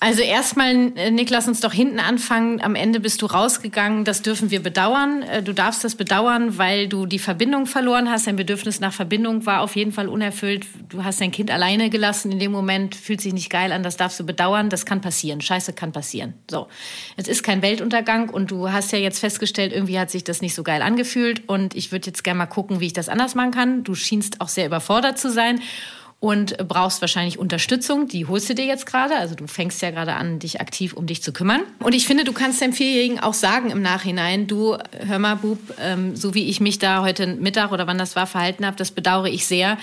Also 0.00 0.22
erstmal, 0.22 0.96
äh, 0.96 1.10
Nick, 1.10 1.28
lass 1.28 1.48
uns 1.48 1.60
doch 1.60 1.72
hinten 1.72 1.98
anfangen. 1.98 2.60
Am 2.60 2.76
Ende 2.76 3.00
bist 3.00 3.20
du 3.20 3.26
rausgegangen. 3.26 4.04
Das 4.04 4.22
dürfen 4.22 4.52
wir 4.52 4.62
bedauern. 4.62 5.22
Äh, 5.22 5.42
du 5.42 5.52
darfst 5.52 5.82
das 5.82 5.96
bedauern, 5.96 6.56
weil 6.56 6.86
du 6.86 7.04
die 7.04 7.18
Verbindung 7.18 7.66
verloren 7.66 8.08
hast. 8.08 8.28
Dein 8.28 8.36
Bedürfnis 8.36 8.78
nach 8.78 8.92
Verbindung 8.92 9.44
war 9.44 9.60
auf 9.60 9.74
jeden 9.74 9.90
Fall 9.90 10.06
unerfüllt. 10.08 10.66
Du 10.88 11.02
hast 11.02 11.20
dein 11.20 11.32
Kind 11.32 11.50
alleine 11.50 11.90
gelassen 11.90 12.30
in 12.30 12.38
dem 12.38 12.52
Moment. 12.52 12.94
Fühlt 12.94 13.20
sich 13.20 13.32
nicht 13.32 13.50
geil 13.50 13.72
an. 13.72 13.82
Das 13.82 13.96
darfst 13.96 14.20
du 14.20 14.24
bedauern. 14.24 14.70
Das 14.70 14.86
kann 14.86 15.00
passieren. 15.00 15.40
Scheiße 15.40 15.72
kann 15.72 15.90
passieren. 15.90 16.34
So. 16.48 16.68
Es 17.16 17.26
ist 17.26 17.42
kein 17.42 17.60
Weltuntergang 17.60 18.28
und 18.28 18.52
du 18.52 18.70
hast 18.70 18.92
ja 18.92 18.98
jetzt 18.98 19.18
festgestellt, 19.18 19.72
irgendwie 19.72 19.98
hat 19.98 20.12
sich 20.12 20.22
das 20.22 20.40
nicht 20.40 20.54
so 20.54 20.62
geil 20.62 20.82
angefühlt. 20.82 21.48
Und 21.48 21.74
ich 21.74 21.90
würde 21.90 22.06
jetzt 22.06 22.22
gerne 22.22 22.38
mal 22.38 22.46
gucken, 22.46 22.78
wie 22.78 22.86
ich 22.86 22.92
das 22.92 23.08
anders 23.08 23.34
machen 23.34 23.50
kann. 23.50 23.82
Du 23.82 23.96
schienst 23.96 24.40
auch 24.40 24.48
sehr 24.48 24.66
überfordert 24.66 25.18
zu 25.18 25.28
sein 25.32 25.60
und 26.20 26.56
brauchst 26.66 27.00
wahrscheinlich 27.00 27.38
Unterstützung. 27.38 28.08
Die 28.08 28.26
holst 28.26 28.48
du 28.50 28.54
dir 28.54 28.64
jetzt 28.64 28.86
gerade. 28.86 29.16
Also 29.16 29.34
du 29.34 29.46
fängst 29.46 29.80
ja 29.82 29.90
gerade 29.90 30.14
an, 30.14 30.38
dich 30.40 30.60
aktiv 30.60 30.94
um 30.94 31.06
dich 31.06 31.22
zu 31.22 31.32
kümmern. 31.32 31.62
Und 31.78 31.94
ich 31.94 32.06
finde, 32.06 32.24
du 32.24 32.32
kannst 32.32 32.60
deinem 32.60 32.72
Vierjährigen 32.72 33.20
auch 33.20 33.34
sagen 33.34 33.70
im 33.70 33.82
Nachhinein, 33.82 34.46
du, 34.46 34.76
hör 35.06 35.18
mal, 35.18 35.36
Bub, 35.36 35.58
ähm, 35.80 36.16
so 36.16 36.34
wie 36.34 36.48
ich 36.48 36.60
mich 36.60 36.78
da 36.78 37.02
heute 37.02 37.26
Mittag 37.26 37.70
oder 37.70 37.86
wann 37.86 37.98
das 37.98 38.16
war 38.16 38.26
verhalten 38.26 38.66
habe, 38.66 38.76
das 38.76 38.90
bedauere 38.90 39.28
ich 39.28 39.46
sehr, 39.46 39.78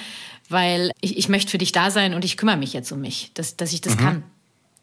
weil 0.49 0.91
ich, 0.99 1.17
ich 1.17 1.29
möchte 1.29 1.51
für 1.51 1.57
dich 1.57 1.71
da 1.71 1.89
sein 1.89 2.13
und 2.13 2.25
ich 2.25 2.35
kümmere 2.35 2.57
mich 2.57 2.73
jetzt 2.73 2.91
um 2.91 2.99
mich, 2.99 3.31
dass, 3.33 3.55
dass 3.55 3.71
ich 3.71 3.81
das 3.81 3.95
mhm. 3.95 3.99
kann. 3.99 4.23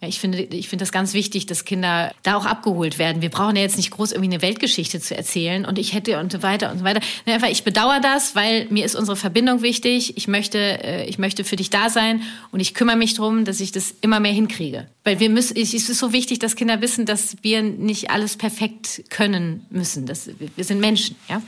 Ja, 0.02 0.08
ich 0.08 0.18
finde, 0.18 0.42
ich 0.42 0.68
finde 0.68 0.82
das 0.82 0.90
ganz 0.90 1.14
wichtig, 1.14 1.46
dass 1.46 1.64
Kinder 1.64 2.12
da 2.24 2.34
auch 2.34 2.44
abgeholt 2.44 2.98
werden. 2.98 3.22
Wir 3.22 3.28
brauchen 3.28 3.54
ja 3.54 3.62
jetzt 3.62 3.76
nicht 3.76 3.92
groß 3.92 4.10
irgendwie 4.10 4.32
eine 4.32 4.42
Weltgeschichte 4.42 5.00
zu 5.00 5.16
erzählen 5.16 5.64
und 5.64 5.78
ich 5.78 5.94
hätte 5.94 6.18
und 6.18 6.32
so 6.32 6.42
weiter 6.42 6.72
und 6.72 6.78
so 6.78 6.84
weiter. 6.84 7.00
Einfach, 7.24 7.48
ich 7.48 7.62
bedauere 7.62 8.00
das, 8.00 8.34
weil 8.34 8.66
mir 8.68 8.84
ist 8.84 8.96
unsere 8.96 9.16
Verbindung 9.16 9.62
wichtig. 9.62 10.16
Ich 10.16 10.26
möchte, 10.26 10.58
äh, 10.58 11.04
ich 11.04 11.18
möchte 11.18 11.44
für 11.44 11.54
dich 11.54 11.70
da 11.70 11.88
sein 11.88 12.22
und 12.50 12.58
ich 12.58 12.74
kümmere 12.74 12.96
mich 12.96 13.14
darum, 13.14 13.44
dass 13.44 13.60
ich 13.60 13.70
das 13.70 13.94
immer 14.00 14.18
mehr 14.18 14.32
hinkriege. 14.32 14.88
Weil 15.04 15.20
wir 15.20 15.30
müssen, 15.30 15.56
es 15.56 15.72
ist 15.72 15.86
so 15.86 16.12
wichtig, 16.12 16.40
dass 16.40 16.56
Kinder 16.56 16.80
wissen, 16.80 17.06
dass 17.06 17.36
wir 17.42 17.62
nicht 17.62 18.10
alles 18.10 18.36
perfekt 18.36 19.04
können 19.08 19.66
müssen. 19.70 20.06
Das, 20.06 20.28
wir 20.56 20.64
sind 20.64 20.80
Menschen, 20.80 21.16
ja. 21.28 21.42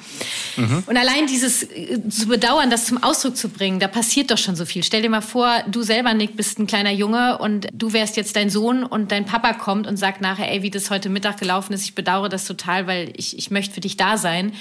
Mhm. 0.57 0.85
Und 0.87 0.97
allein 0.97 1.27
dieses 1.27 1.65
äh, 1.65 2.01
zu 2.09 2.27
bedauern, 2.29 2.71
das 2.71 2.87
zum 2.87 3.03
Ausdruck 3.03 3.37
zu 3.37 3.49
bringen, 3.49 3.81
da 3.81 3.89
passiert 3.89 4.31
doch 4.31 4.39
schon 4.39 4.55
so 4.55 4.65
viel. 4.65 4.85
Stell 4.85 5.03
dir 5.03 5.11
mal 5.11 5.23
vor, 5.23 5.65
du 5.69 5.83
selber, 5.83 6.15
Nick, 6.15 6.37
bist 6.37 6.61
ein 6.61 6.69
kleiner 6.69 6.93
Junge 6.93 7.39
und 7.39 7.67
du 7.73 7.93
wärst 7.93 8.17
jetzt 8.17 8.37
dein 8.37 8.44
dein 8.45 8.51
Sohn 8.51 8.85
und 8.85 9.11
dein 9.11 9.25
Papa 9.25 9.55
kommt 9.55 9.87
und 9.87 9.97
sagt 9.97 10.21
nachher, 10.21 10.51
ey, 10.51 10.63
wie 10.63 10.71
das 10.71 10.91
heute 10.91 11.09
Mittag 11.09 11.39
gelaufen 11.39 11.73
ist, 11.73 11.85
ich 11.85 11.95
bedauere 11.95 12.29
das 12.29 12.45
total, 12.45 12.87
weil 12.87 13.13
ich, 13.17 13.39
ich 13.39 13.51
möchte 13.51 13.75
für 13.75 13.81
dich 13.81 13.97
da 13.97 14.19
sein. 14.19 14.53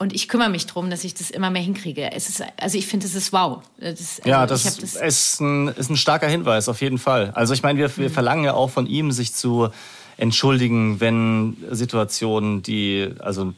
Und 0.00 0.14
ich 0.14 0.28
kümmere 0.28 0.48
mich 0.48 0.66
darum, 0.66 0.90
dass 0.90 1.02
ich 1.02 1.12
das 1.14 1.30
immer 1.30 1.50
mehr 1.50 1.60
hinkriege. 1.60 2.12
Es 2.12 2.28
ist, 2.28 2.42
also 2.56 2.78
ich 2.78 2.86
finde, 2.86 3.06
es 3.06 3.16
ist 3.16 3.32
wow. 3.32 3.62
Das, 3.78 4.20
also 4.20 4.30
ja, 4.30 4.46
das, 4.46 4.62
das, 4.62 4.94
ist, 4.94 5.40
ein, 5.40 5.68
ist 5.68 5.90
ein 5.90 5.96
starker 5.96 6.28
Hinweis, 6.28 6.68
auf 6.68 6.80
jeden 6.80 6.98
Fall. 6.98 7.32
Also 7.34 7.52
ich 7.52 7.62
meine, 7.64 7.80
wir, 7.80 7.94
wir 7.96 8.08
mhm. 8.08 8.12
verlangen 8.12 8.44
ja 8.44 8.54
auch 8.54 8.70
von 8.70 8.86
ihm, 8.86 9.10
sich 9.10 9.34
zu 9.34 9.68
entschuldigen, 10.16 11.00
wenn 11.00 11.56
Situationen, 11.70 12.62
die 12.62 13.10
also 13.18 13.54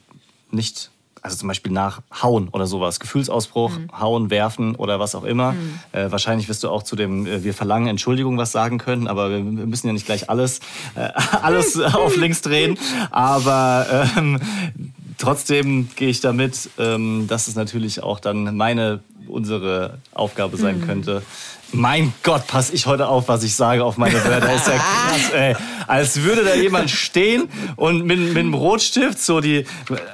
nicht 0.50 0.90
also 1.22 1.36
zum 1.36 1.48
Beispiel 1.48 1.72
nach 1.72 2.00
Hauen 2.22 2.48
oder 2.48 2.66
sowas, 2.66 3.00
Gefühlsausbruch, 3.00 3.70
mhm. 3.70 4.00
Hauen, 4.00 4.30
Werfen 4.30 4.74
oder 4.74 5.00
was 5.00 5.14
auch 5.14 5.24
immer. 5.24 5.52
Mhm. 5.52 5.78
Äh, 5.92 6.10
wahrscheinlich 6.10 6.48
wirst 6.48 6.64
du 6.64 6.68
auch 6.68 6.82
zu 6.82 6.96
dem 6.96 7.26
äh, 7.26 7.44
Wir 7.44 7.54
verlangen 7.54 7.88
Entschuldigung 7.88 8.38
was 8.38 8.52
sagen 8.52 8.78
können, 8.78 9.06
aber 9.06 9.30
wir, 9.30 9.40
müssen 9.40 9.86
ja 9.86 9.92
nicht 9.92 10.06
gleich 10.06 10.30
alles, 10.30 10.60
äh, 10.94 11.08
alles 11.42 11.78
auf 11.80 12.16
links 12.16 12.42
drehen. 12.42 12.78
Aber 13.10 13.86
ähm, 14.16 14.40
trotzdem 15.18 15.88
gehe 15.96 16.08
ich 16.08 16.20
damit, 16.20 16.70
ähm, 16.78 17.26
dass 17.28 17.48
es 17.48 17.54
natürlich 17.54 18.02
auch 18.02 18.20
dann 18.20 18.56
meine, 18.56 19.00
unsere 19.28 19.98
Aufgabe 20.12 20.56
sein 20.56 20.78
mhm. 20.78 20.86
könnte, 20.86 21.22
mein 21.72 22.12
Gott, 22.22 22.46
pass 22.46 22.70
ich 22.70 22.86
heute 22.86 23.08
auf, 23.08 23.28
was 23.28 23.42
ich 23.42 23.54
sage 23.54 23.84
auf 23.84 23.96
meine 23.96 24.24
Wörter. 24.24 24.54
Ist 24.54 24.66
ja 24.66 24.74
krass, 24.74 25.30
ey. 25.34 25.56
Als 25.86 26.22
würde 26.22 26.44
da 26.44 26.54
jemand 26.54 26.90
stehen 26.90 27.48
und 27.76 28.04
mit, 28.04 28.18
mit 28.18 28.38
einem 28.38 28.54
Rotstift 28.54 29.18
so 29.20 29.40
die. 29.40 29.64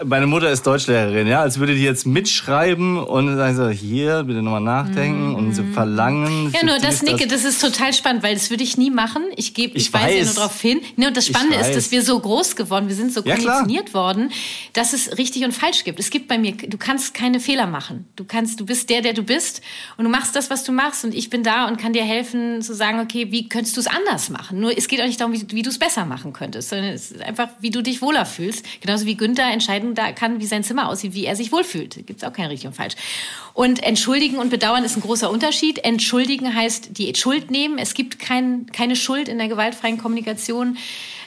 Meine 0.04 0.26
Mutter 0.26 0.50
ist 0.50 0.66
Deutschlehrerin, 0.66 1.26
ja, 1.26 1.42
als 1.42 1.58
würde 1.58 1.74
die 1.74 1.82
jetzt 1.82 2.06
mitschreiben 2.06 2.98
und 2.98 3.36
sagen 3.36 3.56
so, 3.56 3.68
hier, 3.68 4.22
bitte 4.24 4.42
nochmal 4.42 4.62
nachdenken 4.62 5.32
mm. 5.32 5.34
und 5.34 5.54
so 5.54 5.62
verlangen. 5.74 6.52
Ja, 6.54 6.64
nur 6.64 6.78
das, 6.78 7.02
Nicke, 7.02 7.26
das 7.26 7.44
ist 7.44 7.60
total 7.60 7.92
spannend, 7.92 8.22
weil 8.22 8.34
das 8.34 8.50
würde 8.50 8.62
ich 8.62 8.78
nie 8.78 8.90
machen. 8.90 9.22
Ich 9.36 9.52
gebe, 9.52 9.76
ich, 9.76 9.88
ich 9.88 9.92
weise 9.92 10.18
ja 10.18 10.24
nur 10.24 10.34
darauf 10.34 10.60
hin. 10.60 10.80
Ne, 10.96 11.08
und 11.08 11.16
das 11.16 11.26
Spannende 11.26 11.56
ist, 11.56 11.74
dass 11.74 11.90
wir 11.90 12.02
so 12.02 12.18
groß 12.18 12.56
geworden, 12.56 12.88
wir 12.88 12.94
sind 12.94 13.12
so 13.12 13.22
ja, 13.22 13.34
konditioniert 13.34 13.92
worden, 13.92 14.30
dass 14.72 14.92
es 14.92 15.18
richtig 15.18 15.44
und 15.44 15.52
falsch 15.52 15.84
gibt. 15.84 16.00
Es 16.00 16.10
gibt 16.10 16.28
bei 16.28 16.38
mir, 16.38 16.52
du 16.52 16.78
kannst 16.78 17.12
keine 17.12 17.40
Fehler 17.40 17.66
machen. 17.66 18.06
Du 18.16 18.24
kannst, 18.24 18.60
du 18.60 18.66
bist 18.66 18.88
der, 18.88 19.02
der 19.02 19.12
du 19.12 19.22
bist 19.22 19.60
und 19.96 20.04
du 20.04 20.10
machst 20.10 20.34
das, 20.34 20.48
was 20.48 20.64
du 20.64 20.72
machst 20.72 21.04
und 21.04 21.14
ich 21.14 21.28
bin 21.28 21.42
da 21.46 21.68
und 21.68 21.78
kann 21.78 21.92
dir 21.92 22.04
helfen 22.04 22.60
zu 22.60 22.74
sagen, 22.74 23.00
okay, 23.00 23.30
wie 23.30 23.48
könntest 23.48 23.76
du 23.76 23.80
es 23.80 23.86
anders 23.86 24.28
machen? 24.30 24.60
Nur 24.60 24.76
es 24.76 24.88
geht 24.88 25.00
auch 25.00 25.06
nicht 25.06 25.20
darum, 25.20 25.32
wie, 25.32 25.46
wie 25.52 25.62
du 25.62 25.70
es 25.70 25.78
besser 25.78 26.04
machen 26.04 26.32
könntest, 26.32 26.70
sondern 26.70 26.90
es 26.90 27.12
ist 27.12 27.22
einfach, 27.22 27.48
wie 27.60 27.70
du 27.70 27.82
dich 27.82 28.02
wohler 28.02 28.26
fühlst. 28.26 28.64
Genauso 28.80 29.06
wie 29.06 29.16
Günther 29.16 29.50
entscheiden 29.50 29.94
da 29.94 30.12
kann, 30.12 30.40
wie 30.40 30.46
sein 30.46 30.64
Zimmer 30.64 30.88
aussieht, 30.88 31.14
wie 31.14 31.24
er 31.24 31.36
sich 31.36 31.52
wohlfühlt. 31.52 32.06
Gibt 32.06 32.22
es 32.22 32.24
auch 32.28 32.32
kein 32.32 32.46
richtig 32.46 32.66
und 32.66 32.74
falsch. 32.74 32.94
Und 33.54 33.82
entschuldigen 33.82 34.38
und 34.38 34.50
bedauern 34.50 34.84
ist 34.84 34.96
ein 34.96 35.02
großer 35.02 35.30
Unterschied. 35.30 35.84
Entschuldigen 35.84 36.54
heißt 36.54 36.98
die 36.98 37.14
Schuld 37.14 37.50
nehmen. 37.50 37.78
Es 37.78 37.94
gibt 37.94 38.18
kein, 38.18 38.66
keine 38.72 38.96
Schuld 38.96 39.28
in 39.28 39.38
der 39.38 39.48
gewaltfreien 39.48 39.98
Kommunikation. 39.98 40.76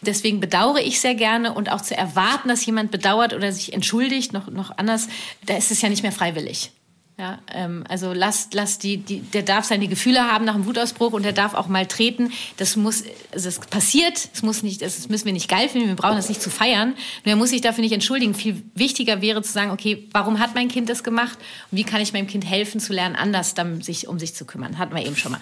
Deswegen 0.01 0.39
bedauere 0.39 0.81
ich 0.81 0.99
sehr 0.99 1.15
gerne 1.15 1.53
und 1.53 1.71
auch 1.71 1.81
zu 1.81 1.95
erwarten, 1.95 2.47
dass 2.49 2.65
jemand 2.65 2.91
bedauert 2.91 3.33
oder 3.33 3.51
sich 3.51 3.73
entschuldigt, 3.73 4.33
noch, 4.33 4.49
noch 4.49 4.77
anders, 4.77 5.07
da 5.45 5.57
ist 5.57 5.71
es 5.71 5.81
ja 5.81 5.89
nicht 5.89 6.03
mehr 6.03 6.11
freiwillig. 6.11 6.71
Ja, 7.19 7.39
ähm, 7.53 7.83
also 7.89 8.13
lasst, 8.13 8.53
lasst 8.53 8.81
die, 8.83 8.95
die, 8.95 9.19
der 9.19 9.43
darf 9.43 9.65
seine 9.65 9.89
Gefühle 9.89 10.31
haben 10.31 10.45
nach 10.45 10.55
einem 10.55 10.65
Wutausbruch 10.65 11.11
und 11.11 11.23
der 11.23 11.33
darf 11.33 11.53
auch 11.53 11.67
mal 11.67 11.85
treten. 11.85 12.31
Das 12.55 12.77
muss, 12.77 13.03
also 13.33 13.49
es 13.49 13.59
passiert, 13.59 14.29
es 14.33 14.41
muss 14.41 14.63
nicht, 14.63 14.81
das 14.81 15.09
müssen 15.09 15.25
wir 15.25 15.33
nicht 15.33 15.49
geil 15.49 15.67
finden, 15.67 15.89
wir 15.89 15.97
brauchen 15.97 16.15
das 16.15 16.29
nicht 16.29 16.41
zu 16.41 16.49
feiern. 16.49 16.95
Nur 17.25 17.33
er 17.33 17.35
muss 17.35 17.49
sich 17.49 17.59
dafür 17.59 17.81
nicht 17.81 17.91
entschuldigen. 17.91 18.33
Viel 18.33 18.63
wichtiger 18.73 19.21
wäre 19.21 19.41
zu 19.41 19.51
sagen, 19.51 19.71
okay, 19.71 20.07
warum 20.13 20.39
hat 20.39 20.55
mein 20.55 20.69
Kind 20.69 20.87
das 20.87 21.03
gemacht 21.03 21.37
und 21.71 21.77
wie 21.77 21.83
kann 21.83 21.99
ich 21.99 22.13
meinem 22.13 22.27
Kind 22.27 22.45
helfen 22.45 22.79
zu 22.79 22.93
lernen, 22.93 23.17
anders 23.17 23.53
dann 23.53 23.81
sich 23.81 24.07
um 24.07 24.17
sich 24.17 24.33
zu 24.33 24.45
kümmern. 24.45 24.77
Hatten 24.77 24.95
wir 24.95 25.05
eben 25.05 25.17
schon 25.17 25.33
mal. 25.33 25.41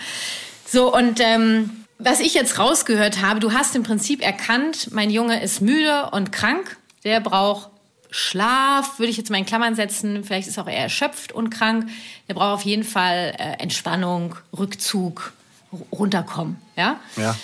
So 0.66 0.92
und 0.92 1.20
ähm, 1.20 1.86
was 2.00 2.22
ich 2.22 2.34
jetzt 2.34 2.58
rausgehört 2.58 3.22
habe, 3.22 3.40
du 3.40 3.54
hast 3.54 3.76
im 3.76 3.84
Prinzip 3.84 4.24
erkannt, 4.24 4.90
mein 4.94 5.12
Junge 5.12 5.44
ist 5.44 5.62
müde 5.62 6.10
und 6.12 6.32
krank, 6.32 6.78
der 7.04 7.20
braucht 7.20 7.70
Schlaf, 8.18 8.98
würde 8.98 9.12
ich 9.12 9.18
jetzt 9.18 9.30
mal 9.30 9.38
in 9.38 9.46
Klammern 9.46 9.76
setzen, 9.76 10.24
vielleicht 10.24 10.48
ist 10.48 10.58
auch 10.58 10.68
eher 10.68 10.80
erschöpft 10.80 11.34
und 11.34 11.52
krank. 11.52 11.88
Der 12.28 12.34
braucht 12.34 12.56
auf 12.56 12.62
jeden 12.64 12.84
Fall 12.84 13.36
äh, 13.38 13.62
Entspannung, 13.62 14.36
Rückzug, 14.58 15.34
runterkommen. 15.92 16.58
Ja? 16.76 17.00
Ja. 17.16 17.36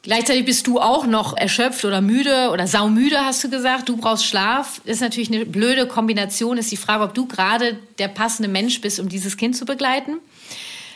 Gleichzeitig 0.00 0.46
bist 0.46 0.66
du 0.66 0.80
auch 0.80 1.06
noch 1.06 1.36
erschöpft 1.36 1.84
oder 1.84 2.00
müde 2.00 2.48
oder 2.50 2.66
saumüde, 2.66 3.18
hast 3.18 3.44
du 3.44 3.50
gesagt. 3.50 3.90
Du 3.90 3.98
brauchst 3.98 4.24
Schlaf. 4.24 4.80
Das 4.86 4.94
ist 4.94 5.00
natürlich 5.02 5.30
eine 5.30 5.44
blöde 5.44 5.86
Kombination. 5.86 6.56
Ist 6.56 6.72
die 6.72 6.78
Frage, 6.78 7.04
ob 7.04 7.12
du 7.12 7.26
gerade 7.26 7.78
der 7.98 8.08
passende 8.08 8.48
Mensch 8.48 8.80
bist, 8.80 9.00
um 9.00 9.10
dieses 9.10 9.36
Kind 9.36 9.54
zu 9.54 9.66
begleiten. 9.66 10.16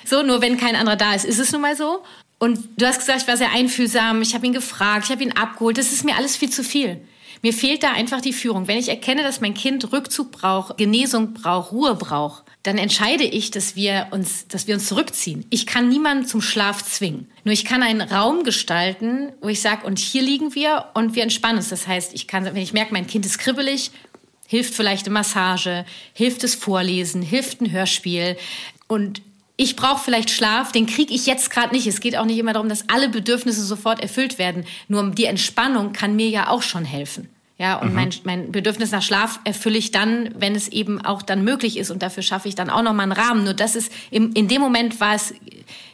So, 0.07 0.23
nur 0.23 0.41
wenn 0.41 0.57
kein 0.57 0.77
anderer 0.77 0.97
da 0.97 1.13
ist, 1.13 1.27
ist 1.27 1.39
es 1.39 1.53
nun 1.53 1.61
mal 1.61 1.77
so. 1.77 2.03
Und 2.39 2.59
du 2.79 2.87
hast 2.87 3.01
gesagt, 3.01 3.21
ich 3.21 3.29
war 3.29 3.37
sehr 3.37 3.53
einfühlsam. 3.53 4.23
Ich 4.23 4.35
habe 4.35 4.47
ihn 4.47 4.55
gefragt, 4.55 5.05
ich 5.05 5.11
habe 5.11 5.23
ihn 5.23 5.33
abgeholt. 5.33 5.77
Das 5.77 5.93
ist 5.93 6.05
mir 6.05 6.17
alles 6.17 6.37
viel 6.37 6.49
zu 6.49 6.65
viel. 6.65 7.03
Mir 7.43 7.53
fehlt 7.53 7.83
da 7.83 7.93
einfach 7.93 8.21
die 8.21 8.33
Führung. 8.33 8.69
Wenn 8.69 8.79
ich 8.79 8.89
erkenne, 8.89 9.23
dass 9.23 9.41
mein 9.41 9.55
Kind 9.55 9.93
Rückzug 9.93 10.33
braucht, 10.33 10.79
Genesung 10.79 11.35
braucht, 11.35 11.73
Ruhe 11.73 11.95
braucht, 11.95 12.45
dann 12.63 12.79
entscheide 12.79 13.25
ich, 13.25 13.51
dass 13.51 13.77
wir 13.77 14.09
uns, 14.11 14.49
dass 14.49 14.67
wir 14.67 14.75
uns 14.75 14.87
zurückziehen. 14.87 15.47
Ich 15.51 15.67
kann 15.67 15.89
niemanden 15.89 16.27
zum 16.27 16.41
Schlaf 16.41 16.83
zwingen. 16.83 17.29
Nur 17.45 17.53
ich 17.53 17.65
kann 17.65 17.83
einen 17.83 18.01
Raum 18.01 18.43
gestalten, 18.43 19.33
wo 19.41 19.49
ich 19.49 19.61
sage, 19.61 19.87
und 19.87 19.99
hier 19.99 20.23
liegen 20.23 20.55
wir 20.55 20.87
und 20.95 21.15
wir 21.15 21.23
entspannen 21.23 21.59
uns. 21.59 21.69
Das 21.69 21.87
heißt, 21.87 22.15
ich 22.15 22.27
kann, 22.27 22.45
wenn 22.45 22.57
ich 22.57 22.73
merke, 22.73 22.93
mein 22.93 23.07
Kind 23.07 23.25
ist 23.25 23.39
kribbelig, 23.39 23.93
hilft 24.49 24.75
vielleicht 24.75 25.07
eine 25.07 25.15
Massage, 25.15 25.85
hilft 26.13 26.43
es 26.45 26.55
Vorlesen, 26.55 27.23
hilft 27.23 27.61
ein 27.61 27.71
Hörspiel 27.71 28.37
und 28.89 29.23
ich 29.57 29.77
brauche 29.77 30.05
vielleicht 30.05 30.31
Schlaf, 30.31 30.73
den 30.73 30.87
kriege 30.87 31.15
ich 31.15 31.27
jetzt 31.27 31.51
gerade 31.51 31.75
nicht. 31.75 31.87
Es 31.87 32.01
geht 32.01 32.17
auch 32.17 32.27
nicht 32.27 32.39
immer 32.39 32.53
darum, 32.53 32.69
dass 32.69 32.89
alle 32.89 33.09
Bedürfnisse 33.09 33.63
sofort 33.65 34.01
erfüllt 34.01 34.39
werden. 34.39 34.65
Nur 34.89 35.11
die 35.11 35.25
Entspannung 35.25 35.93
kann 35.93 36.15
mir 36.15 36.29
ja 36.29 36.49
auch 36.49 36.63
schon 36.63 36.85
helfen. 36.85 37.29
Ja, 37.59 37.77
und 37.77 37.89
mhm. 37.89 37.95
mein, 37.95 38.11
mein 38.25 38.53
Bedürfnis 38.53 38.91
nach 38.91 39.01
Schlaf 39.01 39.41
erfülle 39.45 39.79
ich 39.79 39.91
dann, 39.91 40.29
wenn 40.37 40.55
es 40.55 40.69
eben 40.69 41.01
auch 41.01 41.23
dann 41.23 41.43
möglich 41.43 41.79
ist. 41.79 41.91
Und 41.91 42.03
dafür 42.03 42.23
schaffe 42.23 42.49
ich 42.49 42.55
dann 42.55 42.69
auch 42.69 42.83
nochmal 42.83 43.05
einen 43.05 43.13
Rahmen. 43.13 43.45
Nur 43.45 43.55
das 43.55 43.77
ist, 43.77 43.91
im, 44.11 44.33
in 44.35 44.47
dem 44.47 44.61
Moment 44.61 45.01
war 45.01 45.15
es 45.15 45.33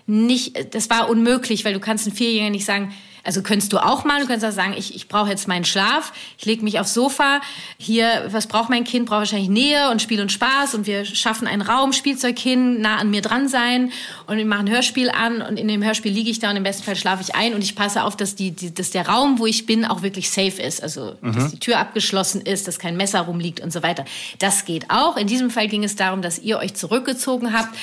nicht, 0.07 0.75
das 0.75 0.91
war 0.91 1.09
unmöglich, 1.09 1.65
weil 1.65 1.73
du 1.73 1.79
kannst 1.79 2.07
einen 2.07 2.17
Vierjährigen 2.17 2.51
nicht 2.51 2.65
sagen, 2.65 2.93
also 3.25 3.43
könntest 3.43 3.73
du 3.73 3.79
auch 3.79 4.05
mal, 4.05 4.21
du 4.21 4.27
könntest 4.27 4.47
auch 4.47 4.55
sagen, 4.55 4.75
ich, 4.77 4.95
ich 4.95 5.09
brauche 5.09 5.31
jetzt 5.31 5.47
meinen 5.47 5.65
Schlaf, 5.65 6.13
ich 6.39 6.45
lege 6.45 6.65
mich 6.65 6.81
aufs 6.81 6.95
Sofa, 6.95 7.41
hier, 7.79 8.27
was 8.31 8.47
braucht 8.47 8.69
mein 8.69 8.85
Kind? 8.85 9.07
Braucht 9.07 9.21
wahrscheinlich 9.21 9.49
Nähe 9.49 9.91
und 9.91 10.03
Spiel 10.03 10.21
und 10.21 10.33
Spaß 10.33 10.75
und 10.75 10.87
wir 10.87 11.05
schaffen 11.05 11.47
einen 11.47 11.63
Raum, 11.63 11.93
Spielzeug 11.93 12.39
hin, 12.39 12.81
nah 12.81 12.97
an 12.97 13.11
mir 13.11 13.23
dran 13.23 13.49
sein 13.49 13.93
und 14.27 14.39
wir 14.39 14.47
machen 14.47 14.67
ein 14.67 14.75
Hörspiel 14.75 15.11
an 15.11 15.41
und 15.41 15.57
in 15.57 15.69
dem 15.69 15.85
Hörspiel 15.85 16.13
liege 16.13 16.31
ich 16.31 16.41
da 16.41 16.51
und 16.51 16.57
im 16.57 16.63
besten 16.63 16.83
Fall 16.83 16.97
schlafe 16.97 17.23
ich 17.23 17.35
ein 17.35 17.55
und 17.55 17.63
ich 17.63 17.77
passe 17.77 18.03
auf, 18.03 18.17
dass, 18.17 18.35
die, 18.35 18.51
die, 18.51 18.75
dass 18.75 18.91
der 18.91 19.09
Raum, 19.09 19.39
wo 19.39 19.47
ich 19.47 19.67
bin, 19.67 19.85
auch 19.85 20.03
wirklich 20.03 20.31
safe 20.31 20.61
ist, 20.61 20.83
also 20.83 21.15
mhm. 21.21 21.35
dass 21.35 21.51
die 21.51 21.59
Tür 21.59 21.79
abgeschlossen 21.79 22.41
ist, 22.41 22.67
dass 22.67 22.79
kein 22.79 22.97
Messer 22.97 23.21
rumliegt 23.21 23.61
und 23.61 23.73
so 23.73 23.83
weiter. 23.83 24.05
Das 24.39 24.65
geht 24.65 24.91
auch. 24.91 25.17
In 25.17 25.27
diesem 25.27 25.51
Fall 25.51 25.69
ging 25.69 25.85
es 25.85 25.97
darum, 25.97 26.23
dass 26.23 26.39
ihr 26.39 26.59
euch 26.59 26.75
zurückgezogen 26.75 27.53
habt 27.53 27.77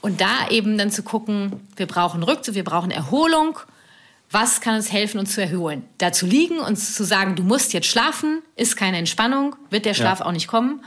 und 0.00 0.20
da 0.20 0.48
eben 0.50 0.78
dann 0.78 0.90
zu 0.90 1.02
gucken, 1.02 1.52
wir 1.76 1.86
brauchen 1.86 2.22
Rückzug, 2.22 2.54
wir 2.54 2.64
brauchen 2.64 2.90
Erholung 2.90 3.58
was 4.34 4.60
kann 4.60 4.74
uns 4.74 4.92
helfen, 4.92 5.20
uns 5.20 5.32
zu 5.32 5.40
erholen? 5.40 5.84
Da 5.98 6.12
zu 6.12 6.26
liegen 6.26 6.58
und 6.58 6.76
zu 6.76 7.04
sagen, 7.04 7.36
du 7.36 7.44
musst 7.44 7.72
jetzt 7.72 7.86
schlafen, 7.86 8.42
ist 8.56 8.76
keine 8.76 8.98
Entspannung, 8.98 9.54
wird 9.70 9.86
der 9.86 9.94
Schlaf 9.94 10.18
ja. 10.18 10.26
auch 10.26 10.32
nicht 10.32 10.48
kommen. 10.48 10.84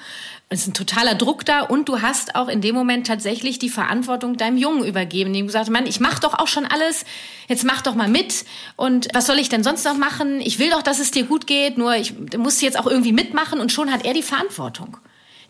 Es 0.50 0.62
ist 0.62 0.68
ein 0.68 0.74
totaler 0.74 1.16
Druck 1.16 1.46
da 1.46 1.62
und 1.62 1.88
du 1.88 2.02
hast 2.02 2.36
auch 2.36 2.50
in 2.50 2.60
dem 2.60 2.76
Moment 2.76 3.08
tatsächlich 3.08 3.58
die 3.58 3.70
Verantwortung 3.70 4.36
deinem 4.36 4.58
Jungen 4.58 4.86
übergeben, 4.86 5.34
dem 5.34 5.48
gesagt, 5.48 5.70
Mann, 5.70 5.88
ich 5.88 6.02
mach 6.02 6.20
doch 6.20 6.34
auch 6.34 6.48
schon 6.48 6.66
alles, 6.66 7.06
jetzt 7.48 7.64
mach 7.64 7.82
doch 7.82 7.96
mal 7.96 8.10
mit 8.10 8.44
und 8.76 9.08
was 9.14 9.26
soll 9.26 9.40
ich 9.40 9.48
denn 9.48 9.64
sonst 9.64 9.86
noch 9.86 9.98
machen? 9.98 10.42
Ich 10.42 10.60
will 10.60 10.70
doch, 10.70 10.82
dass 10.82 11.00
es 11.00 11.12
dir 11.12 11.24
gut 11.24 11.48
geht, 11.48 11.78
nur 11.78 11.96
ich 11.96 12.14
muss 12.38 12.62
jetzt 12.62 12.78
auch 12.78 12.88
irgendwie 12.88 13.14
mitmachen 13.14 13.62
und 13.62 13.72
schon 13.72 13.92
hat 13.92 14.06
er 14.06 14.14
die 14.14 14.24
Verantwortung, 14.24 14.98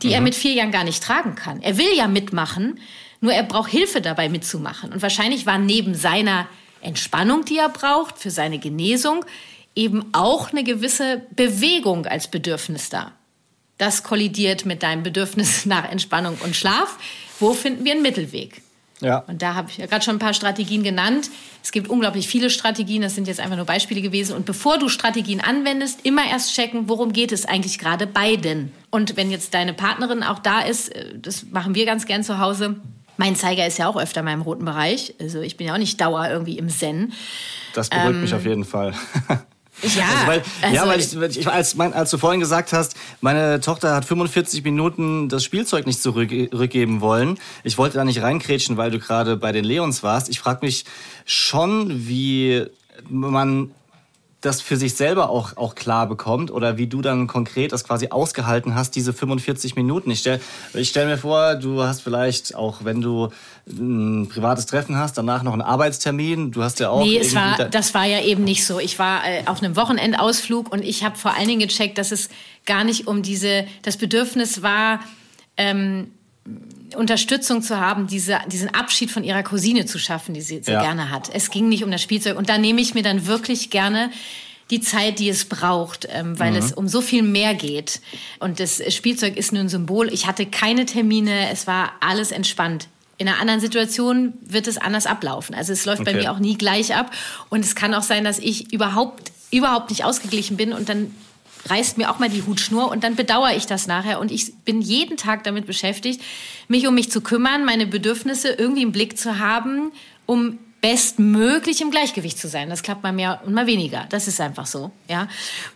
die 0.03 0.07
mhm. 0.07 0.13
er 0.13 0.21
mit 0.21 0.35
vier 0.35 0.53
Jahren 0.53 0.71
gar 0.71 0.83
nicht 0.83 1.01
tragen 1.01 1.33
kann. 1.33 1.63
Er 1.63 1.79
will 1.79 1.95
ja 1.95 2.07
mitmachen, 2.07 2.79
nur 3.21 3.33
er 3.33 3.43
braucht 3.43 3.71
Hilfe 3.71 4.01
dabei 4.01 4.29
mitzumachen 4.29 4.93
und 4.93 5.01
wahrscheinlich 5.01 5.47
war 5.47 5.57
neben 5.57 5.95
seiner 5.95 6.47
Entspannung, 6.81 7.45
die 7.45 7.57
er 7.57 7.69
braucht, 7.69 8.17
für 8.17 8.31
seine 8.31 8.59
Genesung, 8.59 9.25
eben 9.75 10.05
auch 10.13 10.51
eine 10.51 10.63
gewisse 10.63 11.21
Bewegung 11.35 12.05
als 12.05 12.27
Bedürfnis 12.27 12.89
da. 12.89 13.11
Das 13.77 14.03
kollidiert 14.03 14.65
mit 14.65 14.83
deinem 14.83 15.03
Bedürfnis 15.03 15.65
nach 15.65 15.89
Entspannung 15.89 16.37
und 16.43 16.55
Schlaf. 16.55 16.97
Wo 17.39 17.53
finden 17.53 17.85
wir 17.85 17.93
einen 17.93 18.01
Mittelweg? 18.01 18.61
Ja. 18.99 19.19
Und 19.27 19.43
da 19.43 19.53
habe 19.53 19.69
ich 19.69 19.77
ja 19.77 19.85
gerade 19.85 20.03
schon 20.03 20.15
ein 20.15 20.19
paar 20.19 20.33
Strategien 20.33 20.81
genannt. 20.81 21.29
Es 21.63 21.71
gibt 21.71 21.87
unglaublich 21.87 22.27
viele 22.27 22.49
Strategien, 22.49 23.03
das 23.03 23.13
sind 23.13 23.27
jetzt 23.27 23.39
einfach 23.39 23.55
nur 23.55 23.65
Beispiele 23.65 24.01
gewesen. 24.01 24.35
Und 24.35 24.45
bevor 24.45 24.79
du 24.79 24.89
Strategien 24.89 25.39
anwendest, 25.39 26.03
immer 26.03 26.25
erst 26.27 26.55
checken, 26.55 26.89
worum 26.89 27.13
geht 27.13 27.31
es 27.31 27.45
eigentlich 27.45 27.77
gerade 27.77 28.07
beiden. 28.07 28.71
Und 28.89 29.15
wenn 29.15 29.29
jetzt 29.29 29.53
deine 29.53 29.73
Partnerin 29.73 30.23
auch 30.23 30.39
da 30.39 30.61
ist, 30.61 30.89
äh, 30.89 31.13
das 31.19 31.45
machen 31.51 31.75
wir 31.75 31.85
ganz 31.85 32.07
gern 32.07 32.23
zu 32.23 32.39
Hause, 32.39 32.77
mein 33.17 33.35
Zeiger 33.35 33.67
ist 33.67 33.77
ja 33.77 33.87
auch 33.87 33.97
öfter 33.97 34.23
mal 34.23 34.33
im 34.33 34.41
roten 34.41 34.65
Bereich. 34.65 35.13
Also 35.19 35.41
ich 35.41 35.57
bin 35.57 35.67
ja 35.67 35.73
auch 35.73 35.79
nicht 35.79 35.99
dauer 35.99 36.27
irgendwie 36.29 36.57
im 36.57 36.69
Zen. 36.69 37.13
Das 37.73 37.89
beruhigt 37.89 38.09
ähm, 38.09 38.21
mich 38.21 38.33
auf 38.33 38.45
jeden 38.45 38.65
Fall. 38.65 38.93
Ja, 39.95 40.05
also 40.05 40.27
weil, 40.27 40.43
also 40.63 40.75
ja, 40.75 40.87
weil 40.87 40.99
ich, 40.99 41.37
ich, 41.37 41.47
als, 41.47 41.75
mein, 41.75 41.93
als 41.93 42.09
du 42.09 42.17
vorhin 42.17 42.39
gesagt 42.39 42.73
hast, 42.73 42.95
meine 43.21 43.61
Tochter 43.61 43.95
hat 43.95 44.05
45 44.05 44.63
Minuten 44.63 45.29
das 45.29 45.43
Spielzeug 45.43 45.85
nicht 45.85 46.01
zurückgeben 46.01 46.99
wollen. 47.01 47.37
Ich 47.63 47.77
wollte 47.77 47.97
da 47.97 48.03
nicht 48.03 48.21
reinkrätschen, 48.21 48.77
weil 48.77 48.89
du 48.89 48.97
gerade 48.97 49.37
bei 49.37 49.51
den 49.51 49.63
Leons 49.63 50.01
warst. 50.01 50.29
Ich 50.29 50.39
frage 50.39 50.65
mich 50.65 50.85
schon, 51.25 52.07
wie 52.07 52.65
man 53.07 53.71
das 54.41 54.61
für 54.61 54.77
sich 54.77 54.93
selber 54.93 55.31
auch, 55.31 55.57
auch 55.57 55.73
klar 55.73 56.07
bekommt 56.07 56.51
oder 56.51 56.77
wie 56.77 56.85
du 56.85 57.01
dann 57.01 57.25
konkret 57.25 57.71
das 57.71 57.83
quasi 57.83 58.09
ausgehalten 58.09 58.75
hast, 58.75 58.95
diese 58.95 59.11
45 59.11 59.75
Minuten. 59.75 60.11
Ich 60.11 60.19
stelle 60.19 60.39
ich 60.75 60.89
stell 60.89 61.07
mir 61.07 61.17
vor, 61.17 61.55
du 61.55 61.81
hast 61.81 62.01
vielleicht 62.01 62.53
auch, 62.53 62.83
wenn 62.83 63.01
du 63.01 63.29
ein 63.67 64.29
privates 64.29 64.67
Treffen 64.67 64.95
hast, 64.95 65.17
danach 65.17 65.41
noch 65.41 65.53
einen 65.53 65.63
Arbeitstermin. 65.63 66.51
Du 66.51 66.61
hast 66.61 66.79
ja 66.79 66.89
auch. 66.89 67.03
Nee, 67.03 67.17
es 67.17 67.33
war, 67.33 67.65
das 67.65 67.95
war 67.95 68.05
ja 68.05 68.21
eben 68.21 68.43
nicht 68.43 68.65
so. 68.65 68.79
Ich 68.79 68.99
war 68.99 69.27
äh, 69.27 69.43
auf 69.47 69.63
einem 69.63 69.75
Wochenendausflug 69.75 70.71
und 70.71 70.83
ich 70.83 71.03
habe 71.03 71.17
vor 71.17 71.33
allen 71.33 71.47
Dingen 71.47 71.67
gecheckt, 71.67 71.97
dass 71.97 72.11
es 72.11 72.29
gar 72.67 72.83
nicht 72.83 73.07
um 73.07 73.23
diese, 73.23 73.65
das 73.81 73.97
Bedürfnis 73.97 74.61
war, 74.61 74.99
ähm, 75.57 76.11
Unterstützung 76.95 77.61
zu 77.61 77.79
haben, 77.79 78.07
diese, 78.07 78.39
diesen 78.47 78.73
Abschied 78.73 79.11
von 79.11 79.23
ihrer 79.23 79.43
Cousine 79.43 79.85
zu 79.85 79.99
schaffen, 79.99 80.33
die 80.33 80.41
sie 80.41 80.61
so 80.63 80.71
ja. 80.71 80.81
gerne 80.81 81.11
hat. 81.11 81.29
Es 81.33 81.51
ging 81.51 81.69
nicht 81.69 81.83
um 81.83 81.91
das 81.91 82.01
Spielzeug. 82.01 82.37
Und 82.37 82.49
da 82.49 82.57
nehme 82.57 82.81
ich 82.81 82.93
mir 82.93 83.03
dann 83.03 83.27
wirklich 83.27 83.69
gerne 83.69 84.09
die 84.69 84.81
Zeit, 84.81 85.19
die 85.19 85.29
es 85.29 85.45
braucht, 85.45 86.07
ähm, 86.11 86.37
weil 86.39 86.51
mhm. 86.51 86.57
es 86.57 86.71
um 86.73 86.87
so 86.87 87.01
viel 87.01 87.23
mehr 87.23 87.53
geht. 87.53 88.01
Und 88.39 88.59
das 88.59 88.81
Spielzeug 88.93 89.37
ist 89.37 89.53
nur 89.53 89.63
ein 89.63 89.69
Symbol. 89.69 90.11
Ich 90.13 90.27
hatte 90.27 90.45
keine 90.45 90.85
Termine, 90.85 91.49
es 91.51 91.67
war 91.67 91.93
alles 91.99 92.31
entspannt. 92.31 92.87
In 93.17 93.27
einer 93.27 93.39
anderen 93.39 93.59
Situation 93.59 94.33
wird 94.41 94.67
es 94.67 94.77
anders 94.77 95.07
ablaufen. 95.07 95.55
Also 95.55 95.73
es 95.73 95.85
läuft 95.85 96.01
okay. 96.01 96.13
bei 96.13 96.19
mir 96.19 96.31
auch 96.31 96.39
nie 96.39 96.57
gleich 96.57 96.95
ab. 96.95 97.11
Und 97.49 97.65
es 97.65 97.75
kann 97.75 97.93
auch 97.93 98.03
sein, 98.03 98.23
dass 98.23 98.39
ich 98.39 98.71
überhaupt, 98.71 99.31
überhaupt 99.51 99.89
nicht 99.89 100.03
ausgeglichen 100.03 100.57
bin 100.57 100.73
und 100.73 100.89
dann 100.89 101.13
reißt 101.69 101.97
mir 101.97 102.11
auch 102.11 102.19
mal 102.19 102.29
die 102.29 102.43
Hutschnur 102.43 102.89
und 102.89 103.03
dann 103.03 103.15
bedauere 103.15 103.55
ich 103.55 103.65
das 103.65 103.87
nachher. 103.87 104.19
Und 104.19 104.31
ich 104.31 104.53
bin 104.65 104.81
jeden 104.81 105.17
Tag 105.17 105.43
damit 105.43 105.65
beschäftigt, 105.65 106.21
mich 106.67 106.87
um 106.87 106.95
mich 106.95 107.11
zu 107.11 107.21
kümmern, 107.21 107.65
meine 107.65 107.87
Bedürfnisse 107.87 108.49
irgendwie 108.49 108.83
im 108.83 108.91
Blick 108.91 109.17
zu 109.17 109.39
haben, 109.39 109.91
um 110.25 110.59
bestmöglich 110.81 111.81
im 111.81 111.91
Gleichgewicht 111.91 112.37
zu 112.37 112.47
sein. 112.47 112.69
Das 112.69 112.83
klappt 112.83 113.03
mal 113.03 113.11
mehr 113.11 113.41
und 113.45 113.53
mal 113.53 113.67
weniger. 113.67 114.05
Das 114.09 114.27
ist 114.27 114.39
einfach 114.39 114.67
so, 114.67 114.91
ja. 115.09 115.27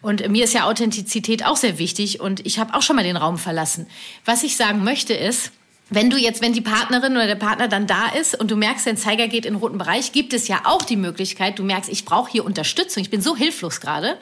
Und 0.02 0.30
mir 0.30 0.44
ist 0.44 0.54
ja 0.54 0.66
Authentizität 0.66 1.46
auch 1.46 1.58
sehr 1.58 1.80
wichtig 1.80 2.20
und 2.20 2.46
ich 2.46 2.60
habe 2.60 2.74
auch 2.76 2.82
schon 2.82 2.96
mal 2.96 3.04
den 3.04 3.18
Raum 3.18 3.38
verlassen. 3.38 3.88
Was 4.26 4.44
ich 4.44 4.56
sagen 4.56 4.84
möchte 4.84 5.14
ist, 5.14 5.52
wenn 5.90 6.10
du 6.10 6.18
jetzt, 6.18 6.42
wenn 6.42 6.54
die 6.54 6.62
Partnerin 6.62 7.14
oder 7.14 7.28
der 7.28 7.36
Partner 7.36 7.68
dann 7.68 7.86
da 7.86 8.08
ist 8.08 8.40
und 8.40 8.50
du 8.50 8.56
merkst, 8.56 8.88
dein 8.88 8.96
Zeiger 8.96 9.28
geht 9.28 9.46
in 9.46 9.54
den 9.54 9.60
roten 9.60 9.78
Bereich, 9.78 10.14
gibt 10.14 10.34
es 10.34 10.48
ja 10.48 10.62
auch 10.64 10.84
die 10.84 10.96
Möglichkeit, 10.96 11.60
du 11.60 11.64
merkst, 11.64 11.92
ich 11.92 12.06
brauche 12.06 12.32
hier 12.32 12.46
Unterstützung, 12.46 13.04
ich 13.04 13.10
bin 13.10 13.22
so 13.22 13.36
hilflos 13.36 13.82
gerade 13.82 14.18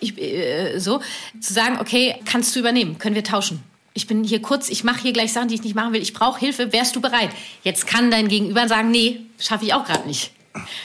ich, 0.00 0.20
äh, 0.20 0.78
so, 0.78 1.00
zu 1.40 1.52
sagen, 1.52 1.78
okay, 1.80 2.16
kannst 2.24 2.54
du 2.54 2.60
übernehmen, 2.60 2.98
können 2.98 3.14
wir 3.14 3.24
tauschen. 3.24 3.62
Ich 3.92 4.06
bin 4.06 4.22
hier 4.22 4.40
kurz, 4.40 4.68
ich 4.68 4.84
mache 4.84 5.00
hier 5.00 5.12
gleich 5.12 5.32
Sachen, 5.32 5.48
die 5.48 5.56
ich 5.56 5.64
nicht 5.64 5.74
machen 5.74 5.92
will. 5.92 6.00
Ich 6.00 6.14
brauche 6.14 6.38
Hilfe, 6.38 6.72
wärst 6.72 6.94
du 6.94 7.00
bereit? 7.00 7.30
Jetzt 7.64 7.86
kann 7.86 8.10
dein 8.10 8.28
Gegenüber 8.28 8.68
sagen, 8.68 8.90
nee, 8.90 9.20
schaffe 9.38 9.64
ich 9.64 9.74
auch 9.74 9.84
gerade 9.84 10.06
nicht. 10.06 10.30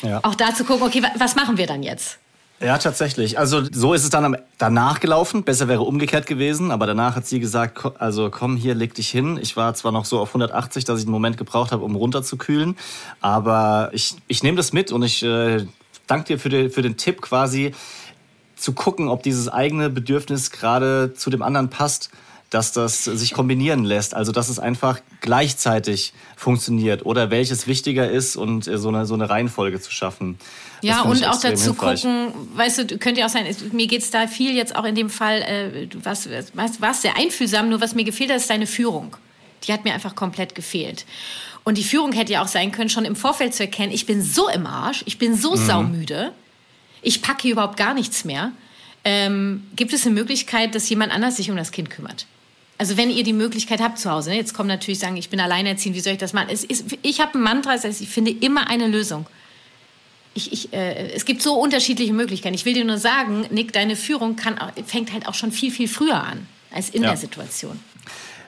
Ja. 0.02 0.20
Auch 0.24 0.36
da 0.36 0.54
zu 0.54 0.64
gucken, 0.64 0.88
okay, 0.88 1.04
was 1.18 1.36
machen 1.36 1.58
wir 1.58 1.68
dann 1.68 1.84
jetzt? 1.84 2.20
Ja, 2.62 2.78
tatsächlich. 2.78 3.38
Also 3.38 3.64
so 3.70 3.94
ist 3.94 4.04
es 4.04 4.10
dann 4.10 4.38
danach 4.58 5.02
gelaufen. 5.02 5.44
Besser 5.44 5.68
wäre 5.68 5.82
umgekehrt 5.82 6.26
gewesen, 6.26 6.72
aber 6.72 6.88
danach 6.88 7.16
hat 7.16 7.28
sie 7.28 7.40
gesagt, 7.40 7.84
also 8.00 8.30
komm 8.30 8.56
hier, 8.56 8.74
leg 8.76 8.94
dich 8.94 9.10
hin. 9.10 9.38
Ich 9.42 9.58
war 9.58 9.74
zwar 9.74 9.92
noch 9.92 10.06
so 10.06 10.20
auf 10.20 10.30
180, 10.30 10.86
dass 10.86 11.00
ich 11.00 11.06
einen 11.06 11.12
Moment 11.12 11.38
gebraucht 11.38 11.72
habe, 11.72 11.84
um 11.84 11.96
runterzukühlen, 11.96 12.78
aber 13.20 13.90
ich, 13.92 14.16
ich 14.28 14.42
nehme 14.42 14.56
das 14.56 14.72
mit 14.72 14.94
und 14.94 15.04
ich 15.04 15.22
äh, 15.22 15.66
danke 16.08 16.28
dir 16.28 16.40
für, 16.40 16.50
die, 16.50 16.70
für 16.70 16.82
den 16.82 16.96
Tipp 16.96 17.22
quasi 17.22 17.74
zu 18.66 18.74
gucken, 18.74 19.10
ob 19.10 19.22
dieses 19.22 19.48
eigene 19.48 19.92
Bedürfnis 19.92 20.50
gerade 20.50 21.14
zu 21.14 21.30
dem 21.30 21.44
anderen 21.44 21.70
passt. 21.70 22.10
dass 22.52 22.72
das 22.72 23.04
sich 23.04 23.34
kombinieren 23.34 23.84
lässt, 23.84 24.14
also 24.14 24.32
dass 24.32 24.50
es 24.50 24.60
einfach 24.60 25.02
gleichzeitig 25.20 26.14
funktioniert 26.38 27.04
oder 27.04 27.30
welches 27.32 27.66
wichtiger 27.68 28.10
ist 28.10 28.38
und 28.38 28.68
äh, 28.68 28.78
so 28.78 28.90
eine, 28.90 29.06
so 29.08 29.16
eine 29.16 29.30
Reihenfolge 29.30 29.82
zu 29.82 29.92
schaffen. 29.92 30.38
Ja, 30.82 31.02
und 31.02 31.26
auch 31.28 31.42
dazu 31.42 31.72
hilfreich. 31.72 32.04
gucken, 32.04 32.32
weißt 32.56 32.78
du, 32.78 32.98
könnte 33.00 33.22
ja 33.22 33.26
auch 33.26 33.32
sein, 33.32 33.46
mir 33.72 33.88
geht 33.88 34.04
es 34.04 34.12
da 34.12 34.28
viel 34.28 34.56
jetzt 34.56 34.76
auch 34.76 34.86
in 34.86 34.96
dem 34.96 35.10
Fall, 35.10 35.42
äh, 35.42 35.88
du 35.88 36.06
warst, 36.06 36.30
warst, 36.54 36.82
warst 36.82 37.02
sehr 37.02 37.18
einfühlsam, 37.18 37.68
nur 37.68 37.82
was 37.82 37.94
mir 37.94 38.06
gefehlt 38.06 38.30
hat, 38.30 38.38
ist 38.38 38.50
deine 38.50 38.68
Führung. 38.68 39.18
Die 39.64 39.74
hat 39.74 39.84
mir 39.84 39.94
einfach 39.94 40.16
komplett 40.16 40.54
gefehlt. 40.54 41.06
Und 41.64 41.78
die 41.80 41.84
Führung 41.84 42.14
hätte 42.14 42.34
ja 42.34 42.44
auch 42.44 42.48
sein 42.48 42.72
können, 42.72 42.90
schon 42.90 43.06
im 43.06 43.16
Vorfeld 43.16 43.56
zu 43.56 43.64
erkennen, 43.64 43.92
ich 43.92 44.06
bin 44.06 44.22
so 44.22 44.48
im 44.48 44.66
Arsch, 44.68 45.04
ich 45.08 45.18
bin 45.18 45.36
so 45.36 45.56
mhm. 45.56 45.66
saumüde, 45.66 46.32
ich 47.06 47.22
packe 47.22 47.44
hier 47.44 47.54
überhaupt 47.54 47.78
gar 47.78 47.94
nichts 47.94 48.26
mehr. 48.26 48.52
Ähm, 49.04 49.64
gibt 49.76 49.94
es 49.94 50.06
eine 50.06 50.16
Möglichkeit, 50.16 50.76
dass 50.76 50.90
jemand 50.90 51.14
anders 51.14 51.38
sich 51.38 51.52
um 51.52 51.56
das 51.56 51.72
Kind 51.72 51.90
kümmert? 51.90 52.26
Also 52.78 52.98
wenn 52.98 53.10
ihr 53.10 53.24
die 53.24 53.34
Möglichkeit 53.34 53.80
habt 53.80 54.00
zu 54.00 54.12
Hause, 54.12 54.32
ne? 54.32 54.36
jetzt 54.36 54.54
kommen 54.54 54.68
natürlich 54.68 55.00
sagen, 55.00 55.16
ich 55.16 55.30
bin 55.30 55.40
alleinerziehend, 55.40 55.96
wie 55.96 56.02
soll 56.02 56.14
ich 56.14 56.20
das 56.20 56.34
machen? 56.34 56.50
Ist, 56.50 56.68
ich 57.02 57.22
habe 57.22 57.38
ein 57.38 57.42
Mantra, 57.42 57.74
das 57.74 57.86
heißt, 57.86 58.02
ich 58.02 58.10
finde 58.10 58.32
immer 58.32 58.68
eine 58.68 58.88
Lösung. 58.88 59.28
Ich, 60.34 60.52
ich, 60.52 60.74
äh, 60.74 61.12
es 61.14 61.24
gibt 61.24 61.42
so 61.42 61.54
unterschiedliche 61.54 62.12
Möglichkeiten. 62.12 62.56
Ich 62.56 62.66
will 62.66 62.74
dir 62.74 62.84
nur 62.84 62.98
sagen, 62.98 63.46
Nick, 63.52 63.72
deine 63.72 63.96
Führung 63.96 64.36
kann, 64.36 64.60
fängt 64.86 65.14
halt 65.14 65.28
auch 65.28 65.36
schon 65.36 65.52
viel, 65.52 65.72
viel 65.72 65.88
früher 65.88 66.22
an 66.22 66.48
als 66.72 66.90
in 66.90 67.04
ja. 67.04 67.10
der 67.10 67.18
Situation. 67.18 67.80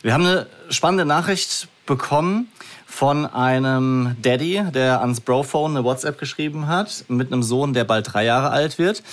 Wir 0.02 0.14
haben 0.14 0.26
eine 0.26 0.48
spannende 0.70 1.06
Nachricht 1.06 1.68
bekommen 1.86 2.52
von 2.98 3.28
einem 3.28 4.16
Daddy, 4.24 4.64
der 4.74 5.02
ans 5.02 5.22
Brophone 5.22 5.78
eine 5.78 5.86
WhatsApp 5.86 6.18
geschrieben 6.18 6.66
hat, 6.68 7.06
mit 7.08 7.32
einem 7.32 7.44
Sohn, 7.44 7.74
der 7.74 7.84
bald 7.84 8.12
drei 8.12 8.26
Jahre 8.26 8.50
alt 8.50 8.80
wird. 8.80 9.04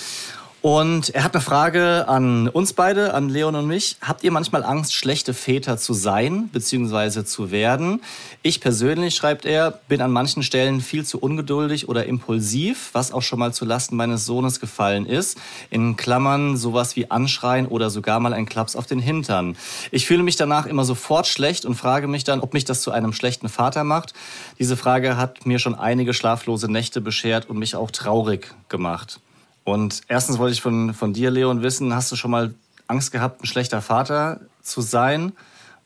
Und 0.65 1.11
er 1.11 1.23
hat 1.23 1.35
eine 1.35 1.43
Frage 1.43 2.07
an 2.07 2.47
uns 2.47 2.73
beide, 2.73 3.13
an 3.13 3.29
Leon 3.29 3.53
und 3.53 3.67
mich. 3.67 3.97
Habt 4.01 4.23
ihr 4.23 4.31
manchmal 4.31 4.63
Angst, 4.63 4.95
schlechte 4.95 5.35
Väter 5.35 5.77
zu 5.77 5.93
sein 5.93 6.49
bzw. 6.51 7.23
zu 7.23 7.51
werden? 7.51 8.01
Ich 8.41 8.61
persönlich, 8.61 9.13
schreibt 9.13 9.45
er, 9.45 9.79
bin 9.87 10.01
an 10.01 10.09
manchen 10.09 10.41
Stellen 10.41 10.81
viel 10.81 11.05
zu 11.05 11.19
ungeduldig 11.19 11.87
oder 11.87 12.07
impulsiv, 12.07 12.89
was 12.93 13.11
auch 13.11 13.21
schon 13.21 13.37
mal 13.37 13.53
zu 13.53 13.63
Lasten 13.63 13.95
meines 13.95 14.25
Sohnes 14.25 14.59
gefallen 14.59 15.05
ist. 15.05 15.37
In 15.69 15.97
Klammern 15.97 16.57
sowas 16.57 16.95
wie 16.95 17.11
Anschreien 17.11 17.67
oder 17.67 17.91
sogar 17.91 18.19
mal 18.19 18.33
ein 18.33 18.47
Klaps 18.47 18.75
auf 18.75 18.87
den 18.87 18.97
Hintern. 18.97 19.57
Ich 19.91 20.07
fühle 20.07 20.23
mich 20.23 20.35
danach 20.35 20.65
immer 20.65 20.83
sofort 20.83 21.27
schlecht 21.27 21.65
und 21.65 21.75
frage 21.75 22.07
mich 22.07 22.23
dann, 22.23 22.39
ob 22.39 22.55
mich 22.55 22.65
das 22.65 22.81
zu 22.81 22.89
einem 22.89 23.13
schlechten 23.13 23.49
Vater 23.49 23.83
macht. 23.83 24.15
Diese 24.57 24.77
Frage 24.77 25.15
hat 25.15 25.45
mir 25.45 25.59
schon 25.59 25.75
einige 25.75 26.15
schlaflose 26.15 26.71
Nächte 26.71 27.01
beschert 27.01 27.51
und 27.51 27.59
mich 27.59 27.75
auch 27.75 27.91
traurig 27.91 28.55
gemacht. 28.67 29.19
Und 29.65 30.03
erstens 30.07 30.37
wollte 30.37 30.53
ich 30.53 30.61
von, 30.61 30.93
von 30.93 31.11
dir, 31.11 31.31
Leon, 31.31 31.61
wissen, 31.63 31.93
hast 31.93 32.11
du 32.11 32.15
schon 32.15 32.31
mal 32.31 32.53
Angst 32.87 33.11
gehabt, 33.11 33.43
ein 33.43 33.47
schlechter 33.47 33.81
Vater 33.81 34.39
zu 34.61 34.79
sein? 34.79 35.33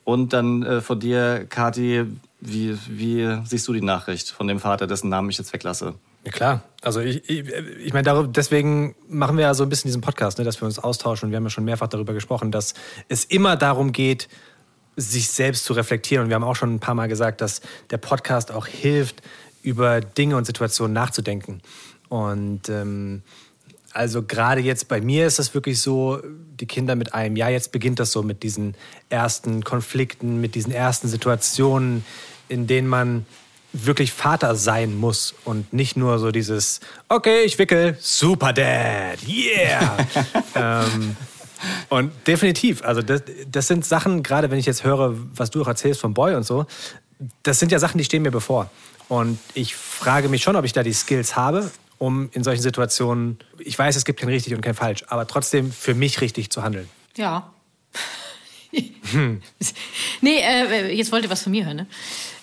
Und 0.03 0.33
dann 0.33 0.63
äh, 0.63 0.81
von 0.81 0.99
dir, 0.99 1.45
Kathi, 1.49 2.05
wie, 2.41 2.77
wie 2.87 3.41
siehst 3.45 3.67
du 3.67 3.73
die 3.73 3.81
Nachricht 3.81 4.29
von 4.29 4.47
dem 4.47 4.59
Vater, 4.59 4.85
dessen 4.85 5.09
Namen 5.09 5.29
ich 5.29 5.37
jetzt 5.37 5.53
weglasse? 5.53 5.95
Ja 6.25 6.31
klar, 6.31 6.63
also 6.81 6.99
ich, 6.99 7.29
ich, 7.29 7.47
ich 7.47 7.93
meine, 7.93 8.27
deswegen 8.27 8.95
machen 9.07 9.37
wir 9.37 9.43
ja 9.45 9.53
so 9.53 9.63
ein 9.63 9.69
bisschen 9.69 9.87
diesen 9.87 10.01
Podcast, 10.01 10.37
ne, 10.37 10.43
dass 10.43 10.61
wir 10.61 10.65
uns 10.65 10.77
austauschen 10.77 11.27
und 11.27 11.31
wir 11.31 11.37
haben 11.37 11.45
ja 11.45 11.49
schon 11.49 11.63
mehrfach 11.63 11.87
darüber 11.87 12.13
gesprochen, 12.13 12.51
dass 12.51 12.73
es 13.07 13.23
immer 13.23 13.55
darum 13.55 13.93
geht, 13.93 14.27
sich 14.97 15.29
selbst 15.29 15.63
zu 15.63 15.73
reflektieren. 15.73 16.23
Und 16.23 16.29
wir 16.29 16.35
haben 16.35 16.43
auch 16.43 16.55
schon 16.55 16.75
ein 16.75 16.79
paar 16.79 16.95
Mal 16.95 17.07
gesagt, 17.07 17.39
dass 17.39 17.61
der 17.89 17.97
Podcast 17.97 18.51
auch 18.51 18.67
hilft, 18.67 19.21
über 19.61 20.01
Dinge 20.01 20.35
und 20.35 20.45
Situationen 20.45 20.93
nachzudenken. 20.93 21.61
Und 22.09 22.69
ähm, 22.69 23.23
also 23.93 24.23
gerade 24.23 24.61
jetzt 24.61 24.87
bei 24.87 25.01
mir 25.01 25.25
ist 25.27 25.39
das 25.39 25.53
wirklich 25.53 25.81
so, 25.81 26.21
die 26.59 26.65
Kinder 26.65 26.95
mit 26.95 27.13
einem 27.13 27.35
Jahr, 27.35 27.49
jetzt 27.49 27.71
beginnt 27.71 27.99
das 27.99 28.11
so 28.11 28.23
mit 28.23 28.43
diesen 28.43 28.75
ersten 29.09 29.63
Konflikten, 29.63 30.41
mit 30.41 30.55
diesen 30.55 30.71
ersten 30.71 31.07
Situationen, 31.07 32.05
in 32.47 32.67
denen 32.67 32.87
man 32.87 33.25
wirklich 33.71 34.11
Vater 34.11 34.55
sein 34.55 34.97
muss 34.97 35.35
und 35.45 35.73
nicht 35.73 35.95
nur 35.95 36.19
so 36.19 36.31
dieses, 36.31 36.79
okay, 37.07 37.43
ich 37.43 37.59
wickel, 37.59 37.97
super 37.99 38.51
Dad, 38.51 39.19
yeah. 39.27 39.97
ähm, 40.55 41.15
und 41.89 42.11
definitiv, 42.25 42.83
also 42.83 43.01
das, 43.01 43.23
das 43.49 43.67
sind 43.67 43.85
Sachen, 43.85 44.23
gerade 44.23 44.49
wenn 44.49 44.57
ich 44.57 44.65
jetzt 44.65 44.83
höre, 44.83 45.15
was 45.35 45.51
du 45.51 45.61
auch 45.61 45.67
erzählst 45.67 46.01
vom 46.01 46.13
Boy 46.13 46.35
und 46.35 46.43
so, 46.43 46.65
das 47.43 47.59
sind 47.59 47.71
ja 47.71 47.79
Sachen, 47.79 47.97
die 47.97 48.03
stehen 48.03 48.23
mir 48.23 48.31
bevor. 48.31 48.69
Und 49.07 49.39
ich 49.53 49.75
frage 49.75 50.29
mich 50.29 50.43
schon, 50.43 50.55
ob 50.55 50.65
ich 50.65 50.73
da 50.73 50.83
die 50.83 50.93
Skills 50.93 51.35
habe, 51.35 51.69
um 51.99 52.29
in 52.33 52.43
solchen 52.43 52.63
Situationen, 52.63 53.37
ich 53.59 53.77
weiß, 53.77 53.95
es 53.95 54.05
gibt 54.05 54.19
kein 54.19 54.29
richtig 54.29 54.55
und 54.55 54.61
kein 54.61 54.73
falsch, 54.73 55.03
aber 55.07 55.27
trotzdem 55.27 55.71
für 55.71 55.93
mich 55.93 56.21
richtig 56.21 56.49
zu 56.49 56.63
handeln. 56.63 56.89
Ja. 57.15 57.51
hm. 59.11 59.41
Nee, 60.21 60.39
äh, 60.39 60.91
jetzt 60.95 61.11
wollt 61.11 61.23
ihr 61.23 61.29
was 61.29 61.43
von 61.43 61.51
mir 61.51 61.65
hören, 61.65 61.77
ne? 61.77 61.87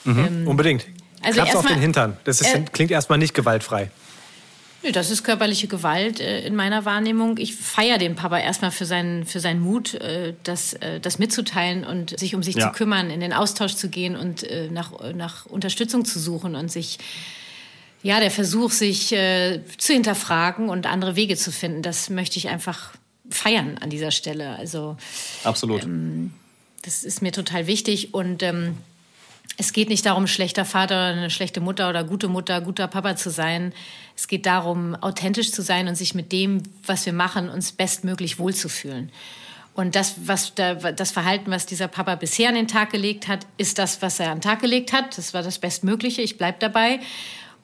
Mhm, 0.05 0.19
ähm, 0.19 0.49
unbedingt. 0.49 0.87
Also 1.23 1.41
Klaps 1.41 1.57
auf 1.57 1.67
den 1.67 1.81
Hintern. 1.81 2.17
Das 2.25 2.41
ist, 2.41 2.55
äh, 2.55 2.65
klingt 2.73 2.91
erstmal 2.91 3.19
nicht 3.19 3.35
gewaltfrei. 3.35 3.91
Nee, 4.83 4.93
das 4.93 5.11
ist 5.11 5.25
körperliche 5.25 5.67
Gewalt 5.67 6.21
äh, 6.21 6.47
in 6.47 6.55
meiner 6.55 6.85
Wahrnehmung. 6.85 7.39
Ich 7.39 7.57
feiere 7.57 7.99
den 7.99 8.15
Papa 8.15 8.39
erstmal 8.39 8.71
für 8.71 8.85
seinen, 8.85 9.25
für 9.25 9.41
seinen 9.41 9.61
Mut, 9.61 9.95
äh, 9.95 10.35
das, 10.45 10.75
äh, 10.75 11.01
das 11.01 11.19
mitzuteilen 11.19 11.85
und 11.85 12.19
sich 12.19 12.35
um 12.35 12.43
sich 12.43 12.57
ja. 12.57 12.69
zu 12.69 12.79
kümmern, 12.79 13.11
in 13.11 13.21
den 13.21 13.33
Austausch 13.33 13.75
zu 13.75 13.89
gehen 13.89 14.15
und 14.15 14.45
äh, 14.45 14.69
nach, 14.71 14.93
nach 15.15 15.47
Unterstützung 15.47 16.05
zu 16.05 16.21
suchen 16.21 16.55
und 16.55 16.71
sich 16.71 16.99
ja, 18.07 18.21
der 18.21 18.31
Versuch, 18.31 18.71
sich 18.71 19.13
äh, 19.13 19.63
zu 19.79 19.93
hinterfragen 19.93 20.69
und 20.69 20.87
andere 20.87 21.17
Wege 21.17 21.37
zu 21.37 21.51
finden, 21.51 21.83
das 21.83 22.09
möchte 22.09 22.39
ich 22.39 22.49
einfach 22.49 22.93
feiern 23.29 23.79
an 23.79 23.91
dieser 23.91 24.13
Stelle. 24.13 24.57
Also 24.57 24.97
absolut. 25.43 25.83
Ähm, 25.83 26.33
das 26.83 27.03
ist 27.03 27.21
mir 27.21 27.33
total 27.33 27.67
wichtig 27.67 28.15
und 28.15 28.45
ähm, 28.45 28.77
es 29.57 29.73
geht 29.73 29.89
nicht 29.89 30.07
darum, 30.07 30.29
schlechter 30.29 30.65
Vater 30.65 30.95
oder 30.95 31.19
eine 31.19 31.31
schlechte 31.31 31.61
Mutter 31.61 31.89
oder 31.89 32.05
gute 32.05 32.29
Mutter, 32.29 32.61
guter 32.61 32.87
Papa 32.87 33.17
zu 33.17 33.29
sein. 33.29 33.73
Es 34.15 34.29
geht 34.29 34.47
darum, 34.47 34.95
authentisch 34.95 35.51
zu 35.51 35.63
sein 35.63 35.89
und 35.89 35.97
sich 35.97 36.15
mit 36.15 36.31
dem, 36.31 36.63
was 36.85 37.07
wir 37.07 37.13
machen, 37.13 37.49
uns 37.49 37.73
bestmöglich 37.73 38.39
wohlzufühlen. 38.39 39.11
Und 39.75 39.97
das, 39.97 40.15
was 40.27 40.55
da, 40.55 40.75
das 40.75 41.11
Verhalten, 41.11 41.51
was 41.51 41.67
dieser 41.67 41.89
Papa 41.89 42.15
bisher 42.15 42.51
an 42.51 42.55
den 42.55 42.69
Tag 42.69 42.91
gelegt 42.91 43.27
hat, 43.27 43.49
ist 43.59 43.79
das, 43.79 44.01
was 44.01 44.21
er 44.21 44.31
an 44.31 44.39
den 44.39 44.43
Tag 44.43 44.61
gelegt 44.61 44.93
hat. 44.93 45.19
Das 45.19 45.35
war 45.35 45.43
das 45.43 45.59
Bestmögliche. 45.59 46.23
Ich 46.23 46.39
bleibe 46.39 46.59
dabei. 46.61 47.01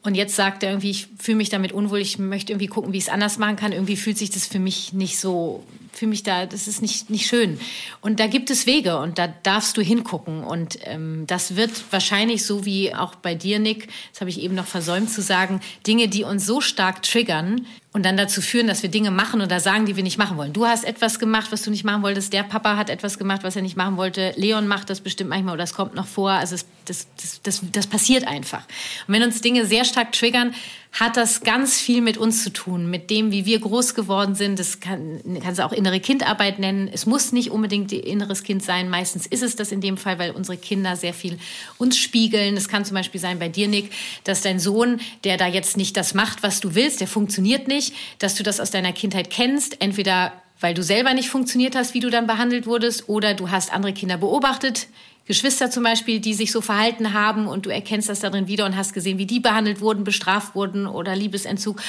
Und 0.02 0.16
jetzt 0.16 0.34
sagt 0.34 0.62
er 0.62 0.70
irgendwie, 0.70 0.90
ich 0.90 1.08
fühle 1.18 1.36
mich 1.36 1.48
damit 1.48 1.72
unwohl, 1.72 2.00
ich 2.00 2.18
möchte 2.18 2.52
irgendwie 2.52 2.66
gucken, 2.66 2.92
wie 2.92 2.98
ich 2.98 3.04
es 3.04 3.08
anders 3.08 3.38
machen 3.38 3.56
kann. 3.56 3.72
Irgendwie 3.72 3.96
fühlt 3.96 4.18
sich 4.18 4.30
das 4.30 4.46
für 4.46 4.58
mich 4.58 4.92
nicht 4.92 5.18
so, 5.18 5.64
für 5.92 6.06
mich 6.06 6.22
da, 6.22 6.46
das 6.46 6.68
ist 6.68 6.82
nicht, 6.82 7.10
nicht 7.10 7.26
schön. 7.26 7.60
Und 8.00 8.20
da 8.20 8.26
gibt 8.26 8.50
es 8.50 8.66
Wege 8.66 8.98
und 8.98 9.18
da 9.18 9.28
darfst 9.28 9.76
du 9.76 9.82
hingucken. 9.82 10.42
Und 10.42 10.78
ähm, 10.84 11.24
das 11.26 11.56
wird 11.56 11.70
wahrscheinlich 11.90 12.44
so 12.44 12.64
wie 12.64 12.94
auch 12.94 13.14
bei 13.14 13.34
dir, 13.34 13.58
Nick, 13.58 13.88
das 14.12 14.20
habe 14.20 14.30
ich 14.30 14.40
eben 14.40 14.54
noch 14.54 14.66
versäumt 14.66 15.10
zu 15.10 15.22
sagen, 15.22 15.60
Dinge, 15.86 16.08
die 16.08 16.24
uns 16.24 16.46
so 16.46 16.60
stark 16.60 17.02
triggern, 17.02 17.66
und 17.92 18.06
dann 18.06 18.16
dazu 18.16 18.40
führen, 18.40 18.66
dass 18.66 18.82
wir 18.82 18.90
Dinge 18.90 19.10
machen 19.10 19.42
oder 19.42 19.60
sagen, 19.60 19.84
die 19.84 19.96
wir 19.96 20.02
nicht 20.02 20.16
machen 20.16 20.38
wollen. 20.38 20.54
Du 20.54 20.66
hast 20.66 20.84
etwas 20.84 21.18
gemacht, 21.18 21.52
was 21.52 21.62
du 21.62 21.70
nicht 21.70 21.84
machen 21.84 22.02
wolltest. 22.02 22.32
Der 22.32 22.42
Papa 22.42 22.76
hat 22.76 22.88
etwas 22.88 23.18
gemacht, 23.18 23.42
was 23.44 23.54
er 23.54 23.60
nicht 23.60 23.76
machen 23.76 23.98
wollte. 23.98 24.32
Leon 24.36 24.66
macht 24.66 24.88
das 24.88 25.02
bestimmt 25.02 25.28
manchmal 25.28 25.54
oder 25.54 25.62
das 25.62 25.74
kommt 25.74 25.94
noch 25.94 26.06
vor. 26.06 26.30
Also 26.30 26.54
es, 26.54 26.66
das, 26.86 27.06
das, 27.20 27.42
das, 27.42 27.60
das 27.70 27.86
passiert 27.86 28.26
einfach. 28.26 28.64
Und 29.06 29.14
wenn 29.14 29.22
uns 29.22 29.42
Dinge 29.42 29.66
sehr 29.66 29.84
stark 29.84 30.12
triggern, 30.12 30.54
hat 30.92 31.16
das 31.16 31.40
ganz 31.40 31.80
viel 31.80 32.02
mit 32.02 32.18
uns 32.18 32.44
zu 32.44 32.50
tun, 32.50 32.90
mit 32.90 33.08
dem, 33.08 33.32
wie 33.32 33.46
wir 33.46 33.58
groß 33.58 33.94
geworden 33.94 34.34
sind. 34.34 34.58
Das 34.58 34.78
kann, 34.78 35.20
kannst 35.42 35.58
du 35.58 35.64
auch 35.64 35.72
innere 35.72 36.00
Kindarbeit 36.00 36.58
nennen. 36.58 36.90
Es 36.92 37.06
muss 37.06 37.32
nicht 37.32 37.50
unbedingt 37.50 37.92
inneres 37.92 38.42
Kind 38.42 38.62
sein. 38.62 38.90
Meistens 38.90 39.26
ist 39.26 39.42
es 39.42 39.56
das 39.56 39.72
in 39.72 39.80
dem 39.80 39.96
Fall, 39.96 40.18
weil 40.18 40.32
unsere 40.32 40.58
Kinder 40.58 40.94
sehr 40.96 41.14
viel 41.14 41.38
uns 41.78 41.96
spiegeln. 41.96 42.58
Es 42.58 42.68
kann 42.68 42.84
zum 42.84 42.94
Beispiel 42.94 43.20
sein 43.20 43.38
bei 43.38 43.48
dir, 43.48 43.68
Nick, 43.68 43.90
dass 44.24 44.42
dein 44.42 44.60
Sohn, 44.60 45.00
der 45.24 45.38
da 45.38 45.46
jetzt 45.46 45.78
nicht 45.78 45.96
das 45.96 46.12
macht, 46.12 46.42
was 46.42 46.60
du 46.60 46.74
willst, 46.74 47.00
der 47.00 47.08
funktioniert 47.08 47.68
nicht, 47.68 47.94
dass 48.18 48.34
du 48.34 48.42
das 48.42 48.60
aus 48.60 48.70
deiner 48.70 48.92
Kindheit 48.92 49.30
kennst. 49.30 49.80
Entweder 49.80 50.32
weil 50.60 50.74
du 50.74 50.82
selber 50.82 51.12
nicht 51.12 51.28
funktioniert 51.28 51.74
hast, 51.74 51.92
wie 51.92 52.00
du 52.00 52.08
dann 52.08 52.28
behandelt 52.28 52.66
wurdest, 52.66 53.08
oder 53.08 53.34
du 53.34 53.50
hast 53.50 53.72
andere 53.72 53.92
Kinder 53.92 54.16
beobachtet, 54.16 54.86
Geschwister 55.32 55.70
zum 55.70 55.82
Beispiel, 55.82 56.20
die 56.20 56.34
sich 56.34 56.52
so 56.52 56.60
verhalten 56.60 57.14
haben 57.14 57.46
und 57.46 57.64
du 57.64 57.70
erkennst 57.70 58.10
das 58.10 58.20
darin 58.20 58.48
wieder 58.48 58.66
und 58.66 58.76
hast 58.76 58.92
gesehen, 58.92 59.16
wie 59.16 59.24
die 59.24 59.40
behandelt 59.40 59.80
wurden, 59.80 60.04
bestraft 60.04 60.54
wurden 60.54 60.86
oder 60.86 61.16
Liebesentzug. 61.16 61.80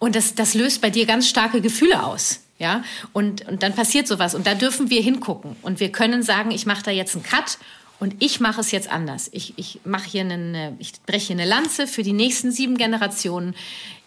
Und 0.00 0.16
das, 0.16 0.34
das 0.34 0.54
löst 0.54 0.80
bei 0.80 0.90
dir 0.90 1.06
ganz 1.06 1.28
starke 1.28 1.60
Gefühle 1.60 2.02
aus. 2.02 2.40
Ja, 2.58 2.82
und, 3.12 3.46
und 3.46 3.62
dann 3.62 3.72
passiert 3.72 4.08
sowas. 4.08 4.34
Und 4.34 4.48
da 4.48 4.56
dürfen 4.56 4.90
wir 4.90 5.00
hingucken. 5.00 5.54
Und 5.62 5.78
wir 5.78 5.92
können 5.92 6.24
sagen, 6.24 6.50
ich 6.50 6.66
mache 6.66 6.82
da 6.82 6.90
jetzt 6.90 7.14
einen 7.14 7.22
Cut 7.22 7.58
und 8.00 8.16
ich 8.18 8.40
mache 8.40 8.60
es 8.60 8.72
jetzt 8.72 8.90
anders. 8.90 9.28
Ich, 9.30 9.54
ich 9.56 9.78
mache 9.84 10.10
hier 10.10 10.22
einen, 10.22 10.74
ich 10.80 10.94
breche 11.06 11.32
eine 11.32 11.44
Lanze 11.44 11.86
für 11.86 12.02
die 12.02 12.12
nächsten 12.12 12.50
sieben 12.50 12.76
Generationen. 12.76 13.54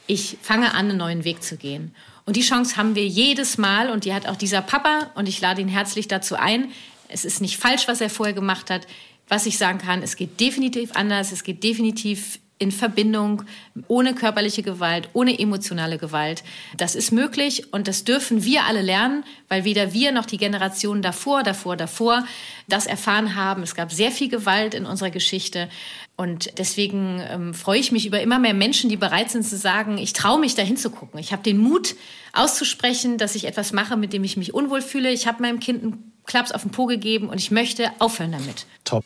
Ich 0.05 0.37
fange 0.41 0.73
an, 0.73 0.89
einen 0.89 0.97
neuen 0.97 1.23
Weg 1.23 1.43
zu 1.43 1.55
gehen. 1.55 1.95
Und 2.25 2.35
die 2.35 2.41
Chance 2.41 2.75
haben 2.75 2.95
wir 2.95 3.07
jedes 3.07 3.57
Mal 3.57 3.89
und 3.89 4.03
die 4.03 4.13
hat 4.13 4.27
auch 4.27 4.35
dieser 4.35 4.61
Papa 4.61 5.11
und 5.15 5.29
ich 5.29 5.39
lade 5.39 5.61
ihn 5.61 5.69
herzlich 5.69 6.09
dazu 6.09 6.35
ein, 6.35 6.71
es 7.11 7.25
ist 7.25 7.41
nicht 7.41 7.57
falsch, 7.57 7.87
was 7.87 8.01
er 8.01 8.09
vorher 8.09 8.33
gemacht 8.33 8.69
hat. 8.69 8.87
Was 9.27 9.45
ich 9.45 9.57
sagen 9.57 9.79
kann, 9.79 10.03
es 10.03 10.15
geht 10.15 10.39
definitiv 10.39 10.91
anders, 10.93 11.31
es 11.31 11.43
geht 11.43 11.63
definitiv 11.63 12.39
in 12.61 12.71
Verbindung, 12.71 13.41
ohne 13.87 14.13
körperliche 14.13 14.61
Gewalt, 14.61 15.09
ohne 15.13 15.39
emotionale 15.39 15.97
Gewalt. 15.97 16.43
Das 16.77 16.93
ist 16.93 17.11
möglich 17.11 17.73
und 17.73 17.87
das 17.87 18.03
dürfen 18.03 18.43
wir 18.43 18.65
alle 18.65 18.83
lernen, 18.83 19.23
weil 19.47 19.63
weder 19.63 19.93
wir 19.93 20.11
noch 20.11 20.27
die 20.27 20.37
Generationen 20.37 21.01
davor, 21.01 21.41
davor, 21.41 21.75
davor 21.75 22.23
das 22.67 22.85
erfahren 22.85 23.35
haben. 23.35 23.63
Es 23.63 23.73
gab 23.73 23.91
sehr 23.91 24.11
viel 24.11 24.29
Gewalt 24.29 24.75
in 24.75 24.85
unserer 24.85 25.09
Geschichte 25.09 25.69
und 26.17 26.59
deswegen 26.59 27.19
ähm, 27.27 27.55
freue 27.55 27.79
ich 27.79 27.91
mich 27.91 28.05
über 28.05 28.21
immer 28.21 28.37
mehr 28.37 28.53
Menschen, 28.53 28.91
die 28.91 28.97
bereit 28.97 29.31
sind 29.31 29.43
zu 29.43 29.57
sagen, 29.57 29.97
ich 29.97 30.13
traue 30.13 30.39
mich 30.39 30.53
da 30.53 30.61
hinzugucken. 30.61 31.19
Ich 31.19 31.31
habe 31.31 31.41
den 31.41 31.57
Mut 31.57 31.95
auszusprechen, 32.31 33.17
dass 33.17 33.33
ich 33.33 33.45
etwas 33.45 33.73
mache, 33.73 33.97
mit 33.97 34.13
dem 34.13 34.23
ich 34.23 34.37
mich 34.37 34.53
unwohl 34.53 34.83
fühle. 34.83 35.11
Ich 35.11 35.25
habe 35.25 35.41
meinem 35.41 35.59
Kind 35.59 35.81
einen 35.81 36.10
Klaps 36.25 36.51
auf 36.51 36.61
den 36.61 36.71
Po 36.71 36.85
gegeben 36.85 37.29
und 37.29 37.37
ich 37.37 37.51
möchte 37.51 37.91
aufhören 37.99 38.31
damit. 38.31 38.65
Top. 38.83 39.05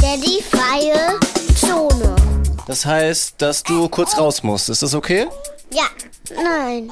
Daddy 0.00 0.42
freie 0.42 1.18
Zone. 1.56 2.16
Das 2.66 2.86
heißt, 2.86 3.34
dass 3.38 3.62
du 3.62 3.88
kurz 3.88 4.16
raus 4.16 4.42
musst. 4.42 4.68
Ist 4.68 4.82
das 4.82 4.94
okay? 4.94 5.26
Ja, 5.72 5.86
nein. 6.42 6.90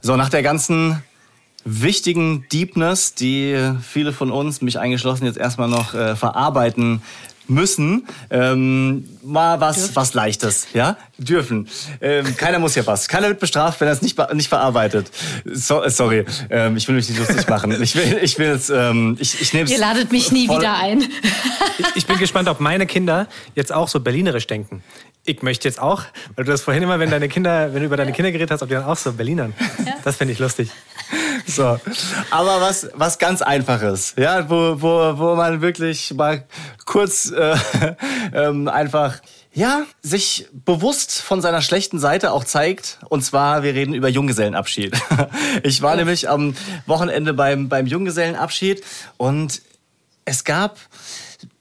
So, 0.00 0.16
nach 0.16 0.30
der 0.30 0.42
ganzen 0.42 1.02
wichtigen 1.64 2.46
Deepness, 2.50 3.14
die 3.14 3.72
viele 3.82 4.12
von 4.12 4.30
uns, 4.30 4.62
mich 4.62 4.78
eingeschlossen, 4.78 5.26
jetzt 5.26 5.38
erstmal 5.38 5.68
noch 5.68 5.94
äh, 5.94 6.16
verarbeiten 6.16 7.02
müssen, 7.48 8.06
ähm, 8.30 9.08
mal 9.22 9.60
was, 9.60 9.96
was 9.96 10.14
Leichtes, 10.14 10.68
ja? 10.74 10.96
Dürfen. 11.18 11.68
Ähm, 12.00 12.36
keiner 12.36 12.58
muss 12.58 12.74
ja 12.74 12.86
was. 12.86 13.08
Keiner 13.08 13.28
wird 13.28 13.40
bestraft, 13.40 13.80
wenn 13.80 13.88
er 13.88 13.94
es 13.94 14.02
nicht, 14.02 14.18
nicht 14.34 14.48
verarbeitet. 14.48 15.10
So, 15.44 15.82
äh, 15.82 15.90
sorry, 15.90 16.24
ähm, 16.50 16.76
ich 16.76 16.86
will 16.86 16.94
mich 16.94 17.08
nicht 17.08 17.18
lustig 17.18 17.48
machen. 17.48 17.70
Ich 17.82 17.96
will, 17.96 18.18
ich 18.22 18.38
will 18.38 18.48
jetzt, 18.48 18.70
ähm, 18.70 19.16
ich, 19.18 19.40
ich 19.40 19.52
nehme 19.52 19.68
Ihr 19.70 19.78
ladet 19.78 20.12
mich 20.12 20.30
nie 20.32 20.48
wieder 20.48 20.76
ein. 20.76 21.02
Ich, 21.78 21.86
ich 21.96 22.06
bin 22.06 22.18
gespannt, 22.18 22.48
ob 22.48 22.60
meine 22.60 22.86
Kinder 22.86 23.26
jetzt 23.54 23.72
auch 23.72 23.88
so 23.88 24.00
berlinerisch 24.00 24.46
denken. 24.46 24.82
Ich 25.24 25.42
möchte 25.42 25.68
jetzt 25.68 25.80
auch, 25.80 26.04
weil 26.36 26.44
du 26.44 26.52
das 26.52 26.62
vorhin 26.62 26.82
immer, 26.82 26.98
wenn 26.98 27.10
deine 27.10 27.28
Kinder, 27.28 27.74
wenn 27.74 27.80
du 27.80 27.86
über 27.86 27.96
deine 27.96 28.12
Kinder 28.12 28.32
geredet 28.32 28.50
hast, 28.50 28.62
ob 28.62 28.68
die 28.68 28.74
dann 28.74 28.84
auch 28.84 28.96
so 28.96 29.12
Berlinern. 29.12 29.54
Das 30.04 30.16
fände 30.16 30.32
ich 30.32 30.38
lustig. 30.38 30.70
So. 31.46 31.78
Aber 32.30 32.60
was, 32.60 32.88
was 32.94 33.18
ganz 33.18 33.42
Einfaches, 33.42 34.14
ja, 34.16 34.48
wo, 34.48 34.80
wo, 34.80 35.18
wo 35.18 35.34
man 35.34 35.60
wirklich 35.60 36.12
mal 36.14 36.44
kurz 36.84 37.30
äh, 37.30 37.56
ähm, 38.34 38.68
einfach 38.68 39.20
ja, 39.52 39.86
sich 40.02 40.46
bewusst 40.52 41.20
von 41.20 41.40
seiner 41.40 41.62
schlechten 41.62 41.98
Seite 41.98 42.32
auch 42.32 42.44
zeigt. 42.44 42.98
Und 43.08 43.22
zwar, 43.24 43.62
wir 43.62 43.74
reden 43.74 43.94
über 43.94 44.08
Junggesellenabschied. 44.08 44.96
Ich 45.64 45.82
war 45.82 45.96
nämlich 45.96 46.28
am 46.28 46.54
Wochenende 46.86 47.34
beim, 47.34 47.68
beim 47.68 47.86
Junggesellenabschied 47.86 48.84
und 49.16 49.60
es 50.24 50.44
gab 50.44 50.78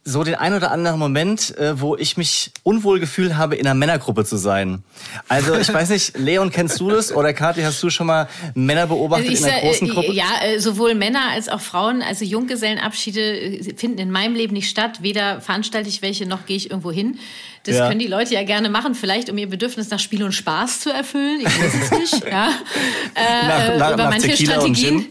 so 0.09 0.23
den 0.23 0.35
ein 0.35 0.53
oder 0.53 0.71
anderen 0.71 0.99
Moment, 0.99 1.57
äh, 1.57 1.81
wo 1.81 1.97
ich 1.97 2.15
mich 2.15 2.51
unwohl 2.63 2.99
gefühlt 3.01 3.35
habe, 3.35 3.55
in 3.57 3.65
einer 3.67 3.73
Männergruppe 3.73 4.23
zu 4.23 4.37
sein. 4.37 4.81
Also 5.27 5.55
ich 5.55 5.71
weiß 5.73 5.89
nicht, 5.89 6.17
Leon, 6.17 6.49
kennst 6.49 6.79
du 6.79 6.89
das? 6.89 7.11
Oder 7.11 7.33
Kathi, 7.33 7.61
hast 7.61 7.83
du 7.83 7.89
schon 7.89 8.07
mal 8.07 8.29
Männer 8.55 8.87
beobachtet 8.87 9.27
Also 9.29 9.33
ich 9.45 9.47
in 9.47 9.53
einer 9.53 9.61
großen 9.61 9.87
äh, 9.89 9.91
Gruppe? 9.93 10.13
Ja, 10.13 10.25
äh, 10.43 10.59
sowohl 10.59 10.95
Männer 10.95 11.31
als 11.31 11.49
auch 11.49 11.59
Frauen. 11.59 12.01
Also 12.01 12.23
Junggesellenabschiede 12.23 13.19
äh, 13.21 13.75
finden 13.75 13.97
in 13.99 14.11
meinem 14.11 14.35
Leben 14.35 14.53
nicht 14.53 14.69
statt. 14.69 15.01
Weder 15.01 15.41
veranstalte 15.41 15.89
ich 15.89 16.01
welche, 16.01 16.25
noch 16.25 16.45
gehe 16.45 16.55
ich 16.57 16.69
irgendwo 16.69 16.91
hin. 16.91 17.19
Das 17.63 17.75
Ja. 17.75 17.87
können 17.89 17.99
die 17.99 18.07
Leute 18.07 18.33
ja 18.33 18.43
gerne 18.43 18.69
machen, 18.69 18.95
vielleicht 18.95 19.29
um 19.29 19.37
ihr 19.37 19.49
Bedürfnis 19.49 19.89
nach 19.89 19.99
Spiel 19.99 20.23
und 20.23 20.31
Spaß 20.31 20.79
zu 20.79 20.89
erfüllen. 20.89 21.41
Ich 21.41 21.45
weiß 21.61 21.73
es 21.83 21.91
nicht. 22.13 22.25
Ja. 22.31 22.49
Äh, 23.15 23.47
Nach- 23.47 23.77
nach- 23.77 23.93
über 23.93 24.03
nach 24.03 24.09
manche 24.11 24.27
Tequila 24.29 24.53
Strategien. 24.53 25.05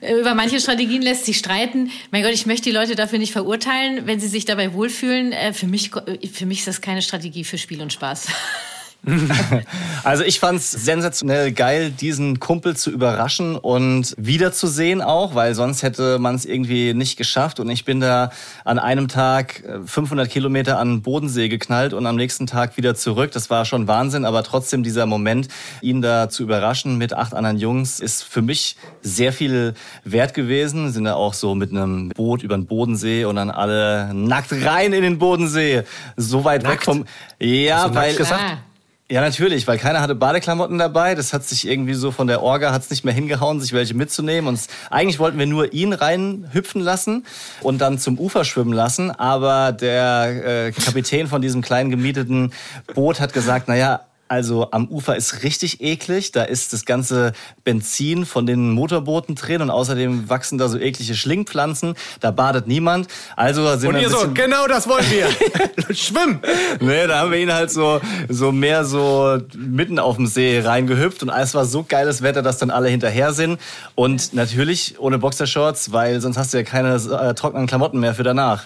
Äh, 0.00 0.14
Über 0.14 0.34
manche 0.34 0.60
Strategien 0.60 1.02
lässt 1.02 1.24
sich 1.24 1.38
streiten. 1.38 1.90
Mein 2.10 2.22
Gott, 2.22 2.32
ich 2.32 2.46
möchte 2.46 2.70
die 2.70 2.74
Leute 2.76 2.94
dafür 2.94 3.18
nicht 3.18 3.32
verurteilen, 3.32 4.06
wenn 4.06 4.20
sie 4.20 4.28
sich 4.28 4.44
dabei 4.44 4.72
wohlfühlen. 4.72 5.32
Äh, 5.32 5.52
Für 5.52 5.66
mich, 5.66 5.90
äh, 5.94 6.26
für 6.26 6.46
mich 6.46 6.60
ist 6.60 6.68
das 6.68 6.80
keine 6.80 7.02
Strategie 7.02 7.44
für 7.44 7.58
Spiel 7.58 7.82
und 7.82 7.92
Spaß. 7.92 8.26
Also 10.02 10.24
ich 10.24 10.40
fand's 10.40 10.70
sensationell 10.70 11.52
geil, 11.52 11.90
diesen 11.90 12.40
Kumpel 12.40 12.74
zu 12.74 12.90
überraschen 12.90 13.56
und 13.56 14.14
wiederzusehen 14.16 15.02
auch, 15.02 15.34
weil 15.34 15.54
sonst 15.54 15.82
hätte 15.82 16.18
man 16.18 16.34
es 16.36 16.46
irgendwie 16.46 16.94
nicht 16.94 17.18
geschafft. 17.18 17.60
Und 17.60 17.68
ich 17.68 17.84
bin 17.84 18.00
da 18.00 18.30
an 18.64 18.78
einem 18.78 19.08
Tag 19.08 19.62
äh, 19.64 19.80
500 19.84 20.28
Kilometer 20.28 20.78
an 20.78 20.88
den 20.88 21.02
Bodensee 21.02 21.48
geknallt 21.48 21.92
und 21.92 22.06
am 22.06 22.16
nächsten 22.16 22.46
Tag 22.46 22.78
wieder 22.78 22.94
zurück. 22.94 23.32
Das 23.32 23.50
war 23.50 23.66
schon 23.66 23.88
Wahnsinn, 23.88 24.24
aber 24.24 24.42
trotzdem 24.42 24.82
dieser 24.82 25.04
Moment, 25.04 25.48
ihn 25.82 26.00
da 26.00 26.30
zu 26.30 26.42
überraschen 26.42 26.96
mit 26.96 27.12
acht 27.12 27.34
anderen 27.34 27.58
Jungs, 27.58 28.00
ist 28.00 28.22
für 28.22 28.42
mich 28.42 28.76
sehr 29.02 29.32
viel 29.32 29.74
wert 30.04 30.32
gewesen. 30.32 30.92
Sind 30.92 31.04
da 31.04 31.14
auch 31.14 31.34
so 31.34 31.54
mit 31.54 31.70
einem 31.70 32.08
Boot 32.08 32.42
über 32.42 32.56
den 32.56 32.66
Bodensee 32.66 33.26
und 33.26 33.36
dann 33.36 33.50
alle 33.50 34.14
nackt 34.14 34.52
rein 34.64 34.94
in 34.94 35.02
den 35.02 35.18
Bodensee. 35.18 35.82
So 36.16 36.44
weit 36.44 36.62
weg 36.62 36.70
Nackt? 36.70 36.84
vom... 36.84 37.04
Ja, 37.38 37.82
nackt 37.82 37.94
weil... 37.94 38.16
gesagt? 38.16 38.69
Ja, 39.10 39.20
natürlich, 39.20 39.66
weil 39.66 39.76
keiner 39.76 40.02
hatte 40.02 40.14
Badeklamotten 40.14 40.78
dabei. 40.78 41.16
Das 41.16 41.32
hat 41.32 41.42
sich 41.42 41.66
irgendwie 41.66 41.94
so 41.94 42.12
von 42.12 42.28
der 42.28 42.44
Orga 42.44 42.72
hat's 42.72 42.90
nicht 42.90 43.04
mehr 43.04 43.12
hingehauen, 43.12 43.60
sich 43.60 43.72
welche 43.72 43.92
mitzunehmen. 43.92 44.46
Und 44.46 44.60
eigentlich 44.88 45.18
wollten 45.18 45.36
wir 45.36 45.46
nur 45.46 45.72
ihn 45.72 45.92
reinhüpfen 45.92 46.80
lassen 46.80 47.26
und 47.60 47.80
dann 47.80 47.98
zum 47.98 48.20
Ufer 48.20 48.44
schwimmen 48.44 48.72
lassen. 48.72 49.10
Aber 49.10 49.72
der 49.72 50.66
äh, 50.68 50.70
Kapitän 50.70 51.26
von 51.26 51.42
diesem 51.42 51.60
kleinen 51.60 51.90
gemieteten 51.90 52.52
Boot 52.94 53.18
hat 53.18 53.32
gesagt, 53.32 53.64
na 53.66 53.74
ja, 53.74 54.00
also 54.30 54.70
am 54.70 54.86
Ufer 54.86 55.16
ist 55.16 55.42
richtig 55.42 55.80
eklig. 55.80 56.30
Da 56.30 56.44
ist 56.44 56.72
das 56.72 56.84
ganze 56.84 57.32
Benzin 57.64 58.24
von 58.24 58.46
den 58.46 58.70
Motorbooten 58.70 59.34
drin 59.34 59.60
und 59.60 59.70
außerdem 59.70 60.30
wachsen 60.30 60.56
da 60.56 60.68
so 60.68 60.78
eklige 60.78 61.16
Schlingpflanzen. 61.16 61.96
Da 62.20 62.30
badet 62.30 62.68
niemand. 62.68 63.08
Also 63.34 63.76
sind 63.76 63.88
Und 63.88 63.94
wir 63.96 64.02
ihr 64.02 64.08
so, 64.08 64.30
genau 64.32 64.68
das 64.68 64.88
wollen 64.88 65.04
wir. 65.10 65.94
Schwimmen. 65.96 66.40
Nee, 66.78 67.08
da 67.08 67.18
haben 67.18 67.32
wir 67.32 67.38
ihn 67.40 67.52
halt 67.52 67.72
so, 67.72 68.00
so 68.28 68.52
mehr 68.52 68.84
so 68.84 69.38
mitten 69.56 69.98
auf 69.98 70.14
dem 70.14 70.28
See 70.28 70.60
reingehüpft 70.60 71.24
und 71.24 71.30
es 71.30 71.54
war 71.54 71.64
so 71.64 71.82
geiles 71.82 72.22
Wetter, 72.22 72.42
dass 72.42 72.58
dann 72.58 72.70
alle 72.70 72.88
hinterher 72.88 73.32
sind. 73.32 73.58
Und 73.96 74.32
natürlich 74.32 75.00
ohne 75.00 75.18
Boxershorts, 75.18 75.90
weil 75.90 76.20
sonst 76.20 76.38
hast 76.38 76.54
du 76.54 76.58
ja 76.58 76.62
keine 76.62 76.94
äh, 76.94 77.34
trockenen 77.34 77.66
Klamotten 77.66 77.98
mehr 77.98 78.14
für 78.14 78.22
danach. 78.22 78.64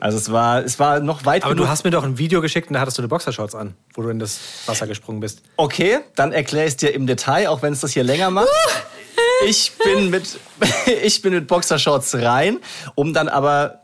Also 0.00 0.18
es 0.18 0.30
war, 0.32 0.62
es 0.64 0.78
war 0.78 1.00
noch 1.00 1.24
weit 1.24 1.44
Aber 1.44 1.54
genug. 1.54 1.66
du 1.66 1.70
hast 1.70 1.84
mir 1.84 1.90
doch 1.90 2.04
ein 2.04 2.18
Video 2.18 2.40
geschickt 2.40 2.68
und 2.68 2.74
da 2.74 2.80
hattest 2.80 2.98
du 2.98 3.02
eine 3.02 3.08
Boxershorts 3.08 3.54
an, 3.54 3.74
wo 3.94 4.02
du 4.02 4.08
in 4.10 4.18
das 4.18 4.38
Wasser 4.66 4.86
gesprungen 4.86 5.20
bist. 5.20 5.42
Okay, 5.56 5.98
dann 6.14 6.32
erkläre 6.32 6.66
ich 6.66 6.72
es 6.72 6.76
dir 6.76 6.94
im 6.94 7.06
Detail, 7.06 7.48
auch 7.48 7.62
wenn 7.62 7.72
es 7.72 7.80
das 7.80 7.92
hier 7.92 8.04
länger 8.04 8.30
macht. 8.30 8.48
Ich 9.46 9.72
bin 9.84 10.10
mit, 10.10 10.38
ich 11.02 11.22
bin 11.22 11.32
mit 11.34 11.46
Boxershorts 11.46 12.14
rein, 12.16 12.58
um 12.94 13.12
dann 13.14 13.28
aber 13.28 13.80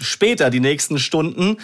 später 0.00 0.50
die 0.50 0.60
nächsten 0.60 0.98
Stunden 0.98 1.58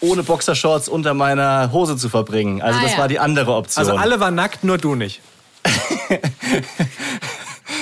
ohne 0.00 0.22
Boxershorts 0.22 0.88
unter 0.88 1.14
meiner 1.14 1.72
Hose 1.72 1.96
zu 1.96 2.08
verbringen. 2.08 2.60
Also 2.62 2.78
Ah, 2.78 2.82
das 2.82 2.92
ja. 2.92 2.98
war 2.98 3.08
die 3.08 3.18
andere 3.18 3.54
Option. 3.54 3.84
Also 3.86 3.96
alle 3.96 4.20
waren 4.20 4.34
nackt, 4.34 4.62
nur 4.64 4.76
du 4.78 4.94
nicht. 4.94 5.20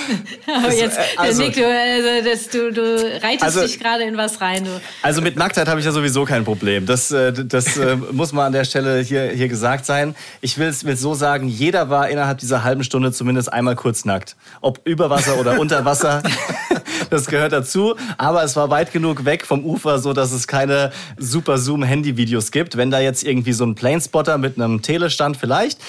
Aber 0.47 0.73
jetzt, 0.73 0.97
also- 1.17 1.41
Nick, 1.41 1.55
du, 1.55 1.65
also, 1.65 2.29
das, 2.29 2.49
du, 2.49 2.71
du 2.71 3.21
reitest 3.23 3.43
Also- 3.43 3.61
dich 3.61 3.79
gerade 3.79 4.03
in 4.03 4.17
was 4.17 4.41
rein. 4.41 4.63
Du. 4.63 4.69
Also 5.01 5.21
mit 5.21 5.35
Nacktheit 5.35 5.67
habe 5.67 5.79
ich 5.79 5.85
ja 5.85 5.91
sowieso 5.91 6.25
kein 6.25 6.43
Problem. 6.43 6.85
Das, 6.85 7.11
äh, 7.11 7.33
das 7.33 7.77
äh, 7.77 7.95
muss 8.11 8.33
mal 8.33 8.45
an 8.45 8.53
der 8.53 8.63
Stelle 8.65 8.99
hier, 9.01 9.29
hier 9.29 9.47
gesagt 9.47 9.85
sein. 9.85 10.15
Ich 10.41 10.57
will 10.57 10.67
es 10.67 10.81
so 10.81 11.13
sagen, 11.13 11.47
jeder 11.47 11.89
war 11.89 12.09
innerhalb 12.09 12.37
dieser 12.39 12.63
halben 12.63 12.83
Stunde 12.83 13.11
zumindest 13.11 13.51
einmal 13.51 13.75
kurz 13.75 14.05
nackt. 14.05 14.35
Ob 14.61 14.81
über 14.85 15.09
Wasser 15.09 15.37
oder 15.39 15.59
unter 15.59 15.85
Wasser, 15.85 16.21
das 17.09 17.25
gehört 17.27 17.51
dazu. 17.53 17.95
Aber 18.17 18.43
es 18.43 18.55
war 18.55 18.69
weit 18.69 18.91
genug 18.93 19.25
weg 19.25 19.45
vom 19.45 19.63
Ufer, 19.65 19.99
so 19.99 20.13
dass 20.13 20.31
es 20.31 20.47
keine 20.47 20.91
super 21.17 21.57
Zoom-Handy-Videos 21.57 22.51
gibt. 22.51 22.77
Wenn 22.77 22.91
da 22.91 22.99
jetzt 22.99 23.23
irgendwie 23.23 23.53
so 23.53 23.65
ein 23.65 23.75
Planespotter 23.75 24.37
mit 24.37 24.57
einem 24.59 24.81
Telestand 24.81 25.37
vielleicht. 25.37 25.79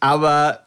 Aber 0.00 0.60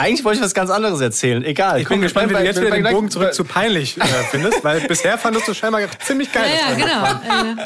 eigentlich 0.00 0.24
wollte 0.24 0.38
ich 0.38 0.44
was 0.44 0.54
ganz 0.54 0.70
anderes 0.70 1.00
erzählen. 1.00 1.44
Egal. 1.44 1.80
Ich 1.80 1.88
bin 1.88 2.00
gespannt, 2.00 2.30
wie 2.30 2.34
du 2.34 2.42
jetzt 2.42 2.60
wieder 2.60 2.70
den 2.70 2.84
Bogen 2.84 3.10
zurück 3.10 3.34
zu 3.34 3.44
peinlich 3.44 3.98
äh, 3.98 4.04
findest, 4.30 4.64
weil 4.64 4.80
bisher 4.80 5.18
fandest 5.18 5.46
du 5.46 5.54
scheinbar 5.54 5.82
ziemlich 6.04 6.32
geil. 6.32 6.46
Ja, 6.48 6.70
ja, 6.70 6.74
genau. 6.74 7.34
Also, 7.34 7.60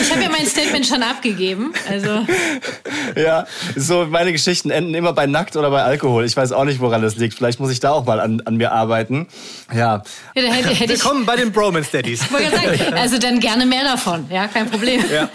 ich 0.00 0.10
habe 0.10 0.22
ja 0.22 0.28
mein 0.28 0.46
Statement 0.46 0.86
schon 0.86 1.02
abgegeben. 1.02 1.72
Also, 1.88 2.26
Ja, 3.16 3.46
so 3.76 4.06
meine 4.06 4.32
Geschichten 4.32 4.70
enden 4.70 4.94
immer 4.94 5.12
bei 5.12 5.26
Nackt 5.26 5.56
oder 5.56 5.70
bei 5.70 5.82
Alkohol. 5.82 6.24
Ich 6.24 6.36
weiß 6.36 6.52
auch 6.52 6.64
nicht, 6.64 6.80
woran 6.80 7.02
das 7.02 7.16
liegt. 7.16 7.34
Vielleicht 7.34 7.60
muss 7.60 7.70
ich 7.70 7.80
da 7.80 7.90
auch 7.90 8.04
mal 8.04 8.20
an, 8.20 8.42
an 8.44 8.56
mir 8.56 8.72
arbeiten. 8.72 9.28
Ja, 9.72 10.02
ja, 10.34 10.42
hätte, 10.42 10.68
hätte 10.68 10.92
ich. 10.92 11.04
Willkommen 11.04 11.26
bei 11.26 11.36
den 11.36 11.52
Bromance 11.52 11.90
Daddies. 11.90 12.20
sagen, 12.20 12.94
also 12.94 13.18
dann 13.18 13.40
gerne 13.40 13.66
mehr 13.66 13.84
davon. 13.84 14.26
Ja, 14.30 14.48
kein 14.48 14.68
Problem. 14.70 15.02
Ja. 15.10 15.28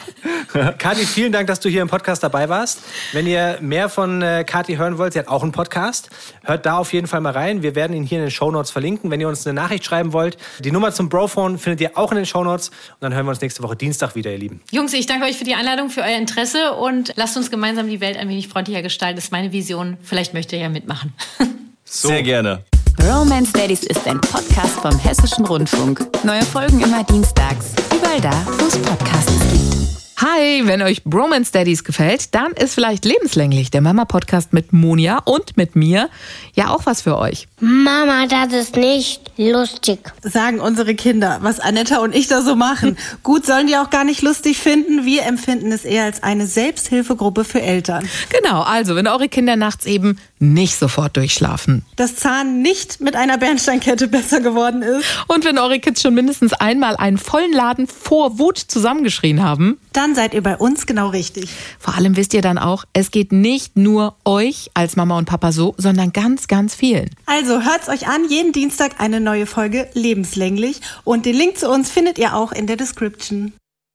Kathi, 0.77 1.05
vielen 1.05 1.31
Dank, 1.31 1.47
dass 1.47 1.59
du 1.59 1.69
hier 1.69 1.81
im 1.81 1.87
Podcast 1.87 2.23
dabei 2.23 2.47
warst. 2.49 2.79
Wenn 3.11 3.27
ihr 3.27 3.57
mehr 3.61 3.89
von 3.89 4.21
äh, 4.21 4.43
Kathi 4.45 4.75
hören 4.75 4.97
wollt, 4.97 5.13
sie 5.13 5.19
hat 5.19 5.27
auch 5.27 5.43
einen 5.43 5.51
Podcast. 5.51 6.09
Hört 6.43 6.65
da 6.65 6.77
auf 6.77 6.93
jeden 6.93 7.07
Fall 7.07 7.21
mal 7.21 7.31
rein. 7.31 7.63
Wir 7.63 7.75
werden 7.75 7.95
ihn 7.95 8.03
hier 8.03 8.19
in 8.19 8.25
den 8.25 8.31
Shownotes 8.31 8.71
verlinken. 8.71 9.11
Wenn 9.11 9.21
ihr 9.21 9.27
uns 9.27 9.45
eine 9.45 9.53
Nachricht 9.53 9.85
schreiben 9.85 10.13
wollt, 10.13 10.37
die 10.59 10.71
Nummer 10.71 10.91
zum 10.91 11.09
Brophone 11.09 11.57
findet 11.57 11.81
ihr 11.81 11.97
auch 11.97 12.11
in 12.11 12.17
den 12.17 12.25
Shownotes. 12.25 12.69
Und 12.69 13.01
dann 13.01 13.13
hören 13.13 13.25
wir 13.25 13.31
uns 13.31 13.41
nächste 13.41 13.63
Woche 13.63 13.75
Dienstag 13.75 14.15
wieder, 14.15 14.31
ihr 14.31 14.37
Lieben. 14.37 14.61
Jungs, 14.71 14.93
ich 14.93 15.05
danke 15.05 15.25
euch 15.25 15.37
für 15.37 15.45
die 15.45 15.55
Einladung, 15.55 15.89
für 15.89 16.01
euer 16.01 16.17
Interesse 16.17 16.73
und 16.73 17.13
lasst 17.15 17.37
uns 17.37 17.49
gemeinsam 17.51 17.87
die 17.89 18.01
Welt 18.01 18.17
ein 18.17 18.29
wenig 18.29 18.47
freundlicher 18.47 18.81
gestalten. 18.81 19.15
Das 19.15 19.25
ist 19.25 19.31
meine 19.31 19.51
Vision. 19.51 19.97
Vielleicht 20.01 20.33
möchtet 20.33 20.53
ihr 20.53 20.59
ja 20.59 20.69
mitmachen. 20.69 21.13
sehr 21.85 22.23
gerne. 22.23 22.63
Romance 23.01 23.51
Daddies 23.51 23.83
ist 23.83 24.07
ein 24.07 24.21
Podcast 24.21 24.79
vom 24.79 24.97
Hessischen 24.97 25.45
Rundfunk. 25.45 26.07
Neue 26.23 26.43
Folgen 26.43 26.81
immer 26.81 27.03
dienstags. 27.03 27.73
Überall 27.95 28.21
da, 28.21 28.45
wo 28.57 28.65
es 28.65 28.77
Podcasts 28.77 29.39
gibt. 29.51 30.02
Hi, 30.17 30.61
wenn 30.65 30.81
euch 30.83 31.03
Bromance 31.03 31.51
Daddies 31.51 31.83
gefällt, 31.83 32.35
dann 32.35 32.51
ist 32.51 32.75
vielleicht 32.75 33.03
lebenslänglich 33.03 33.71
der 33.71 33.81
Mama-Podcast 33.81 34.53
mit 34.53 34.71
Monia 34.71 35.17
und 35.25 35.57
mit 35.57 35.75
mir 35.75 36.09
ja 36.53 36.69
auch 36.69 36.85
was 36.85 37.01
für 37.01 37.17
euch. 37.17 37.47
Mama, 37.59 38.27
das 38.27 38.53
ist 38.53 38.75
nicht 38.75 39.31
lustig. 39.37 40.13
Sagen 40.21 40.59
unsere 40.59 40.93
Kinder, 40.93 41.39
was 41.41 41.59
Anetta 41.59 41.97
und 41.97 42.13
ich 42.15 42.27
da 42.27 42.41
so 42.41 42.55
machen. 42.55 42.95
Gut, 43.23 43.45
sollen 43.45 43.65
die 43.67 43.75
auch 43.75 43.89
gar 43.89 44.03
nicht 44.03 44.21
lustig 44.21 44.59
finden. 44.59 45.03
Wir 45.03 45.23
empfinden 45.23 45.71
es 45.71 45.83
eher 45.83 46.03
als 46.03 46.21
eine 46.21 46.45
Selbsthilfegruppe 46.45 47.43
für 47.43 47.61
Eltern. 47.61 48.07
Genau, 48.29 48.61
also 48.61 48.95
wenn 48.95 49.07
eure 49.07 49.29
Kinder 49.29 49.55
nachts 49.55 49.87
eben 49.87 50.19
nicht 50.37 50.77
sofort 50.77 51.17
durchschlafen. 51.17 51.83
Das 51.95 52.17
Zahn 52.17 52.61
nicht 52.61 53.01
mit 53.01 53.15
einer 53.15 53.37
Bernsteinkette 53.37 54.07
besser 54.07 54.41
geworden 54.41 54.83
ist. 54.83 55.05
Und 55.27 55.43
wenn 55.43 55.57
eure 55.57 55.79
Kids 55.79 56.01
schon 56.01 56.13
mindestens 56.13 56.53
einmal 56.53 56.95
einen 56.97 57.17
vollen 57.17 57.51
Laden 57.51 57.87
vor 57.87 58.37
Wut 58.37 58.57
zusammengeschrien 58.57 59.41
haben. 59.41 59.79
Dann 59.93 60.15
seid 60.15 60.33
ihr 60.33 60.43
bei 60.43 60.57
uns 60.57 60.85
genau 60.85 61.09
richtig. 61.09 61.49
Vor 61.79 61.95
allem 61.95 62.17
wisst 62.17 62.33
ihr 62.33 62.41
dann 62.41 62.57
auch, 62.57 62.83
es 62.93 63.11
geht 63.11 63.31
nicht 63.31 63.77
nur 63.77 64.15
euch 64.25 64.71
als 64.73 64.95
Mama 64.95 65.17
und 65.17 65.25
Papa 65.25 65.51
so, 65.51 65.75
sondern 65.77 66.11
ganz, 66.11 66.47
ganz 66.47 66.75
vielen. 66.75 67.09
Also 67.25 67.61
hört's 67.61 67.89
euch 67.89 68.07
an, 68.07 68.27
jeden 68.27 68.51
Dienstag 68.51 68.99
eine 68.99 69.19
neue 69.19 69.45
Folge 69.45 69.87
lebenslänglich. 69.93 70.81
Und 71.03 71.25
den 71.25 71.35
Link 71.35 71.57
zu 71.57 71.69
uns 71.69 71.89
findet 71.89 72.17
ihr 72.17 72.35
auch 72.35 72.51
in 72.51 72.67
der 72.67 72.75
Description. 72.75 73.53